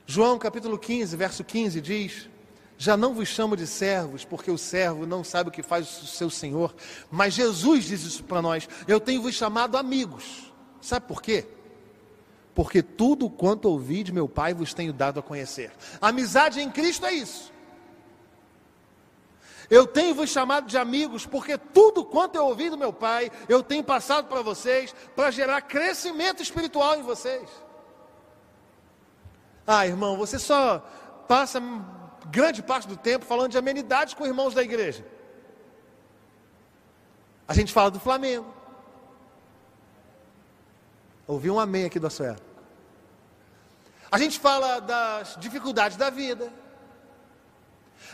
João 0.07 0.39
capítulo 0.39 0.79
15, 0.79 1.17
verso 1.17 1.45
15 1.45 1.81
diz: 1.81 2.29
Já 2.77 2.97
não 2.97 3.13
vos 3.13 3.29
chamo 3.29 3.57
de 3.57 3.67
servos, 3.67 4.25
porque 4.25 4.51
o 4.51 4.57
servo 4.59 5.05
não 5.05 5.25
sabe 5.25 5.51
o 5.51 5.53
que 5.53 5.63
faz 5.63 6.03
o 6.03 6.07
seu 6.07 6.31
senhor, 6.31 6.75
mas 7.11 7.35
Jesus 7.35 7.85
diz 7.85 8.03
isso 8.05 8.25
para 8.25 8.41
nós: 8.41 8.69
Eu 8.87 9.01
tenho 9.01 9.21
vos 9.21 9.35
chamado 9.35 9.77
amigos. 9.77 10.53
Sabe 10.81 11.07
por 11.07 11.21
quê? 11.21 11.45
Porque 12.55 12.83
tudo 12.83 13.29
quanto 13.29 13.69
ouvi 13.69 14.03
de 14.03 14.13
meu 14.13 14.29
Pai 14.29 14.55
vos 14.55 14.73
tenho 14.73 14.93
dado 14.93 15.21
a 15.21 15.23
conhecer. 15.23 15.73
amizade 16.01 16.61
em 16.61 16.71
Cristo 16.71 17.05
é 17.05 17.13
isso. 17.13 17.53
Eu 19.71 19.87
tenho 19.87 20.15
vos 20.15 20.31
chamado 20.31 20.67
de 20.67 20.79
amigos, 20.79 21.27
porque 21.27 21.59
tudo 21.59 22.05
quanto 22.05 22.37
eu 22.37 22.47
ouvi 22.47 22.71
do 22.71 22.79
meu 22.79 22.93
Pai, 22.93 23.31
eu 23.49 23.63
tenho 23.63 23.85
passado 23.85 24.27
para 24.27 24.41
vocês, 24.41 24.95
para 25.15 25.31
gerar 25.31 25.61
crescimento 25.61 26.43
espiritual 26.43 26.97
em 26.97 27.03
vocês. 27.03 27.49
Ah, 29.67 29.87
irmão, 29.87 30.17
você 30.17 30.39
só 30.39 30.79
passa 31.29 31.61
grande 32.31 32.63
parte 32.63 32.89
do 32.89 32.97
tempo 32.97 33.27
falando 33.27 33.51
de 33.51 33.59
amenidades 33.59 34.15
com 34.15 34.27
irmãos 34.27 34.55
da 34.55 34.63
igreja. 34.63 35.05
A 37.47 37.53
gente 37.53 37.73
fala 37.73 37.91
do 37.91 38.01
Flamengo. 38.01 38.55
Ouvi 41.27 41.51
um 41.51 41.61
amém 41.61 41.85
aqui 41.85 41.99
do 41.99 42.07
Açoé. 42.07 42.37
A 44.11 44.19
gente 44.19 44.41
fala 44.41 44.81
das 44.81 45.37
dificuldades 45.37 45.99
da 45.99 46.09
vida. 46.09 46.51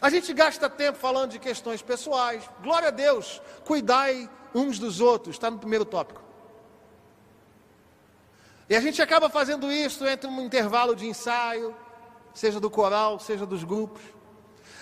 A 0.00 0.10
gente 0.10 0.32
gasta 0.32 0.68
tempo 0.68 0.98
falando 0.98 1.32
de 1.32 1.38
questões 1.38 1.82
pessoais. 1.82 2.48
Glória 2.62 2.88
a 2.88 2.90
Deus, 2.90 3.40
cuidai 3.64 4.28
uns 4.54 4.78
dos 4.78 5.00
outros, 5.00 5.36
está 5.36 5.50
no 5.50 5.58
primeiro 5.58 5.84
tópico. 5.84 6.22
E 8.68 8.74
a 8.74 8.80
gente 8.80 9.00
acaba 9.02 9.28
fazendo 9.28 9.70
isso 9.70 10.06
entre 10.06 10.28
um 10.28 10.40
intervalo 10.40 10.96
de 10.96 11.06
ensaio, 11.06 11.74
seja 12.32 12.58
do 12.58 12.70
coral, 12.70 13.18
seja 13.18 13.44
dos 13.44 13.62
grupos. 13.62 14.02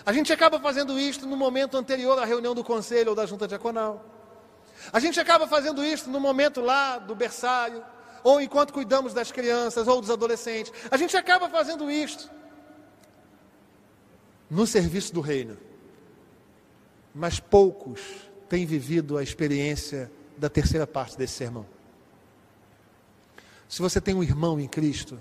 A 0.04 0.12
gente 0.12 0.32
acaba 0.32 0.58
fazendo 0.58 0.98
isso 0.98 1.26
no 1.26 1.36
momento 1.36 1.76
anterior 1.76 2.18
à 2.18 2.24
reunião 2.24 2.54
do 2.54 2.64
conselho 2.64 3.10
ou 3.10 3.14
da 3.14 3.26
junta 3.26 3.46
diaconal. 3.46 4.04
A 4.92 4.98
gente 4.98 5.20
acaba 5.20 5.46
fazendo 5.46 5.84
isso 5.84 6.10
no 6.10 6.18
momento 6.18 6.60
lá 6.60 6.98
do 6.98 7.14
berçário, 7.14 7.84
ou 8.24 8.40
enquanto 8.40 8.72
cuidamos 8.72 9.12
das 9.12 9.30
crianças 9.30 9.86
ou 9.86 10.00
dos 10.00 10.10
adolescentes. 10.10 10.72
A 10.90 10.96
gente 10.96 11.16
acaba 11.16 11.48
fazendo 11.48 11.90
isso 11.90 12.30
no 14.52 14.66
serviço 14.66 15.14
do 15.14 15.22
reino. 15.22 15.56
Mas 17.14 17.40
poucos 17.40 18.00
têm 18.50 18.66
vivido 18.66 19.16
a 19.16 19.22
experiência 19.22 20.12
da 20.36 20.50
terceira 20.50 20.86
parte 20.86 21.16
desse 21.16 21.32
sermão. 21.32 21.66
Se 23.66 23.80
você 23.80 23.98
tem 23.98 24.14
um 24.14 24.22
irmão 24.22 24.60
em 24.60 24.68
Cristo, 24.68 25.18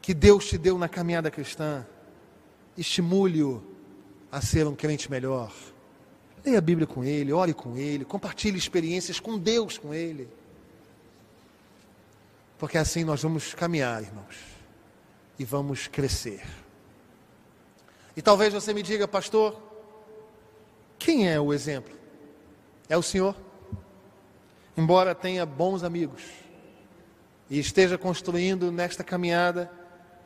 que 0.00 0.14
Deus 0.14 0.46
te 0.46 0.56
deu 0.56 0.78
na 0.78 0.88
caminhada 0.88 1.28
cristã, 1.28 1.84
estimule-o 2.76 3.60
a 4.30 4.40
ser 4.40 4.64
um 4.68 4.76
crente 4.76 5.10
melhor. 5.10 5.52
Leia 6.44 6.58
a 6.58 6.60
Bíblia 6.60 6.86
com 6.86 7.02
ele, 7.02 7.32
ore 7.32 7.52
com 7.52 7.76
ele, 7.76 8.04
compartilhe 8.04 8.56
experiências 8.56 9.18
com 9.18 9.36
Deus 9.36 9.76
com 9.76 9.92
ele. 9.92 10.28
Porque 12.58 12.78
assim 12.78 13.02
nós 13.02 13.20
vamos 13.20 13.54
caminhar, 13.54 14.04
irmãos, 14.04 14.36
e 15.36 15.44
vamos 15.44 15.88
crescer. 15.88 16.44
E 18.16 18.22
talvez 18.22 18.54
você 18.54 18.72
me 18.72 18.82
diga, 18.82 19.06
pastor, 19.06 19.60
quem 20.98 21.28
é 21.28 21.38
o 21.38 21.52
exemplo? 21.52 21.94
É 22.88 22.96
o 22.96 23.02
Senhor. 23.02 23.36
Embora 24.76 25.14
tenha 25.14 25.44
bons 25.44 25.82
amigos 25.82 26.22
e 27.48 27.58
esteja 27.58 27.96
construindo 27.96 28.72
nesta 28.72 29.04
caminhada 29.04 29.70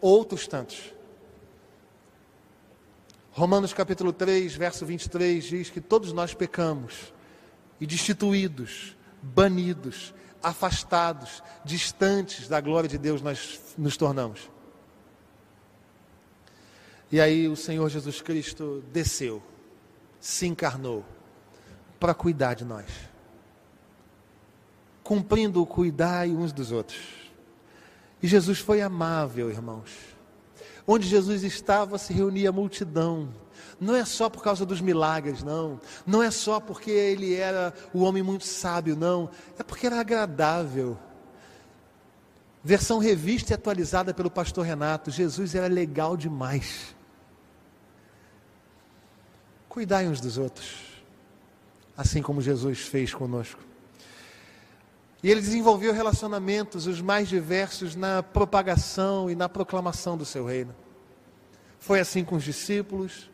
outros 0.01 0.47
tantos. 0.47 0.93
Romanos 3.33 3.73
capítulo 3.73 4.13
3, 4.13 4.55
verso 4.55 4.85
23 4.85 5.45
diz 5.45 5.71
que 5.71 5.81
todos 5.81 6.13
nós 6.13 6.35
pecamos 6.35 7.13
e 7.81 7.87
destituídos, 7.87 8.97
banidos, 9.23 10.13
afastados, 10.43 11.43
distantes 11.65 12.49
da 12.49 12.61
glória 12.61 12.89
de 12.89 12.99
Deus 12.99 13.23
nós 13.23 13.61
nos 13.79 13.97
tornamos. 13.97 14.50
E 17.13 17.21
aí 17.21 17.49
o 17.49 17.57
Senhor 17.57 17.89
Jesus 17.89 18.21
Cristo 18.21 18.85
desceu, 18.93 19.43
se 20.21 20.47
encarnou 20.47 21.05
para 21.99 22.15
cuidar 22.15 22.55
de 22.55 22.65
nós, 22.65 22.87
cumprindo 25.03 25.61
o 25.61 25.67
cuidar 25.67 26.29
uns 26.29 26.53
dos 26.53 26.71
outros. 26.71 27.01
E 28.23 28.29
Jesus 28.29 28.61
foi 28.61 28.81
amável, 28.81 29.51
irmãos. 29.51 29.91
Onde 30.87 31.07
Jesus 31.07 31.43
estava, 31.43 31.99
se 31.99 32.13
reunia 32.13 32.51
a 32.51 32.53
multidão. 32.53 33.29
Não 33.81 33.95
é 33.95 34.05
só 34.05 34.29
por 34.29 34.43
causa 34.43 34.65
dos 34.67 34.81
milagres, 34.81 35.43
não. 35.43 35.81
Não 36.07 36.23
é 36.23 36.31
só 36.31 36.61
porque 36.61 36.91
ele 36.91 37.35
era 37.35 37.73
o 37.93 38.03
homem 38.03 38.23
muito 38.23 38.45
sábio, 38.45 38.95
não. 38.95 39.31
É 39.59 39.63
porque 39.63 39.87
era 39.87 39.99
agradável. 39.99 40.99
Versão 42.63 42.99
revista 42.99 43.53
e 43.53 43.55
atualizada 43.55 44.13
pelo 44.13 44.31
pastor 44.31 44.67
Renato. 44.67 45.11
Jesus 45.11 45.55
era 45.55 45.67
legal 45.67 46.17
demais. 46.17 46.95
Cuidai 49.71 50.09
uns 50.09 50.21
dos 50.21 50.37
outros, 50.37 50.79
assim 51.97 52.21
como 52.21 52.43
Jesus 52.43 52.81
fez 52.81 53.15
conosco. 53.15 53.61
E 55.23 55.31
ele 55.31 55.41
desenvolveu 55.41 55.93
relacionamentos 55.93 56.89
os 56.89 57.01
mais 57.01 57.29
diversos 57.29 57.95
na 57.95 58.21
propagação 58.21 59.31
e 59.31 59.37
na 59.37 59.49
proclamação 59.49 60.17
do 60.17 60.25
seu 60.25 60.45
reino. 60.45 60.75
Foi 61.79 62.01
assim 62.01 62.25
com 62.25 62.35
os 62.35 62.43
discípulos, 62.43 63.31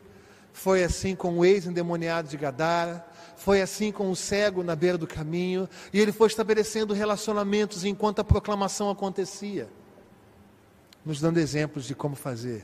foi 0.53 0.83
assim 0.83 1.15
com 1.15 1.39
o 1.39 1.43
ex-endemoniado 1.43 2.27
de 2.27 2.37
Gadara, 2.37 3.03
foi 3.35 3.59
assim 3.59 3.91
com 3.91 4.11
o 4.11 4.15
cego 4.15 4.61
na 4.61 4.75
beira 4.75 4.95
do 4.99 5.07
caminho, 5.07 5.67
e 5.91 5.99
ele 5.99 6.11
foi 6.11 6.27
estabelecendo 6.27 6.93
relacionamentos 6.93 7.83
enquanto 7.83 8.19
a 8.19 8.23
proclamação 8.23 8.91
acontecia, 8.91 9.67
nos 11.03 11.19
dando 11.19 11.39
exemplos 11.39 11.85
de 11.85 11.95
como 11.95 12.15
fazer. 12.15 12.63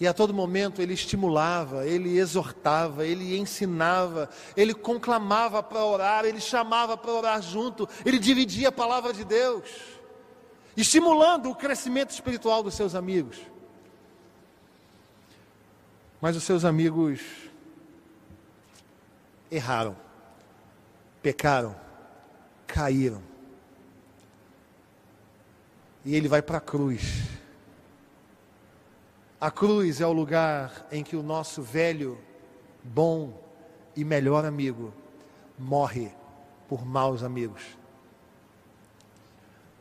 E 0.00 0.08
a 0.08 0.14
todo 0.14 0.32
momento 0.32 0.80
ele 0.80 0.94
estimulava, 0.94 1.86
ele 1.86 2.18
exortava, 2.18 3.06
ele 3.06 3.36
ensinava, 3.36 4.30
ele 4.56 4.72
conclamava 4.72 5.62
para 5.62 5.84
orar, 5.84 6.24
ele 6.24 6.40
chamava 6.40 6.96
para 6.96 7.12
orar 7.12 7.42
junto, 7.42 7.86
ele 8.02 8.18
dividia 8.18 8.70
a 8.70 8.72
palavra 8.72 9.12
de 9.12 9.24
Deus, 9.24 9.68
estimulando 10.74 11.50
o 11.50 11.54
crescimento 11.54 12.12
espiritual 12.12 12.62
dos 12.62 12.72
seus 12.72 12.94
amigos. 12.94 13.36
Mas 16.18 16.34
os 16.34 16.44
seus 16.44 16.64
amigos 16.64 17.20
erraram, 19.50 19.94
pecaram, 21.20 21.76
caíram. 22.66 23.22
E 26.06 26.16
ele 26.16 26.26
vai 26.26 26.40
para 26.40 26.56
a 26.56 26.60
cruz 26.62 27.39
a 29.40 29.50
cruz 29.50 30.00
é 30.00 30.06
o 30.06 30.12
lugar 30.12 30.86
em 30.92 31.02
que 31.02 31.16
o 31.16 31.22
nosso 31.22 31.62
velho, 31.62 32.18
bom 32.84 33.42
e 33.96 34.04
melhor 34.04 34.44
amigo 34.44 34.92
morre 35.58 36.12
por 36.68 36.84
maus 36.84 37.22
amigos. 37.22 37.62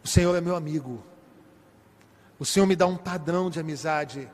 O 0.03 0.07
Senhor 0.07 0.33
é 0.35 0.41
meu 0.41 0.55
amigo. 0.55 1.03
O 2.39 2.45
Senhor 2.45 2.65
me 2.65 2.75
dá 2.75 2.87
um 2.87 2.95
padrão 2.95 3.49
de 3.49 3.59
amizade 3.59 4.29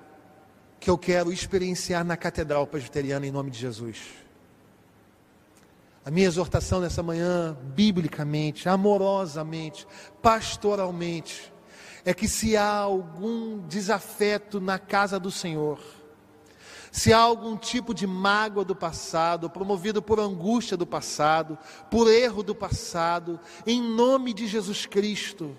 que 0.80 0.90
eu 0.90 0.98
quero 0.98 1.34
experienciar 1.34 2.06
na 2.06 2.16
Catedral 2.16 2.68
Presbiteriana 2.68 3.26
em 3.26 3.32
nome 3.32 3.50
de 3.50 3.58
Jesus. 3.58 4.14
A 6.06 6.12
minha 6.12 6.28
exortação 6.28 6.80
nessa 6.80 7.02
manhã, 7.02 7.58
biblicamente, 7.76 8.70
amorosamente, 8.70 9.88
pastoralmente, 10.22 11.52
é 12.06 12.14
que 12.14 12.28
se 12.28 12.56
há 12.56 12.70
algum 12.70 13.58
desafeto 13.68 14.62
na 14.62 14.78
casa 14.78 15.20
do 15.20 15.32
Senhor, 15.32 15.80
se 16.92 17.12
há 17.12 17.18
algum 17.18 17.58
tipo 17.58 17.94
de 17.94 18.06
mágoa 18.06 18.64
do 18.64 18.76
passado, 18.76 19.50
promovido 19.50 20.02
por 20.02 20.20
angústia 20.20 20.78
do 20.78 20.86
passado, 20.86 21.58
por 21.90 22.08
erro 22.08 22.44
do 22.44 22.56
passado, 22.56 23.40
em 23.66 23.82
nome 23.82 24.34
de 24.34 24.48
Jesus 24.48 24.86
Cristo, 24.86 25.58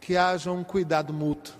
que 0.00 0.16
haja 0.16 0.52
um 0.52 0.62
cuidado 0.62 1.14
mútuo, 1.14 1.54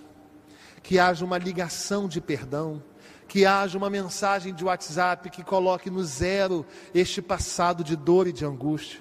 que 0.83 0.99
haja 0.99 1.25
uma 1.25 1.37
ligação 1.37 2.07
de 2.07 2.21
perdão, 2.21 2.83
que 3.27 3.45
haja 3.45 3.77
uma 3.77 3.89
mensagem 3.89 4.53
de 4.53 4.63
WhatsApp 4.63 5.29
que 5.29 5.43
coloque 5.43 5.89
no 5.89 6.03
zero 6.03 6.65
este 6.93 7.21
passado 7.21 7.83
de 7.83 7.95
dor 7.95 8.27
e 8.27 8.33
de 8.33 8.45
angústia, 8.45 8.99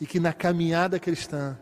e 0.00 0.06
que 0.06 0.18
na 0.18 0.32
caminhada 0.32 0.98
cristã 0.98 1.58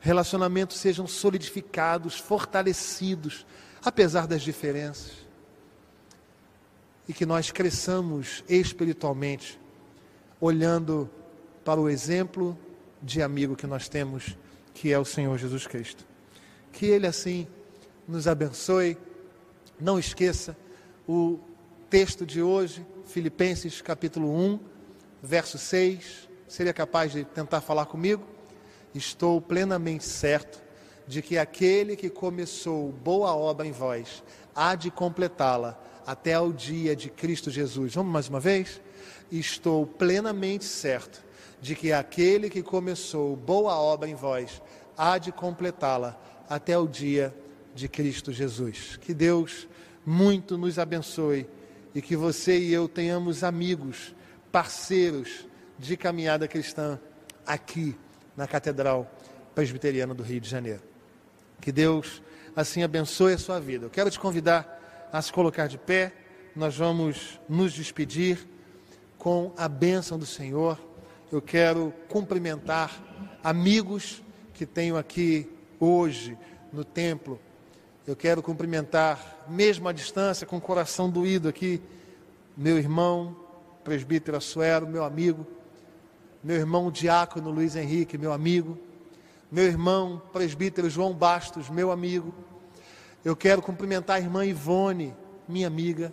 relacionamentos 0.00 0.78
sejam 0.78 1.06
solidificados, 1.06 2.18
fortalecidos, 2.18 3.46
apesar 3.84 4.26
das 4.26 4.42
diferenças. 4.42 5.12
E 7.06 7.12
que 7.12 7.26
nós 7.26 7.50
cresçamos 7.50 8.42
espiritualmente, 8.48 9.60
olhando 10.40 11.08
para 11.64 11.80
o 11.80 11.88
exemplo 11.88 12.58
de 13.02 13.22
amigo 13.22 13.54
que 13.54 13.66
nós 13.66 13.88
temos, 13.88 14.36
que 14.72 14.92
é 14.92 14.98
o 14.98 15.04
Senhor 15.04 15.36
Jesus 15.38 15.66
Cristo. 15.66 16.06
Que 16.72 16.86
Ele 16.86 17.06
assim 17.06 17.46
nos 18.08 18.26
abençoe. 18.26 18.96
Não 19.78 19.98
esqueça 19.98 20.56
o 21.06 21.38
texto 21.90 22.24
de 22.24 22.40
hoje, 22.40 22.86
Filipenses 23.04 23.82
capítulo 23.82 24.34
1, 24.34 24.60
verso 25.22 25.58
6. 25.58 26.28
Seria 26.48 26.72
capaz 26.72 27.12
de 27.12 27.24
tentar 27.24 27.60
falar 27.60 27.86
comigo? 27.86 28.39
Estou 28.94 29.40
plenamente 29.40 30.04
certo 30.04 30.62
de 31.06 31.22
que 31.22 31.36
aquele 31.36 31.96
que 31.96 32.08
começou 32.08 32.92
boa 32.92 33.34
obra 33.34 33.66
em 33.66 33.72
vós 33.72 34.22
há 34.54 34.74
de 34.74 34.90
completá-la 34.90 35.80
até 36.06 36.34
ao 36.34 36.52
dia 36.52 36.94
de 36.94 37.10
Cristo 37.10 37.50
Jesus. 37.50 37.94
Vamos 37.94 38.12
mais 38.12 38.28
uma 38.28 38.40
vez? 38.40 38.80
Estou 39.30 39.86
plenamente 39.86 40.64
certo 40.64 41.22
de 41.60 41.74
que 41.74 41.92
aquele 41.92 42.48
que 42.48 42.62
começou 42.62 43.36
boa 43.36 43.74
obra 43.74 44.08
em 44.08 44.14
vós 44.14 44.62
há 44.96 45.18
de 45.18 45.30
completá-la 45.32 46.20
até 46.48 46.78
o 46.78 46.86
dia 46.86 47.34
de 47.74 47.88
Cristo 47.88 48.32
Jesus. 48.32 48.96
Que 48.96 49.14
Deus 49.14 49.68
muito 50.04 50.56
nos 50.56 50.78
abençoe 50.78 51.46
e 51.94 52.00
que 52.00 52.16
você 52.16 52.58
e 52.58 52.72
eu 52.72 52.88
tenhamos 52.88 53.44
amigos, 53.44 54.14
parceiros 54.50 55.46
de 55.78 55.96
caminhada 55.96 56.46
cristã 56.48 57.00
aqui 57.46 57.96
na 58.40 58.46
Catedral 58.46 59.06
Presbiteriana 59.54 60.14
do 60.14 60.22
Rio 60.22 60.40
de 60.40 60.48
Janeiro. 60.48 60.80
Que 61.60 61.70
Deus 61.70 62.22
assim 62.56 62.82
abençoe 62.82 63.34
a 63.34 63.38
sua 63.38 63.60
vida. 63.60 63.84
Eu 63.84 63.90
quero 63.90 64.10
te 64.10 64.18
convidar 64.18 65.08
a 65.12 65.20
se 65.20 65.30
colocar 65.30 65.66
de 65.66 65.76
pé. 65.76 66.10
Nós 66.56 66.74
vamos 66.74 67.38
nos 67.46 67.74
despedir 67.74 68.48
com 69.18 69.52
a 69.58 69.68
bênção 69.68 70.18
do 70.18 70.24
Senhor. 70.24 70.78
Eu 71.30 71.42
quero 71.42 71.92
cumprimentar 72.08 72.90
amigos 73.44 74.22
que 74.54 74.64
tenho 74.64 74.96
aqui 74.96 75.46
hoje 75.78 76.34
no 76.72 76.82
templo. 76.82 77.38
Eu 78.06 78.16
quero 78.16 78.42
cumprimentar, 78.42 79.44
mesmo 79.50 79.86
à 79.86 79.92
distância, 79.92 80.46
com 80.46 80.56
o 80.56 80.62
coração 80.62 81.10
doído 81.10 81.46
aqui, 81.46 81.82
meu 82.56 82.78
irmão, 82.78 83.36
presbítero 83.84 84.38
Assuero, 84.38 84.86
meu 84.86 85.04
amigo 85.04 85.46
meu 86.42 86.56
irmão 86.56 86.90
diácono 86.90 87.50
Luiz 87.50 87.76
Henrique, 87.76 88.16
meu 88.16 88.32
amigo, 88.32 88.78
meu 89.50 89.64
irmão 89.64 90.22
presbítero 90.32 90.88
João 90.88 91.12
Bastos, 91.12 91.68
meu 91.68 91.90
amigo. 91.90 92.34
Eu 93.24 93.36
quero 93.36 93.60
cumprimentar 93.60 94.16
a 94.16 94.20
irmã 94.20 94.44
Ivone, 94.44 95.14
minha 95.46 95.66
amiga. 95.66 96.12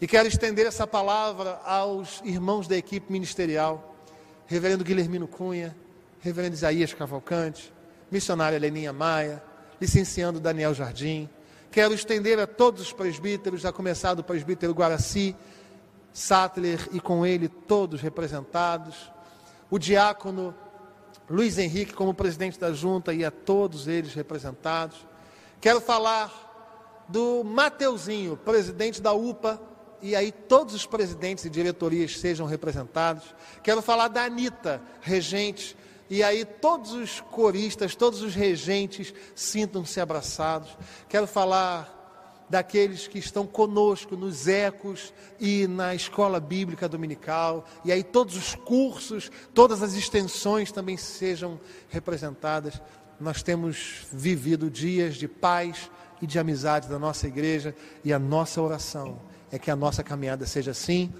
E 0.00 0.06
quero 0.06 0.28
estender 0.28 0.66
essa 0.66 0.86
palavra 0.86 1.60
aos 1.64 2.20
irmãos 2.24 2.66
da 2.66 2.76
equipe 2.76 3.10
ministerial, 3.10 3.96
Reverendo 4.46 4.84
Guilhermino 4.84 5.26
Cunha, 5.26 5.74
Reverendo 6.20 6.54
Isaías 6.54 6.92
Cavalcante, 6.92 7.72
missionária 8.10 8.58
Leninha 8.58 8.92
Maia, 8.92 9.42
licenciando 9.80 10.40
Daniel 10.40 10.74
Jardim. 10.74 11.28
Quero 11.70 11.94
estender 11.94 12.38
a 12.38 12.46
todos 12.46 12.82
os 12.82 12.92
presbíteros, 12.92 13.64
a 13.64 13.72
começar 13.72 14.12
do 14.12 14.22
presbítero 14.22 14.74
Guaraci, 14.74 15.34
Sattler 16.12 16.88
e 16.92 17.00
com 17.00 17.24
ele 17.24 17.48
todos 17.48 18.02
representados, 18.02 19.11
o 19.72 19.78
diácono 19.78 20.54
Luiz 21.30 21.56
Henrique 21.56 21.94
como 21.94 22.12
presidente 22.12 22.60
da 22.60 22.74
junta 22.74 23.14
e 23.14 23.24
a 23.24 23.30
todos 23.30 23.88
eles 23.88 24.12
representados. 24.12 24.98
Quero 25.62 25.80
falar 25.80 27.06
do 27.08 27.42
Mateuzinho, 27.42 28.36
presidente 28.36 29.00
da 29.00 29.14
UPA, 29.14 29.58
e 30.02 30.14
aí 30.14 30.30
todos 30.30 30.74
os 30.74 30.84
presidentes 30.84 31.46
e 31.46 31.50
diretorias 31.50 32.18
sejam 32.18 32.46
representados. 32.46 33.34
Quero 33.62 33.80
falar 33.80 34.08
da 34.08 34.24
Anitta, 34.24 34.82
regente, 35.00 35.74
e 36.10 36.22
aí 36.22 36.44
todos 36.44 36.92
os 36.92 37.22
coristas, 37.22 37.94
todos 37.94 38.20
os 38.20 38.34
regentes 38.34 39.14
sintam-se 39.34 39.98
abraçados. 40.02 40.76
Quero 41.08 41.26
falar 41.26 42.01
daqueles 42.52 43.08
que 43.08 43.18
estão 43.18 43.46
conosco 43.46 44.14
nos 44.14 44.46
ecos 44.46 45.14
e 45.40 45.66
na 45.66 45.94
escola 45.94 46.38
bíblica 46.38 46.86
dominical, 46.86 47.64
e 47.82 47.90
aí 47.90 48.02
todos 48.02 48.36
os 48.36 48.54
cursos, 48.54 49.30
todas 49.54 49.82
as 49.82 49.94
extensões 49.94 50.70
também 50.70 50.98
sejam 50.98 51.58
representadas. 51.88 52.78
Nós 53.18 53.42
temos 53.42 54.06
vivido 54.12 54.68
dias 54.68 55.14
de 55.14 55.26
paz 55.26 55.90
e 56.20 56.26
de 56.26 56.38
amizade 56.38 56.88
da 56.88 56.98
nossa 56.98 57.26
igreja, 57.26 57.74
e 58.04 58.12
a 58.12 58.18
nossa 58.18 58.60
oração 58.60 59.18
é 59.50 59.58
que 59.58 59.70
a 59.70 59.76
nossa 59.76 60.02
caminhada 60.02 60.44
seja 60.44 60.72
assim, 60.72 61.10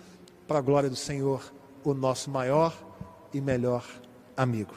para 0.47 0.59
a 0.59 0.63
glória 0.63 0.91
do 0.91 0.97
Senhor, 0.97 1.51
o 1.83 1.95
nosso 1.95 2.31
maior 2.31 2.77
e 3.33 3.41
melhor 3.41 3.87
amigo. 4.37 4.75